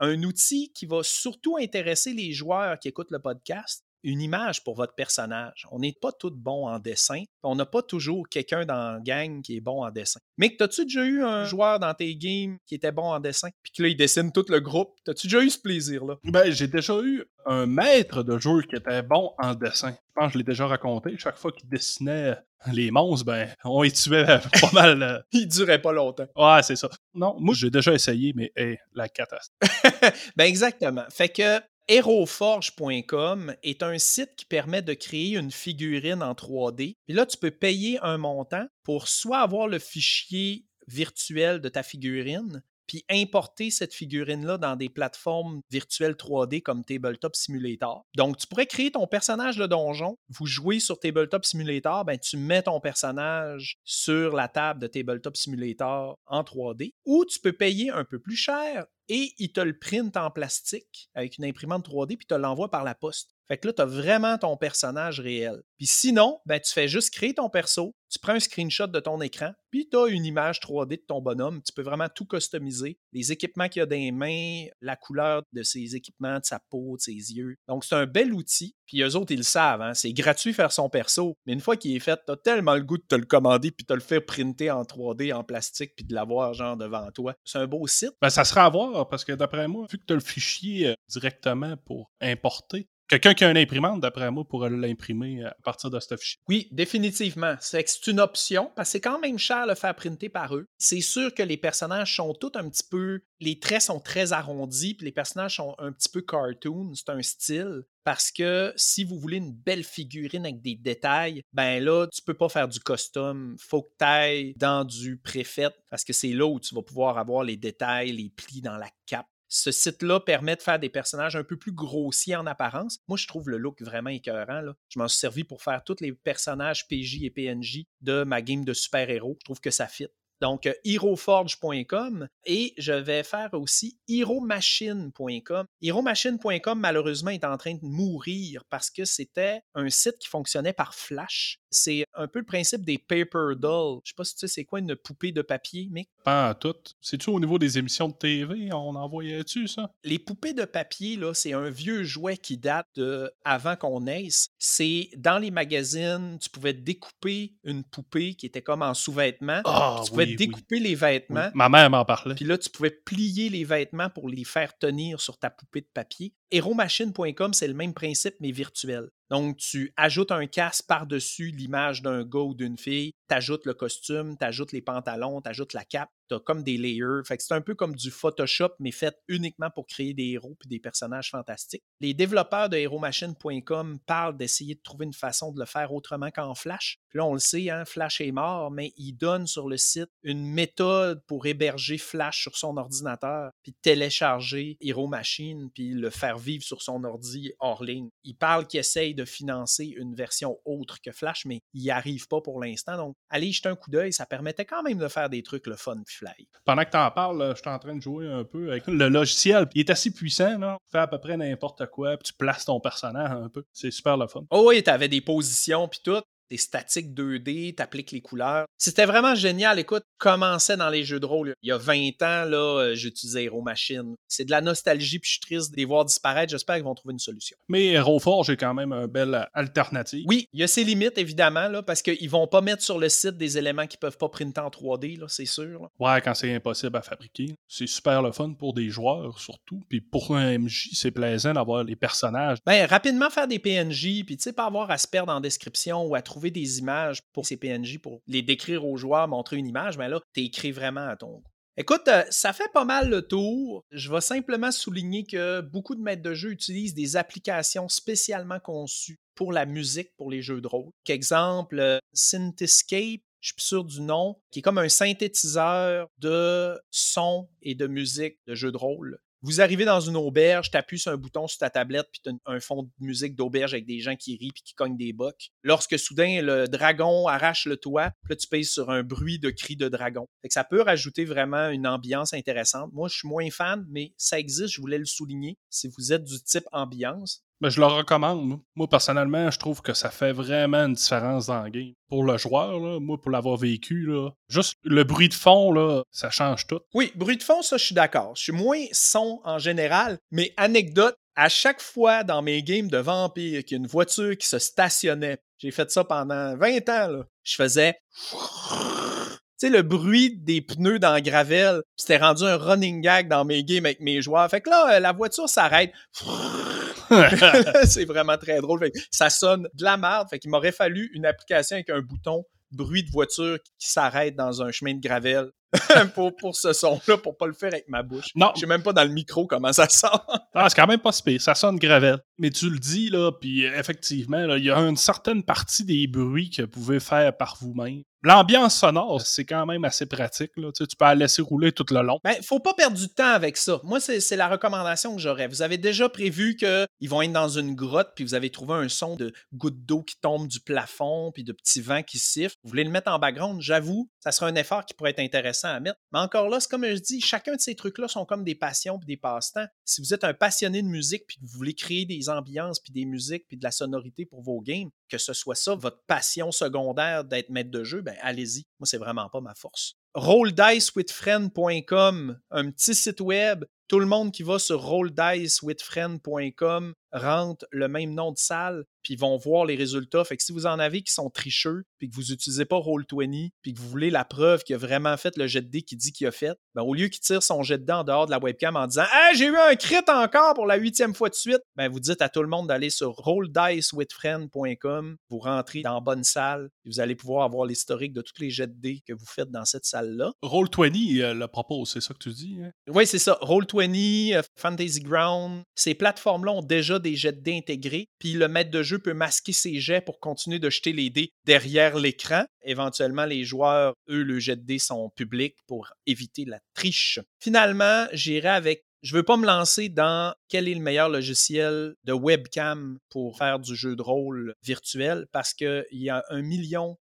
Un 0.01 0.23
outil 0.23 0.73
qui 0.73 0.87
va 0.87 1.03
surtout 1.03 1.57
intéresser 1.57 2.13
les 2.13 2.33
joueurs 2.33 2.79
qui 2.79 2.89
écoutent 2.89 3.11
le 3.11 3.19
podcast, 3.19 3.85
une 4.03 4.21
image 4.21 4.65
pour 4.65 4.75
votre 4.75 4.95
personnage. 4.95 5.67
On 5.71 5.79
n'est 5.79 5.93
pas 5.93 6.13
tous 6.13 6.31
bons 6.31 6.67
en 6.67 6.79
dessin. 6.79 7.23
On 7.43 7.55
n'a 7.55 7.67
pas 7.67 7.83
toujours 7.83 8.29
quelqu'un 8.29 8.65
dans 8.65 8.93
la 8.93 9.01
gang 9.01 9.43
qui 9.43 9.57
est 9.57 9.61
bon 9.61 9.85
en 9.85 9.91
dessin. 9.91 10.21
Mais 10.37 10.57
as-tu 10.61 10.85
déjà 10.85 11.05
eu 11.05 11.23
un 11.23 11.45
joueur 11.45 11.79
dans 11.79 11.95
tes 11.95 12.15
games 12.17 12.59
qui 12.67 12.75
était 12.75 12.93
bon 12.93 13.11
en 13.11 13.21
dessin, 13.21 13.49
puis 13.63 13.73
que 13.73 13.83
là, 13.83 13.89
il 13.89 13.97
dessine 13.97 14.33
tout 14.33 14.45
le 14.49 14.61
groupe? 14.61 14.95
As-tu 15.07 15.27
déjà 15.27 15.43
eu 15.43 15.51
ce 15.51 15.59
plaisir-là? 15.59 16.17
Ben, 16.25 16.51
j'ai 16.51 16.69
déjà 16.69 16.99
eu 17.01 17.25
un 17.47 17.67
maître 17.67 18.23
de 18.23 18.39
jeu 18.39 18.63
qui 18.63 18.77
était 18.77 19.03
bon 19.03 19.33
en 19.39 19.55
dessin. 19.55 19.91
Je 19.91 20.13
pense 20.15 20.27
que 20.29 20.33
je 20.35 20.39
l'ai 20.39 20.45
déjà 20.45 20.67
raconté. 20.67 21.17
Chaque 21.19 21.39
fois 21.39 21.53
qu'il 21.53 21.69
dessinait 21.69 22.37
les 22.73 22.91
monstres, 22.91 23.25
ben, 23.25 23.49
on 23.65 23.83
les 23.83 23.93
tuait 23.93 24.25
pas 24.61 24.73
mal. 24.73 25.03
Euh. 25.03 25.19
il 25.33 25.49
durait 25.49 25.81
pas 25.81 25.93
longtemps. 25.93 26.27
Ouais, 26.37 26.63
c'est 26.63 26.77
ça. 26.77 26.89
Non, 27.15 27.37
moi, 27.39 27.55
j'ai 27.57 27.71
déjà 27.71 27.93
essayé, 27.93 28.33
mais 28.35 28.53
la 28.95 29.09
catastrophe. 29.09 30.33
ben, 30.37 30.45
exactement. 30.45 31.05
Fait 31.11 31.29
que 31.29 31.61
HeroForge.com 31.89 33.55
est 33.63 33.83
un 33.83 33.99
site 33.99 34.37
qui 34.37 34.45
permet 34.45 34.83
de 34.83 34.93
créer 34.93 35.39
une 35.39 35.51
figurine 35.51 36.23
en 36.23 36.35
3D. 36.35 36.97
Puis 37.07 37.15
là, 37.15 37.25
tu 37.25 37.39
peux 37.39 37.51
payer 37.51 37.99
un 38.03 38.19
montant 38.19 38.67
pour 38.85 39.09
soit 39.09 39.39
avoir 39.39 39.69
le 39.69 39.79
fichier 39.79 40.67
virtuel 40.87 41.63
de 41.63 41.69
ta 41.71 41.83
figurine, 41.83 42.63
puis 42.87 43.05
importer 43.11 43.71
cette 43.71 43.95
figurine-là 43.95 44.59
dans 44.59 44.77
des 44.77 44.91
plateformes 44.91 45.63
virtuelles 45.71 46.13
3D 46.13 46.61
comme 46.61 46.85
Tabletop 46.85 47.35
Simulator. 47.35 48.07
Donc, 48.17 48.37
tu 48.37 48.47
pourrais 48.47 48.67
créer 48.67 48.91
ton 48.91 49.07
personnage 49.07 49.57
de 49.57 49.67
donjon, 49.67 50.19
vous 50.29 50.47
jouez 50.47 50.81
sur 50.81 51.01
Tabletop 51.01 51.47
Simulator, 51.47 52.05
ben, 52.05 52.19
tu 52.19 52.37
mets 52.37 52.63
ton 52.63 52.81
personnage 52.81 53.79
sur 53.85 54.37
la 54.37 54.49
table 54.49 54.81
de 54.81 54.89
Tabletop 54.89 55.39
Simulator 55.39 56.19
en 56.27 56.43
3D, 56.43 56.93
ou 57.07 57.25
tu 57.25 57.41
peux 57.41 57.53
payer 57.53 57.91
un 57.91 58.05
peu 58.05 58.19
plus 58.19 58.37
cher 58.37 58.85
et 59.09 59.35
il 59.39 59.53
te 59.53 59.61
le 59.61 59.79
print 59.79 60.17
en 60.17 60.31
plastique 60.31 61.11
avec 61.15 61.39
une 61.39 61.45
imprimante 61.45 61.89
3D 61.89 62.17
puis 62.17 62.27
te 62.27 62.35
l'envoie 62.35 62.71
par 62.71 62.85
la 62.85 62.95
poste. 62.95 63.38
Fait 63.49 63.59
que 63.59 63.67
là, 63.67 63.73
tu 63.73 63.83
as 63.83 63.87
vraiment 63.87 64.39
ton 64.39 64.57
personnage 64.57 65.21
réel. 65.21 65.63
Puis 65.79 65.87
sinon, 65.87 66.41
ben, 66.47 66.61
tu 66.61 66.73
fais 66.73 66.89
juste 66.89 67.13
créer 67.13 67.35
ton 67.35 67.49
perso, 67.49 67.95
tu 68.11 68.19
prends 68.19 68.33
un 68.33 68.41
screenshot 68.41 68.87
de 68.87 69.01
ton 69.01 69.21
écran, 69.21 69.53
puis 69.71 69.89
tu 69.91 69.97
as 69.97 70.07
une 70.09 70.25
image 70.25 70.61
3D 70.61 70.91
de 70.91 71.05
ton 71.07 71.21
bonhomme. 71.21 71.63
Tu 71.63 71.73
peux 71.73 71.83
vraiment 71.83 72.09
tout 72.09 72.25
customiser. 72.25 72.99
Les 73.13 73.33
équipements 73.33 73.69
qu'il 73.69 73.83
a 73.83 73.87
dans 73.87 73.97
les 73.97 74.13
mains, 74.13 74.67
la 74.81 74.97
couleur 74.97 75.43
de 75.53 75.63
ses 75.63 75.95
équipements, 75.95 76.39
de 76.39 76.45
sa 76.45 76.61
peau, 76.71 76.97
de 76.97 77.03
ses 77.03 77.13
yeux. 77.13 77.57
Donc, 77.69 77.85
c'est 77.85 77.95
un 77.95 78.07
bel 78.07 78.33
outil. 78.33 78.75
Puis 78.87 79.03
eux 79.03 79.17
autres, 79.17 79.33
ils 79.33 79.39
le 79.39 79.43
savent. 79.43 79.83
Hein? 79.83 79.95
C'est 79.95 80.13
gratuit 80.13 80.55
faire 80.55 80.73
son 80.73 80.89
perso. 80.89 81.37
Mais 81.47 81.53
une 81.53 81.61
fois 81.61 81.77
qu'il 81.77 81.95
est 81.95 82.01
fait, 82.01 82.19
tu 82.27 82.33
as 82.33 82.37
tellement 82.37 82.75
le 82.75 82.83
goût 82.83 82.97
de 82.97 83.05
te 83.07 83.15
le 83.15 83.27
commander, 83.27 83.71
puis 83.71 83.85
de 83.87 83.95
le 83.95 84.01
faire 84.01 84.25
printer 84.25 84.71
en 84.71 84.83
3D, 84.83 85.35
en 85.35 85.45
plastique, 85.45 85.95
puis 85.95 86.05
de 86.05 86.15
l'avoir 86.15 86.55
genre 86.55 86.77
devant 86.77 87.11
toi. 87.11 87.35
C'est 87.45 87.59
un 87.59 87.67
beau 87.67 87.87
site. 87.87 88.13
Ben, 88.23 88.31
ça 88.31 88.45
sera 88.45 88.65
à 88.65 88.71
voir, 88.71 89.09
parce 89.09 89.25
que 89.25 89.33
d'après 89.33 89.69
moi, 89.69 89.87
vu 89.91 89.99
que 89.99 90.05
tu 90.07 90.13
as 90.13 90.17
le 90.17 90.23
fichier 90.23 90.89
euh, 90.89 90.95
directement 91.09 91.77
pour 91.85 92.11
importer, 92.21 92.89
Quelqu'un 93.09 93.33
qui 93.33 93.43
a 93.43 93.51
une 93.51 93.57
imprimante, 93.57 94.03
d'après 94.03 94.31
moi, 94.31 94.45
pourrait 94.45 94.69
l'imprimer 94.69 95.43
à 95.43 95.57
partir 95.65 95.89
de 95.89 95.99
ce 95.99 96.15
fichier. 96.15 96.39
Oui, 96.47 96.69
définitivement. 96.73 97.55
C'est 97.59 98.07
une 98.07 98.21
option 98.21 98.71
parce 98.77 98.89
que 98.89 98.93
c'est 98.93 99.01
quand 99.01 99.19
même 99.19 99.39
cher 99.39 99.67
le 99.67 99.75
faire 99.75 99.95
printer 99.95 100.29
par 100.29 100.55
eux. 100.55 100.67
C'est 100.77 101.01
sûr 101.01 101.33
que 101.33 101.43
les 101.43 101.57
personnages 101.57 102.17
sont 102.17 102.35
tous 102.35 102.53
un 102.57 102.69
petit 102.69 102.85
peu. 102.91 103.21
Les 103.41 103.59
traits 103.59 103.81
sont 103.81 103.99
très 103.99 104.33
arrondis, 104.33 104.95
puis 104.95 105.07
les 105.07 105.13
personnages 105.13 105.57
sont 105.57 105.75
un 105.79 105.91
petit 105.91 106.11
peu 106.11 106.21
cartoon. 106.21 106.93
C'est 106.95 107.09
un 107.09 107.23
style. 107.23 107.83
Parce 108.05 108.31
que 108.31 108.75
si 108.77 109.05
vous 109.05 109.19
voulez 109.19 109.39
une 109.39 109.55
belle 109.55 109.85
figurine 109.85 110.45
avec 110.45 110.61
des 110.61 110.75
détails, 110.75 111.43
ben 111.55 111.83
là, 111.83 112.07
tu 112.13 112.21
peux 112.21 112.35
pas 112.35 112.51
faire 112.51 112.69
du 112.69 112.81
custom. 112.81 113.57
Faut 113.59 113.83
que 113.83 113.93
tu 113.99 114.05
ailles 114.05 114.55
dans 114.57 114.85
du 114.85 115.17
préfet 115.17 115.71
parce 115.91 116.05
que 116.05 116.13
c'est 116.13 116.33
là 116.33 116.47
où 116.47 116.61
tu 116.61 116.75
vas 116.75 116.83
pouvoir 116.83 117.17
avoir 117.17 117.43
les 117.43 117.57
détails, 117.57 118.13
les 118.13 118.31
plis 118.31 118.61
dans 118.61 118.77
la 118.77 118.89
cape 119.07 119.27
ce 119.49 119.73
site-là 119.73 120.21
permet 120.21 120.57
de 120.57 120.63
faire 120.63 120.79
des 120.79 120.91
personnages 120.91 121.35
un 121.35 121.43
peu 121.43 121.57
plus 121.57 121.73
grossiers 121.73 122.37
en 122.37 122.47
apparence. 122.47 123.01
Moi, 123.09 123.17
je 123.17 123.27
trouve 123.27 123.49
le 123.49 123.57
look 123.57 123.81
vraiment 123.81 124.11
écœurant. 124.11 124.63
Je 124.89 124.99
m'en 124.99 125.09
suis 125.09 125.19
servi 125.19 125.45
pour 125.45 125.63
faire 125.63 125.83
tous 125.85 125.97
les 126.01 126.13
personnages 126.13 126.87
PJ 126.87 127.23
et 127.23 127.31
PNJ 127.31 127.85
de 128.03 128.25
ma 128.25 128.43
game 128.43 128.65
de 128.65 128.75
super-héros. 128.75 129.37
Je 129.41 129.45
trouve 129.45 129.61
que 129.61 129.71
ça 129.71 129.87
fit. 129.87 130.09
Donc, 130.41 130.67
euh, 130.67 130.75
heroforge.com 130.85 132.29
et 132.45 132.75
je 132.79 132.93
vais 132.93 133.23
faire 133.23 133.51
aussi 133.55 133.99
heromachine.com. 134.09 135.67
Heromachine.com, 135.83 136.79
malheureusement, 136.81 137.31
est 137.31 137.45
en 137.45 137.57
train 137.57 137.75
de 137.75 137.81
mourir 137.83 138.65
parce 138.71 138.91
que 138.91 139.05
c'était 139.05 139.61
un 139.75 139.91
site 139.91 140.19
qui 140.19 140.29
fonctionnait 140.29 140.73
par 140.73 140.95
Flash. 140.95 141.59
C'est 141.71 142.05
un 142.15 142.29
peu 142.29 142.39
le 142.39 142.45
principe 142.45 142.85
des 142.85 142.99
paper 142.99 143.55
dolls. 143.57 144.01
Je 144.05 144.11
sais 144.11 144.15
pas 144.17 144.25
si 144.25 144.35
tu 144.35 144.41
sais 144.41 144.49
c'est 144.49 144.65
quoi 144.65 144.79
une 144.79 144.97
poupée 144.97 145.33
de 145.33 145.43
papier, 145.43 145.89
mais 145.91 146.09
Pas 146.25 146.55
tout. 146.55 146.75
C'est-tu 147.01 147.31
au 147.31 147.41
niveau 147.41 147.59
des 147.59 147.79
émissions 147.79 148.09
de 148.09 148.15
TV? 148.15 148.73
On 148.73 148.95
envoyait-tu 148.95 149.69
ça? 149.69 149.91
Les 150.05 150.19
poupées 150.19 150.55
de 150.55 150.65
papier, 150.65 151.17
là, 151.17 151.35
c'est 151.35 151.53
un 151.53 151.69
vieux 151.69 152.05
jouet 152.05 152.37
qui 152.37 152.57
date 152.57 152.87
de 152.95 153.31
avant 153.45 153.77
qu'on 153.77 154.01
naisse. 154.01 154.49
C'est 154.59 155.11
dans 155.17 155.39
les 155.39 155.51
magazines, 155.51 156.39
tu 156.41 156.49
pouvais 156.49 156.73
découper 156.73 157.55
une 157.65 157.85
poupée 157.85 158.35
qui 158.35 158.47
était 158.47 158.63
comme 158.63 158.83
en 158.83 158.95
sous-vêtements. 158.95 159.61
Ah, 159.65 160.01
tu 160.05 160.11
pouvais 160.11 160.25
oui, 160.25 160.28
oui. 160.31 160.37
découper 160.37 160.81
les 160.81 160.95
vêtements. 160.95 161.51
Ma 161.55 161.69
mère 161.69 161.91
m'en 161.91 162.05
parlait. 162.05 162.35
Puis 162.35 162.45
là, 162.45 162.59
tu 162.59 162.71
pouvais 162.71 162.91
plier 162.91 163.49
les 163.49 163.65
vêtements 163.65 164.11
pour 164.11 164.29
les 164.29 164.45
faire 164.45 164.77
tenir 164.79 165.21
sur 165.21 165.39
ta 165.39 165.51
poupée 165.51 165.81
de 165.81 165.89
papier. 165.93 166.35
Heromachine.com, 166.51 167.53
c'est 167.53 167.69
le 167.69 167.75
même 167.75 167.95
principe, 167.95 168.35
mais 168.41 168.53
virtuel. 168.53 169.11
Donc, 169.31 169.59
tu 169.59 169.93
ajoutes 169.97 170.33
un 170.33 170.47
casque 170.47 170.87
par-dessus 170.87 171.51
l'image 171.51 172.01
d'un 172.01 172.25
gars 172.25 172.41
ou 172.41 172.55
d'une 172.55 172.79
fille, 172.79 173.13
tu 173.29 173.35
ajoutes 173.35 173.67
le 173.67 173.75
costume, 173.75 174.39
tu 174.39 174.45
ajoutes 174.45 174.73
les 174.73 174.81
pantalons, 174.81 175.43
tu 175.43 175.51
ajoutes 175.51 175.75
la 175.75 175.85
cape, 175.85 176.09
tu 176.31 176.35
as 176.35 176.41
comme 176.41 176.63
des 176.63 176.79
layers. 176.79 177.23
Fait 177.27 177.37
que 177.37 177.43
c'est 177.43 177.55
un 177.55 177.61
peu 177.61 177.75
comme 177.75 177.95
du 177.95 178.11
Photoshop, 178.11 178.71
mais 178.79 178.91
fait 178.91 179.15
uniquement 179.29 179.69
pour 179.71 179.87
créer 179.87 180.15
des 180.15 180.31
héros 180.31 180.57
et 180.65 180.69
des 180.69 180.79
personnages 180.79 181.31
fantastiques. 181.31 181.85
Les 182.01 182.15
développeurs 182.15 182.71
de 182.71 182.79
HeroMachine.com 182.79 183.99
parlent 184.07 184.37
d'essayer 184.37 184.77
de 184.77 184.81
trouver 184.83 185.05
une 185.05 185.13
façon 185.13 185.53
de 185.53 185.61
le 185.61 185.67
faire 185.67 185.93
autrement 185.93 186.31
qu'en 186.31 186.55
Flash. 186.55 186.99
Puis 187.11 187.19
là, 187.19 187.27
on 187.27 187.35
le 187.35 187.39
sait, 187.39 187.69
hein, 187.69 187.85
Flash 187.85 188.23
est 188.23 188.33
mort, 188.33 188.71
mais 188.71 188.93
ils 188.97 189.13
donnent 189.13 189.47
sur 189.47 189.69
le 189.69 189.77
site 189.77 190.11
une 190.23 190.47
méthode 190.47 191.23
pour 191.27 191.45
héberger 191.45 191.99
Flash 191.99 192.43
sur 192.43 192.57
son 192.57 192.79
ordinateur, 192.79 193.51
puis 193.63 193.75
télécharger 193.83 194.79
Hero 194.81 195.07
Machine, 195.07 195.71
puis 195.75 195.91
le 195.91 196.09
faire 196.09 196.38
vivre 196.39 196.63
sur 196.63 196.83
son 196.83 197.05
ordi 197.05 197.53
hors 197.59 197.85
ligne. 197.85 198.09
Ils 198.25 198.35
parlent 198.35 198.67
qu'ils 198.67 198.81
essayent 198.81 199.15
de 199.15 199.25
financer 199.25 199.87
une 199.97 200.15
version 200.15 200.59
autre 200.65 201.01
que 201.03 201.13
Flash, 201.13 201.45
mais 201.45 201.61
ils 201.75 201.83
n'y 201.83 201.91
arrivent 201.91 202.29
pas 202.29 202.41
pour 202.41 202.61
l'instant. 202.61 202.97
Donc, 202.97 203.17
allez 203.31 203.53
jeter 203.53 203.69
un 203.69 203.77
coup 203.77 203.91
d'œil, 203.91 204.13
ça 204.13 204.27
permettait 204.27 204.65
quand 204.65 204.83
même 204.83 204.99
de 204.99 205.09
faire 205.09 205.29
des 205.29 205.43
trucs 205.43 205.67
le 205.67 205.77
fun 205.77 206.01
puis 206.07 206.17
fly. 206.17 206.49
Pendant 206.65 206.85
que 206.85 206.91
t'en 206.91 207.11
parles, 207.11 207.39
là, 207.39 207.55
je 207.55 207.61
suis 207.61 207.71
en 207.71 207.79
train 207.79 207.97
de 207.97 208.03
jouer 208.03 208.29
un 208.29 208.45
peu 208.45 208.71
avec 208.71 208.87
le 208.87 209.09
logiciel. 209.09 209.69
Il 209.75 209.81
est 209.81 209.91
assez 209.91 210.13
puissant, 210.13 210.59
là. 210.59 210.79
Tu 210.87 210.93
fais 210.93 210.99
à 210.99 211.07
peu 211.07 211.19
près 211.19 211.37
n'importe 211.37 211.87
quoi, 211.87 212.17
puis 212.17 212.33
tu 212.33 212.33
places 212.35 212.65
ton 212.65 212.81
personnage 212.81 213.31
un 213.31 213.49
peu. 213.49 213.65
C'est 213.73 213.91
super 213.91 214.17
le 214.17 214.27
fun. 214.27 214.45
Oh 214.51 214.67
oui, 214.69 214.83
t'avais 214.83 215.09
des 215.09 215.21
positions 215.21 215.89
puis 215.89 216.01
tout. 216.03 216.23
Des 216.51 216.57
statiques 216.57 217.13
2D, 217.15 217.75
t'appliques 217.75 218.13
les 218.13 218.21
couleurs. 218.21 218.67
C'était 218.79 219.05
vraiment 219.05 219.35
génial. 219.35 219.79
Écoute, 219.79 220.03
commençais 220.19 220.77
dans 220.77 220.89
les 220.89 221.05
jeux 221.05 221.21
de 221.21 221.27
rôle. 221.27 221.55
Il 221.63 221.69
y 221.69 221.73
a 221.73 221.79
20 221.79 222.23
ans, 222.23 222.45
là, 222.45 222.81
euh, 222.81 222.95
j'utilisais 222.95 223.45
Hero 223.45 223.61
Machine. 223.63 224.15
C'est 224.29 224.45
de 224.45 224.51
la 224.51 224.61
nostalgie, 224.61 225.19
puis 225.19 225.29
je 225.29 225.33
suis 225.35 225.41
triste 225.41 225.73
de 225.73 225.77
les 225.77 225.85
voir 225.85 226.05
disparaître. 226.05 226.51
J'espère 226.51 226.77
qu'ils 226.77 226.85
vont 226.85 226.95
trouver 226.95 227.13
une 227.13 227.19
solution. 227.19 227.57
Mais 227.69 227.93
HeroForge 227.93 228.51
est 228.51 228.57
quand 228.57 228.75
même 228.75 228.93
une 228.93 229.07
belle 229.07 229.47
alternative. 229.53 230.25
Oui, 230.27 230.49
il 230.53 230.61
y 230.61 230.63
a 230.63 230.69
ses 230.69 230.85
limites, 230.85 231.19
évidemment, 231.19 231.69
là, 231.69 231.83
parce 231.83 232.03
qu'ils 232.03 232.31
vont 232.31 232.47
pas 232.47 232.61
mettre 232.61 232.83
sur 232.83 232.99
le 232.99 233.09
site 233.09 233.37
des 233.37 233.59
éléments 233.59 233.87
qui 233.87 233.97
peuvent 233.97 234.17
pas 234.17 234.29
printer 234.29 234.61
en 234.61 234.71
3D, 234.71 235.19
là, 235.19 235.27
c'est 235.29 235.47
sûr. 235.47 235.83
là. 235.83 235.89
Ouais, 235.99 236.21
quand 236.23 236.35
c'est 236.35 236.55
impossible 236.55 236.97
à 236.97 237.03
fabriquer. 237.03 237.55
C'est 237.69 237.87
super 237.87 238.23
le 238.23 238.33
fun 238.33 238.53
pour 238.53 238.73
des 238.73 238.89
joueurs, 238.89 239.39
surtout. 239.39 239.83
Puis 239.89 240.01
pour 240.01 240.35
un 240.37 240.59
MJ, 240.59 240.91
c'est 240.95 241.11
plaisant 241.11 241.53
d'avoir 241.53 241.85
les 241.85 241.97
personnages. 241.97 242.59
Ben, 242.65 242.87
rapidement 242.87 243.31
faire 243.31 243.49
des 243.49 243.59
PNJ, 243.59 244.25
puis 244.25 244.37
tu 244.37 244.45
sais, 244.45 244.53
pas 244.53 244.67
avoir 244.67 244.91
à 244.91 244.99
se 244.99 245.07
perdre 245.07 245.33
en 245.33 245.41
description 245.41 246.05
ou 246.05 246.15
à 246.15 246.23
trouver 246.23 246.38
des 246.39 246.79
images 246.79 247.21
pour 247.33 247.47
ces 247.47 247.57
PNJ, 247.57 247.99
pour 247.99 248.21
les 248.27 248.43
décrire 248.43 248.87
aux 248.87 248.97
joueurs, 248.97 249.29
montrer 249.29 249.57
une 249.57 249.67
image, 249.67 249.99
mais 249.99 250.09
là, 250.09 250.21
tu 250.33 250.43
écrit 250.43 250.73
vraiment 250.73 251.07
à 251.07 251.17
ton 251.17 251.39
goût. 251.39 251.45
Écoute, 251.81 252.09
euh, 252.09 252.25
ça 252.31 252.53
fait 252.53 252.73
pas 252.73 252.85
mal 252.85 253.09
le 253.09 253.23
tour. 253.23 253.85
Je 253.93 254.11
vais 254.11 254.21
simplement 254.21 254.73
souligner 254.73 255.25
que 255.25 255.61
beaucoup 255.61 255.95
de 255.95 256.01
maîtres 256.01 256.23
de 256.23 256.35
jeu 256.35 256.51
utilisent 256.51 256.95
des 256.95 257.17
applications 257.17 257.89
spécialement 257.89 258.59
conçues 258.59 259.21
pour 259.37 259.53
la 259.53 259.65
musique, 259.65 260.11
pour 260.17 260.29
les 260.29 260.43
jeux 260.43 260.61
de 260.61 260.67
rôle. 260.67 260.91
Exemple, 261.07 261.79
euh, 261.79 261.99
Synthescape, 262.13 263.21
je 263.41 263.53
suis 263.57 263.63
sûr 263.63 263.85
du 263.85 264.01
nom, 264.01 264.37
qui 264.51 264.59
est 264.59 264.63
comme 264.63 264.79
un 264.79 264.89
synthétiseur 264.89 266.09
de 266.19 266.77
son 266.91 267.49
et 267.63 267.77
de 267.77 267.87
musique 267.87 268.39
de 268.49 268.57
jeux 268.57 268.73
de 268.73 268.77
rôle. 268.77 269.21
Vous 269.43 269.61
arrivez 269.61 269.85
dans 269.85 270.01
une 270.01 270.17
auberge, 270.17 270.71
tu 270.71 270.77
appuies 270.77 270.99
sur 270.99 271.13
un 271.13 271.17
bouton 271.17 271.47
sur 271.47 271.59
ta 271.59 271.71
tablette, 271.71 272.09
puis 272.11 272.21
tu 272.25 272.31
as 272.31 272.53
un 272.53 272.61
fond 272.61 272.83
de 272.83 272.91
musique 272.99 273.37
d'auberge 273.37 273.73
avec 273.73 273.87
des 273.87 274.01
gens 274.01 274.17
qui 274.17 274.37
rient 274.37 274.51
puis 274.53 274.63
qui 274.63 274.75
cognent 274.75 274.97
des 274.97 275.13
bocs. 275.13 275.51
Lorsque 275.63 275.99
soudain 275.99 276.43
le 276.43 276.67
dragon 276.67 277.29
arrache 277.29 277.67
le 277.67 277.77
toit, 277.77 278.11
puis 278.25 278.31
là 278.31 278.37
tu 278.37 278.49
payes 278.49 278.65
sur 278.65 278.91
un 278.91 279.03
bruit 279.03 279.39
de 279.39 279.51
cri 279.51 279.77
de 279.77 279.89
dragon. 279.89 280.27
Fait 280.43 280.51
ça 280.51 280.65
peut 280.65 280.83
rajouter 280.83 281.25
vraiment 281.25 281.69
une 281.69 281.87
ambiance 281.87 282.33
intéressante. 282.33 282.93
Moi, 282.93 283.09
je 283.09 283.19
suis 283.19 283.29
moins 283.29 283.51
fan, 283.51 283.87
mais 283.91 284.13
ça 284.17 284.39
existe, 284.39 284.75
je 284.75 284.81
voulais 284.81 284.99
le 284.99 285.05
souligner. 285.05 285.57
Si 285.71 285.89
vous 285.97 286.13
êtes 286.13 286.25
du 286.25 286.43
type 286.43 286.67
ambiance, 286.73 287.45
Ben, 287.61 287.71
je 287.71 287.81
le 287.81 287.87
recommande. 287.87 288.61
Moi. 288.77 288.89
Personnellement, 288.89 289.51
je 289.51 289.59
trouve 289.59 289.83
que 289.83 289.93
ça 289.93 290.11
fait 290.11 290.33
vraiment 290.33 290.85
une 290.85 290.95
différence 290.95 291.47
dans 291.47 291.63
le 291.63 291.71
game. 291.71 291.93
Pour 292.09 292.25
le 292.25 292.39
joueur, 292.39 292.79
là, 292.79 293.01
moi, 293.01 293.21
pour 293.21 293.31
l'avoir 293.31 293.57
vécu, 293.57 294.07
là, 294.07 294.31
juste 294.49 294.77
le 294.85 295.05
bruit 295.05 295.29
de 295.29 295.35
fond, 295.35 296.05
ça 296.11 296.31
change 296.31 296.67
tout. 296.67 296.81
Oui, 296.95 297.13
bruit 297.17 297.37
de 297.37 297.43
fond, 297.43 297.63
ça, 297.63 297.77
je 297.77 297.85
suis 297.85 297.95
d'accord. 297.95 298.33
Je 298.37 298.45
suis 298.45 298.53
moins 298.53 298.85
son 298.93 299.41
en 299.45 299.59
général, 299.59 300.19
mais 300.31 300.55
anecdote, 300.57 301.17
à 301.35 301.49
chaque 301.49 301.81
fois 301.81 302.25
dans 302.25 302.43
mes 302.43 302.63
games 302.63 302.89
de 302.89 302.99
vampires 302.99 303.65
qu'il 303.65 303.77
y 303.77 303.81
a 303.81 303.83
une 303.83 303.87
voiture 303.87 304.37
qui 304.37 304.47
se 304.47 304.59
stationnait, 304.59 305.39
j'ai 305.59 305.71
fait 305.71 305.91
ça 305.91 306.05
pendant 306.05 306.57
20 306.57 306.89
ans, 306.89 307.23
je 307.43 307.55
faisais. 307.57 307.95
Tu 309.61 309.67
sais, 309.67 309.73
le 309.73 309.83
bruit 309.83 310.39
des 310.39 310.61
pneus 310.61 311.01
dans 311.01 311.21
gravel, 311.21 311.83
c'était 311.97 312.19
rendu 312.19 312.45
un 312.45 312.57
running 312.57 313.01
gag 313.01 313.27
dans 313.27 313.45
mes 313.45 313.65
games 313.65 313.87
avec 313.87 313.99
mes 313.99 314.23
joueurs. 314.23 314.49
Fait 314.49 314.61
que 314.61 314.71
là, 314.71 314.95
euh, 314.95 315.01
la 315.01 315.11
voiture 315.11 315.49
s'arrête. 315.49 315.93
c'est 317.87 318.05
vraiment 318.05 318.37
très 318.37 318.61
drôle. 318.61 318.91
Ça 319.11 319.31
sonne 319.31 319.69
de 319.75 319.85
la 319.85 319.97
merde. 319.97 320.29
Fait 320.31 320.39
qu'il 320.39 320.51
m'aurait 320.51 320.73
fallu 320.73 321.11
une 321.15 321.27
application 321.27 321.77
avec 321.77 321.91
un 321.91 322.01
bouton 322.01 322.45
bruit 322.71 323.03
de 323.03 323.11
voiture 323.11 323.59
qui 323.79 323.91
s'arrête 323.91 324.37
dans 324.37 324.63
un 324.63 324.71
chemin 324.71 324.95
de 324.95 325.01
gravel 325.01 325.51
pour, 326.15 326.35
pour 326.37 326.57
ce 326.57 326.73
son-là, 326.73 327.19
pour 327.19 327.37
pas 327.37 327.47
le 327.47 327.53
faire 327.53 327.73
avec 327.73 327.89
ma 327.89 328.03
bouche. 328.03 328.29
Non. 328.35 328.53
Je 328.55 328.61
sais 328.61 328.67
même 328.67 328.83
pas 328.83 328.93
dans 328.93 329.05
le 329.05 329.11
micro 329.11 329.47
comment 329.47 329.73
ça 329.73 329.89
sort. 329.89 330.27
Ah, 330.55 330.69
c'est 330.69 330.75
quand 330.75 330.89
même 330.89 330.99
pas 330.99 331.13
pire. 331.25 331.41
Ça 331.41 331.55
sonne 331.55 331.77
gravel. 331.77 332.19
Mais 332.39 332.51
tu 332.51 332.69
le 332.69 332.79
dis, 332.81 333.11
là, 333.11 333.31
puis 333.31 333.65
euh, 333.65 333.79
effectivement, 333.79 334.39
là, 334.39 334.57
il 334.57 334.65
y 334.65 334.71
a 334.71 334.79
une 334.79 334.97
certaine 334.97 335.45
partie 335.45 335.85
des 335.85 336.09
bruits 336.09 336.51
que 336.51 336.63
vous 336.63 336.69
pouvez 336.69 336.99
faire 336.99 337.37
par 337.37 337.57
vous-même. 337.61 338.03
L'ambiance 338.25 338.77
sonore, 338.77 339.21
c'est 339.21 339.45
quand 339.45 339.65
même 339.65 339.85
assez 339.85 340.05
pratique. 340.05 340.51
Là. 340.57 340.73
Tu, 340.73 340.83
sais, 340.83 340.87
tu 340.89 340.97
peux 340.97 341.05
la 341.05 341.15
laisser 341.15 341.41
rouler 341.41 341.71
tout 341.71 341.87
le 341.91 342.03
long. 342.03 342.19
Ben, 342.25 342.35
faut 342.43 342.59
pas 342.59 342.75
perdre 342.75 342.97
du 342.97 343.09
temps 343.09 343.33
avec 343.33 343.57
ça. 343.57 343.81
Moi, 343.85 344.01
c'est 344.01 344.19
c'est 344.19 344.35
la 344.35 344.49
recommandation 344.49 345.15
que 345.15 345.23
j'aurais. 345.23 345.47
Vous 345.47 345.63
avez 345.63 345.79
déjà 345.79 346.09
prévu 346.09 346.57
qu'ils 346.57 347.09
vont 347.09 347.23
être 347.23 347.33
dans 347.33 347.49
une 347.49 347.77
grotte, 347.77 348.11
puis 348.17 348.25
vous 348.25 348.35
avez 348.35 348.51
trouvé 348.51 348.75
un 348.75 348.89
son 348.89 349.15
de 349.15 349.33
gouttes 349.53 349.85
d'eau 349.85 350.03
qui 350.03 350.17
tombent 350.21 350.49
du 350.49 350.59
plafond, 350.59 351.31
puis 351.33 351.45
de 351.45 351.53
petits 351.53 351.81
vents 351.81 352.03
qui 352.03 352.19
sifflent. 352.19 352.57
Vous 352.65 352.71
voulez 352.71 352.83
le 352.83 352.91
mettre 352.91 353.13
en 353.13 353.21
background, 353.21 353.61
j'avoue, 353.61 354.11
ça 354.19 354.33
serait 354.33 354.51
un 354.51 354.57
effort 354.57 354.85
qui 354.85 354.95
pourrait 354.95 355.11
être 355.11 355.21
intéressant. 355.21 355.58
À 355.67 355.81
mettre. 355.81 355.99
Mais 356.13 356.19
encore 356.19 356.49
là, 356.49 356.61
c'est 356.61 356.71
comme 356.71 356.85
je 356.85 357.01
dis, 357.01 357.21
chacun 357.21 357.57
de 357.57 357.61
ces 357.61 357.75
trucs-là 357.75 358.09
sont 358.09 358.25
comme 358.25 358.45
des 358.45 358.55
passions 358.55 358.99
puis 358.99 359.07
des 359.07 359.17
passe-temps. 359.17 359.67
Si 359.85 360.01
vous 360.01 360.15
êtes 360.15 360.25
un 360.25 360.35
passionné 360.35 360.83
de 360.83 360.89
musique 360.89 361.27
puis 361.27 361.39
que 361.39 361.45
vous 361.45 361.59
voulez 361.59 361.75
créer 361.75 362.05
des 362.05 362.29
ambiances 362.29 362.81
puis 362.81 362.93
des 362.93 363.05
musiques 363.05 363.47
puis 363.49 363.57
de 363.57 363.65
la 363.65 363.71
sonorité 363.71 364.27
pour 364.27 364.43
vos 364.43 364.61
games, 364.61 364.91
que 365.09 365.19
ce 365.19 365.33
soit 365.33 365.55
ça 365.55 365.75
votre 365.75 366.03
passion 366.07 366.53
secondaire 366.53 367.25
d'être 367.25 367.51
maître 367.51 367.71
de 367.71 367.85
jeu, 367.85 368.03
ben 368.03 368.17
allez-y. 368.21 368.67
Moi, 368.79 368.87
c'est 368.87 368.99
vraiment 368.99 369.29
pas 369.29 369.41
ma 369.41 369.55
force 369.55 369.97
rolldicewithfriend.com, 370.15 372.41
un 372.51 372.71
petit 372.71 372.95
site 372.95 373.21
web. 373.21 373.67
Tout 373.89 374.01
le 374.01 374.07
monde 374.07 374.33
qui 374.33 374.43
va 374.43 374.59
sur 374.59 374.81
rolldicewithfriend.com 374.83 376.95
rentre 377.13 377.67
le 377.71 377.89
même 377.89 378.15
nom 378.15 378.33
de 378.33 378.39
salle, 378.39 378.85
puis 379.03 379.15
ils 379.15 379.21
vont 379.21 379.37
voir 379.37 379.65
les 379.65 379.77
résultats. 379.77 380.25
Fait 380.25 380.37
que 380.37 380.43
si 380.43 380.53
vous 380.53 380.67
en 380.67 380.79
avez 380.79 381.03
qui 381.03 381.13
sont 381.13 381.31
tricheux, 381.31 381.85
puis 381.99 382.09
que 382.09 382.15
vous 382.15 382.31
n'utilisez 382.31 382.65
pas 382.65 382.77
Roll20, 382.77 383.51
puis 383.63 383.75
que 383.75 383.81
vous 383.81 383.89
voulez 383.89 384.11
la 384.11 384.25
preuve 384.25 384.63
qu'il 384.65 384.75
a 384.75 384.79
vraiment 384.79 385.17
fait 385.17 385.37
le 385.37 385.47
jet 385.47 385.63
de 385.63 385.69
dés 385.69 385.83
qu'il 385.83 385.99
dit 385.99 386.13
qu'il 386.13 386.27
a 386.27 386.31
fait, 386.31 386.57
ben 386.75 386.83
au 386.83 386.95
lieu 386.95 387.09
qu'il 387.09 387.21
tire 387.21 387.43
son 387.43 387.63
jet 387.63 387.79
de 387.79 387.93
en 387.93 388.05
dehors 388.05 388.27
de 388.27 388.31
la 388.31 388.39
webcam 388.39 388.77
en 388.77 388.87
disant 388.87 389.05
Hey, 389.11 389.37
j'ai 389.37 389.47
eu 389.47 389.57
un 389.57 389.75
crit 389.75 389.97
encore 390.09 390.55
pour 390.55 390.67
la 390.67 390.77
huitième 390.77 391.15
fois 391.15 391.31
de 391.31 391.35
suite, 391.35 391.61
ben 391.75 391.89
vous 391.89 392.01
dites 392.01 392.21
à 392.23 392.29
tout 392.29 392.43
le 392.43 392.49
monde 392.49 392.69
d'aller 392.69 392.91
sur 392.91 393.13
rolldicewithfriend.com, 393.13 395.17
vous 395.31 395.39
rentrez 395.39 395.83
dans 395.83 396.01
bonne 396.01 396.25
salle, 396.25 396.71
et 396.85 396.89
vous 396.89 397.01
allez 397.01 397.15
pouvoir 397.15 397.45
avoir 397.45 397.67
l'historique 397.67 398.13
de 398.13 398.21
tous 398.21 398.41
les 398.41 398.51
jets 398.51 398.67
de 398.67 398.75
dés 398.75 399.01
que 399.07 399.13
vous 399.13 399.27
faites 399.27 399.51
dans 399.51 399.65
cette 399.65 399.87
salle-là. 399.87 400.33
Roll20 400.43 401.23
euh, 401.23 401.35
le 401.35 401.49
propose, 401.49 401.91
c'est 401.91 402.01
ça 402.01 402.15
que 402.15 402.19
tu 402.19 402.31
dis? 402.31 402.59
Hein? 402.63 402.71
Oui, 402.89 403.07
c'est 403.07 403.19
ça. 403.19 403.39
Roll20, 403.43 404.37
euh, 404.37 404.43
Fantasy 404.57 405.01
Ground, 405.01 405.63
ces 405.75 405.95
plateformes-là 405.95 406.53
ont 406.53 406.63
déjà 406.63 406.98
des 407.01 407.17
jets 407.17 407.33
de 407.33 407.41
dés 407.41 407.57
intégrés, 407.57 408.09
puis 408.19 408.33
le 408.33 408.49
maître 408.49 408.71
de 408.71 408.83
jeu 408.83 408.99
peut 408.99 409.15
masquer 409.15 409.53
ses 409.53 409.81
jets 409.81 410.01
pour 410.01 410.21
continuer 410.21 410.59
de 410.59 410.71
jeter 410.71 410.93
les 410.93 411.11
dés 411.11 411.31
derrière 411.45 411.99
l'écran. 411.99 412.45
Éventuellement, 412.65 413.25
les 413.25 413.45
joueurs, 413.45 413.95
eux, 414.09 414.23
le 414.23 414.39
jet 414.39 414.57
de 414.57 414.63
dés 414.65 414.79
sont 414.79 415.11
publics 415.11 415.57
pour 415.67 415.89
éviter 416.07 416.45
la 416.45 416.61
triche. 416.75 417.21
Finalement, 417.41 418.07
j'irai 418.13 418.49
avec 418.49 418.85
je 419.03 419.15
veux 419.15 419.23
pas 419.23 419.37
me 419.37 419.47
lancer 419.47 419.89
dans 419.89 420.35
quel 420.49 420.69
est 420.69 420.75
le 420.75 420.81
meilleur 420.81 421.09
logiciel 421.09 421.95
de 422.05 422.13
webcam 422.13 422.99
pour 423.11 423.37
faire 423.39 423.59
du 423.61 423.77
jeu 423.77 423.95
de 423.95 424.03
rôle 424.03 424.55
virtuel 424.63 425.27
parce 425.31 425.55
qu'il 425.55 425.85
y 425.93 426.11
a 426.11 426.25
1 426.31 426.43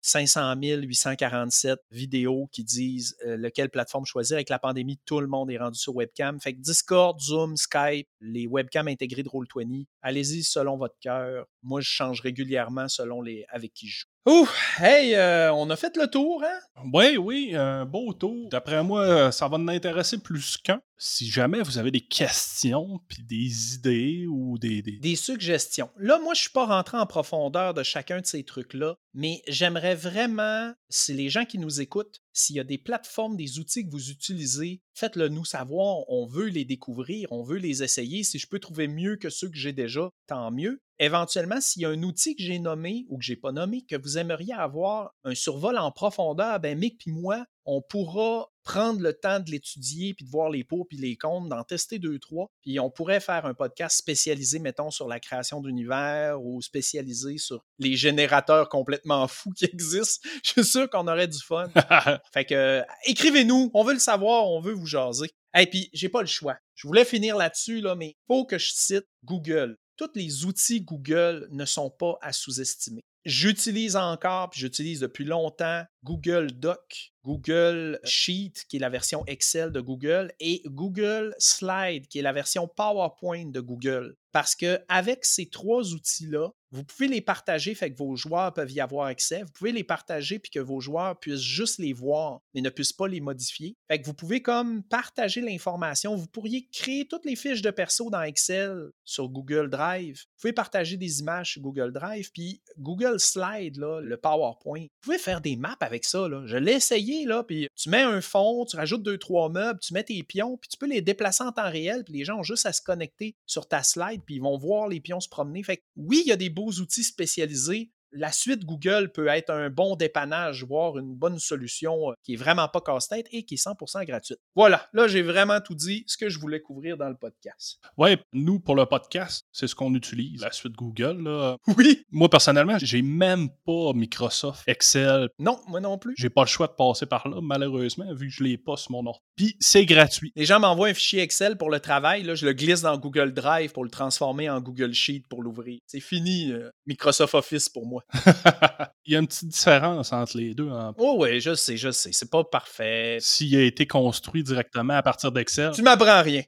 500 0.01 0.55
847 0.61 1.79
vidéos 1.91 2.47
qui 2.51 2.63
disent 2.63 3.17
euh, 3.25 3.37
lequel 3.37 3.69
plateforme 3.69 4.05
choisir. 4.05 4.35
Avec 4.35 4.49
la 4.49 4.59
pandémie, 4.59 4.99
tout 5.05 5.19
le 5.19 5.27
monde 5.27 5.49
est 5.49 5.57
rendu 5.57 5.79
sur 5.79 5.95
webcam. 5.95 6.39
Fait 6.39 6.53
que 6.53 6.59
Discord, 6.59 7.19
Zoom, 7.19 7.57
Skype, 7.57 8.07
les 8.21 8.45
webcams 8.47 8.87
intégrés 8.87 9.23
de 9.23 9.29
Roll20, 9.29 9.85
allez-y 10.01 10.43
selon 10.43 10.77
votre 10.77 10.97
cœur. 10.99 11.45
Moi, 11.63 11.81
je 11.81 11.89
change 11.89 12.21
régulièrement 12.21 12.87
selon 12.87 13.21
les 13.21 13.45
avec 13.49 13.73
qui 13.73 13.87
je 13.87 14.01
joue. 14.01 14.16
Ouh, 14.27 14.45
hey, 14.79 15.15
euh, 15.15 15.53
on 15.53 15.69
a 15.69 15.77
fait 15.77 15.95
le 15.95 16.05
tour, 16.07 16.43
hein? 16.43 16.83
Oui, 16.93 17.15
oui, 17.15 17.55
un 17.55 17.85
beau 17.85 18.11
tour. 18.11 18.49
D'après 18.49 18.83
moi, 18.83 19.31
ça 19.31 19.47
va 19.47 19.57
nous 19.57 19.69
intéresser 19.69 20.17
plus 20.17 20.57
qu'un. 20.57 20.81
Si 20.97 21.29
jamais 21.29 21.61
vous 21.61 21.77
avez 21.77 21.91
des 21.91 22.01
questions, 22.01 22.99
puis 23.07 23.23
des 23.23 23.75
idées 23.75 24.25
ou 24.27 24.57
des, 24.57 24.81
des... 24.81 25.15
suggestions. 25.15 25.89
Là, 25.95 26.19
moi, 26.19 26.33
je 26.33 26.41
suis 26.41 26.49
pas 26.49 26.65
rentré 26.65 26.97
en 26.97 27.05
profondeur 27.05 27.73
de 27.73 27.83
chacun 27.83 28.19
de 28.19 28.25
ces 28.25 28.43
trucs-là, 28.43 28.95
mais 29.13 29.41
j'aimerais 29.47 29.95
vraiment, 29.95 30.73
si 30.89 31.13
les 31.13 31.29
gens 31.29 31.45
qui 31.45 31.57
nous 31.57 31.79
écoutent, 31.79 32.19
s'il 32.37 32.55
y 32.55 32.59
a 32.59 32.63
des 32.63 32.77
plateformes, 32.77 33.35
des 33.35 33.59
outils 33.59 33.85
que 33.85 33.91
vous 33.91 34.11
utilisez, 34.11 34.81
faites-le 34.93 35.29
nous 35.29 35.45
savoir. 35.45 36.09
On 36.09 36.27
veut 36.27 36.47
les 36.47 36.65
découvrir, 36.65 37.31
on 37.31 37.43
veut 37.43 37.57
les 37.57 37.83
essayer. 37.83 38.23
Si 38.23 38.37
je 38.37 38.47
peux 38.47 38.59
trouver 38.59 38.87
mieux 38.87 39.15
que 39.15 39.29
ceux 39.29 39.49
que 39.49 39.57
j'ai 39.57 39.73
déjà, 39.73 40.09
tant 40.27 40.51
mieux. 40.51 40.81
Éventuellement, 40.99 41.61
s'il 41.61 41.83
y 41.83 41.85
a 41.85 41.89
un 41.89 42.03
outil 42.03 42.35
que 42.35 42.43
j'ai 42.43 42.59
nommé 42.59 43.05
ou 43.09 43.17
que 43.17 43.23
j'ai 43.23 43.35
pas 43.35 43.51
nommé, 43.51 43.85
que 43.85 43.95
vous 43.95 44.17
aimeriez 44.17 44.53
avoir 44.53 45.13
un 45.23 45.35
survol 45.35 45.77
en 45.77 45.91
profondeur, 45.91 46.59
ben 46.59 46.77
Mick 46.77 46.97
puis 46.99 47.11
moi, 47.11 47.45
on 47.65 47.81
pourra 47.81 48.49
prendre 48.67 48.99
le 48.99 49.13
temps 49.13 49.39
de 49.39 49.49
l'étudier, 49.49 50.13
puis 50.13 50.25
de 50.25 50.29
voir 50.29 50.49
les 50.49 50.65
pots, 50.65 50.83
puis 50.83 50.97
les 50.97 51.15
comptes, 51.15 51.47
d'en 51.47 51.63
tester 51.63 51.99
deux, 51.99 52.19
trois. 52.19 52.51
Puis 52.61 52.81
on 52.81 52.89
pourrait 52.89 53.21
faire 53.21 53.45
un 53.45 53.53
podcast 53.53 53.97
spécialisé, 53.97 54.59
mettons, 54.59 54.91
sur 54.91 55.07
la 55.07 55.21
création 55.21 55.61
d'univers 55.61 56.41
ou 56.43 56.61
spécialisé 56.61 57.37
sur 57.37 57.63
les 57.79 57.95
générateurs 57.95 58.67
complètement 58.67 59.25
fous 59.29 59.53
qui 59.53 59.63
existent. 59.63 60.27
Je 60.43 60.51
suis 60.51 60.65
sûr 60.65 60.89
qu'on 60.89 61.07
aurait 61.07 61.29
du 61.29 61.39
fun. 61.39 61.69
fait 62.33 62.43
que 62.43 62.83
écrivez-nous, 63.05 63.71
on 63.73 63.85
veut 63.85 63.93
le 63.93 63.99
savoir, 63.99 64.49
on 64.49 64.59
veut 64.59 64.73
vous 64.73 64.85
jaser. 64.85 65.31
Et 65.57 65.65
puis, 65.67 65.89
j'ai 65.93 66.09
pas 66.09 66.21
le 66.21 66.27
choix. 66.27 66.57
Je 66.75 66.87
voulais 66.87 67.05
finir 67.05 67.37
là-dessus, 67.37 67.79
là, 67.79 67.95
mais 67.95 68.17
faut 68.27 68.45
que 68.45 68.57
je 68.57 68.71
cite 68.73 69.05
Google 69.23 69.77
tous 69.97 70.11
les 70.13 70.45
outils 70.45 70.81
Google 70.81 71.47
ne 71.51 71.65
sont 71.65 71.89
pas 71.89 72.17
à 72.21 72.31
sous-estimer. 72.31 73.01
J'utilise 73.25 73.97
encore, 73.97 74.51
puis 74.51 74.61
j'utilise 74.61 75.01
depuis 75.01 75.25
longtemps 75.25 75.83
Google 76.03 76.51
Doc, 76.51 77.11
Google 77.27 77.99
Sheet, 78.05 78.53
qui 78.69 78.77
est 78.77 78.79
la 78.79 78.89
version 78.89 79.25
Excel 79.27 79.73
de 79.73 79.81
Google, 79.81 80.31
et 80.39 80.61
Google 80.65 81.35
Slide, 81.39 82.07
qui 82.07 82.19
est 82.19 82.21
la 82.21 82.31
version 82.31 82.69
PowerPoint 82.69 83.47
de 83.47 83.59
Google. 83.59 84.15
Parce 84.31 84.55
qu'avec 84.55 85.25
ces 85.25 85.49
trois 85.49 85.93
outils-là, 85.93 86.51
vous 86.71 86.83
pouvez 86.83 87.07
les 87.07 87.21
partager, 87.21 87.73
fait 87.75 87.91
que 87.91 87.97
vos 87.97 88.15
joueurs 88.15 88.53
peuvent 88.53 88.71
y 88.71 88.81
avoir 88.81 89.07
accès. 89.07 89.41
Vous 89.41 89.51
pouvez 89.53 89.71
les 89.71 89.85
partager 89.85 90.37
puis 90.37 90.51
que 90.51 90.59
vos 90.59 90.81
joueurs 90.81 91.17
puissent 91.17 91.39
juste 91.39 91.79
les 91.79 91.93
voir, 91.93 92.41
mais 92.53 92.61
ne 92.61 92.69
puissent 92.69 92.93
pas 92.93 93.07
les 93.07 93.21
modifier. 93.21 93.75
Fait 93.87 93.99
que 93.99 94.05
vous 94.05 94.13
pouvez 94.13 94.41
comme 94.41 94.83
partager 94.83 95.41
l'information. 95.41 96.15
Vous 96.15 96.27
pourriez 96.27 96.67
créer 96.71 97.07
toutes 97.07 97.25
les 97.25 97.37
fiches 97.37 97.61
de 97.61 97.71
perso 97.71 98.09
dans 98.09 98.21
Excel 98.21 98.91
sur 99.05 99.29
Google 99.29 99.69
Drive. 99.69 100.17
Vous 100.17 100.41
pouvez 100.41 100.53
partager 100.53 100.97
des 100.97 101.21
images 101.21 101.53
sur 101.53 101.61
Google 101.61 101.93
Drive. 101.93 102.29
Puis 102.33 102.61
Google 102.77 103.19
Slide, 103.19 103.77
là, 103.77 104.01
le 104.01 104.17
PowerPoint, 104.17 104.81
vous 104.81 105.01
pouvez 105.01 105.19
faire 105.19 105.41
des 105.41 105.55
maps 105.55 105.77
avec 105.79 106.03
ça. 106.03 106.27
Là. 106.27 106.43
Je 106.45 106.57
l'ai 106.57 106.73
essayé, 106.73 107.16
puis 107.47 107.67
tu 107.75 107.89
mets 107.89 108.01
un 108.01 108.21
fond, 108.21 108.65
tu 108.65 108.75
rajoutes 108.75 109.03
deux, 109.03 109.17
trois 109.17 109.49
meubles, 109.49 109.79
tu 109.79 109.93
mets 109.93 110.03
tes 110.03 110.21
pions, 110.23 110.57
puis 110.57 110.69
tu 110.69 110.77
peux 110.77 110.87
les 110.87 111.01
déplacer 111.01 111.43
en 111.43 111.51
temps 111.51 111.69
réel, 111.69 112.03
puis 112.03 112.13
les 112.13 112.25
gens 112.25 112.39
ont 112.39 112.43
juste 112.43 112.65
à 112.65 112.73
se 112.73 112.81
connecter 112.81 113.35
sur 113.45 113.67
ta 113.67 113.83
slide, 113.83 114.21
puis 114.25 114.35
ils 114.35 114.41
vont 114.41 114.57
voir 114.57 114.87
les 114.87 114.99
pions 114.99 115.19
se 115.19 115.29
promener. 115.29 115.63
Fait 115.63 115.77
que 115.77 115.83
oui, 115.95 116.21
il 116.25 116.29
y 116.29 116.31
a 116.31 116.37
des 116.37 116.49
beaux 116.49 116.71
outils 116.71 117.03
spécialisés 117.03 117.91
la 118.11 118.31
suite 118.31 118.65
Google 118.65 119.11
peut 119.11 119.27
être 119.27 119.49
un 119.49 119.69
bon 119.69 119.95
dépannage, 119.95 120.63
voire 120.63 120.97
une 120.97 121.15
bonne 121.15 121.39
solution 121.39 122.11
euh, 122.11 122.13
qui 122.23 122.33
est 122.33 122.37
vraiment 122.37 122.67
pas 122.67 122.81
casse-tête 122.81 123.27
et 123.31 123.43
qui 123.43 123.55
est 123.55 123.63
100% 123.63 124.05
gratuite. 124.05 124.39
Voilà, 124.55 124.87
là 124.93 125.07
j'ai 125.07 125.21
vraiment 125.21 125.59
tout 125.61 125.75
dit 125.75 126.03
ce 126.07 126.17
que 126.17 126.29
je 126.29 126.39
voulais 126.39 126.61
couvrir 126.61 126.97
dans 126.97 127.09
le 127.09 127.15
podcast. 127.15 127.79
Ouais, 127.97 128.17
nous 128.33 128.59
pour 128.59 128.75
le 128.75 128.85
podcast, 128.85 129.45
c'est 129.51 129.67
ce 129.67 129.75
qu'on 129.75 129.93
utilise, 129.93 130.41
la 130.41 130.51
suite 130.51 130.73
Google. 130.73 131.23
Là. 131.23 131.57
Oui. 131.77 132.03
Moi 132.11 132.29
personnellement, 132.29 132.77
j'ai 132.79 133.01
même 133.01 133.49
pas 133.65 133.93
Microsoft 133.93 134.63
Excel. 134.67 135.29
Non, 135.39 135.59
moi 135.67 135.79
non 135.79 135.97
plus. 135.97 136.15
J'ai 136.17 136.29
pas 136.29 136.43
le 136.43 136.47
choix 136.47 136.67
de 136.67 136.73
passer 136.73 137.05
par 137.05 137.27
là, 137.27 137.39
malheureusement, 137.41 138.13
vu 138.13 138.27
que 138.27 138.33
je 138.33 138.43
l'ai 138.43 138.57
pas 138.57 138.77
sur 138.77 138.91
mon 138.91 139.05
ordre. 139.05 139.21
Puis 139.35 139.55
c'est 139.59 139.85
gratuit. 139.85 140.31
Les 140.35 140.45
gens 140.45 140.59
m'envoient 140.59 140.87
un 140.87 140.93
fichier 140.93 141.21
Excel 141.21 141.57
pour 141.57 141.69
le 141.69 141.79
travail, 141.79 142.23
là, 142.23 142.35
je 142.35 142.45
le 142.45 142.53
glisse 142.53 142.81
dans 142.81 142.97
Google 142.97 143.33
Drive 143.33 143.71
pour 143.71 143.83
le 143.83 143.89
transformer 143.89 144.49
en 144.49 144.61
Google 144.61 144.93
Sheet 144.93 145.23
pour 145.29 145.43
l'ouvrir. 145.43 145.79
C'est 145.85 145.99
fini, 145.99 146.51
euh, 146.51 146.69
Microsoft 146.85 147.35
Office 147.35 147.69
pour 147.69 147.85
moi. 147.85 147.96
Il 149.05 149.13
y 149.13 149.15
a 149.15 149.19
une 149.19 149.27
petite 149.27 149.49
différence 149.49 150.11
entre 150.11 150.37
les 150.37 150.53
deux. 150.53 150.69
Hein. 150.69 150.93
Oh 150.97 151.17
oui, 151.19 151.39
je 151.39 151.55
sais, 151.55 151.77
je 151.77 151.91
sais. 151.91 152.11
C'est 152.11 152.29
pas 152.29 152.43
parfait. 152.43 153.17
S'il 153.21 153.55
a 153.55 153.63
été 153.63 153.87
construit 153.87 154.43
directement 154.43 154.95
à 154.95 155.03
partir 155.03 155.31
d'Excel. 155.31 155.71
Tu 155.73 155.81
m'apprends 155.81 156.21
rien. 156.21 156.43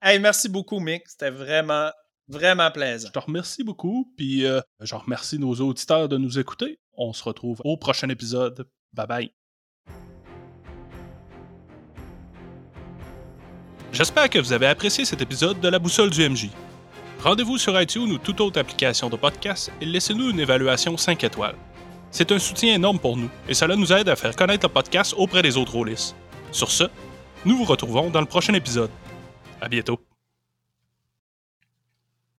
Hey, 0.00 0.18
merci 0.18 0.48
beaucoup, 0.48 0.80
Mick. 0.80 1.02
C'était 1.06 1.30
vraiment, 1.30 1.90
vraiment 2.28 2.70
plaisant. 2.70 3.08
Je 3.08 3.12
te 3.12 3.18
remercie 3.18 3.62
beaucoup. 3.62 4.12
Puis 4.16 4.46
euh, 4.46 4.60
je 4.80 4.94
remercie 4.94 5.38
nos 5.38 5.54
auditeurs 5.54 6.08
de 6.08 6.16
nous 6.16 6.38
écouter. 6.38 6.80
On 6.94 7.12
se 7.12 7.22
retrouve 7.24 7.60
au 7.64 7.76
prochain 7.76 8.08
épisode. 8.08 8.66
Bye 8.92 9.06
bye. 9.06 9.32
J'espère 13.92 14.30
que 14.30 14.38
vous 14.38 14.52
avez 14.54 14.66
apprécié 14.66 15.04
cet 15.04 15.20
épisode 15.20 15.60
de 15.60 15.68
La 15.68 15.78
Boussole 15.78 16.08
du 16.08 16.26
MJ. 16.26 16.48
Rendez-vous 17.22 17.56
sur 17.56 17.80
iTunes 17.80 18.10
ou 18.10 18.18
toute 18.18 18.40
autre 18.40 18.58
application 18.58 19.08
de 19.08 19.14
podcast 19.14 19.70
et 19.80 19.84
laissez-nous 19.84 20.30
une 20.30 20.40
évaluation 20.40 20.96
5 20.96 21.22
étoiles. 21.22 21.54
C'est 22.10 22.32
un 22.32 22.38
soutien 22.40 22.74
énorme 22.74 22.98
pour 22.98 23.16
nous 23.16 23.30
et 23.48 23.54
cela 23.54 23.76
nous 23.76 23.92
aide 23.92 24.08
à 24.08 24.16
faire 24.16 24.34
connaître 24.34 24.66
le 24.66 24.72
podcast 24.72 25.14
auprès 25.16 25.40
des 25.40 25.56
autres 25.56 25.72
rôlistes. 25.72 26.16
Sur 26.50 26.72
ce, 26.72 26.84
nous 27.44 27.56
vous 27.56 27.64
retrouvons 27.64 28.10
dans 28.10 28.20
le 28.20 28.26
prochain 28.26 28.54
épisode. 28.54 28.90
À 29.60 29.68
bientôt. 29.68 30.00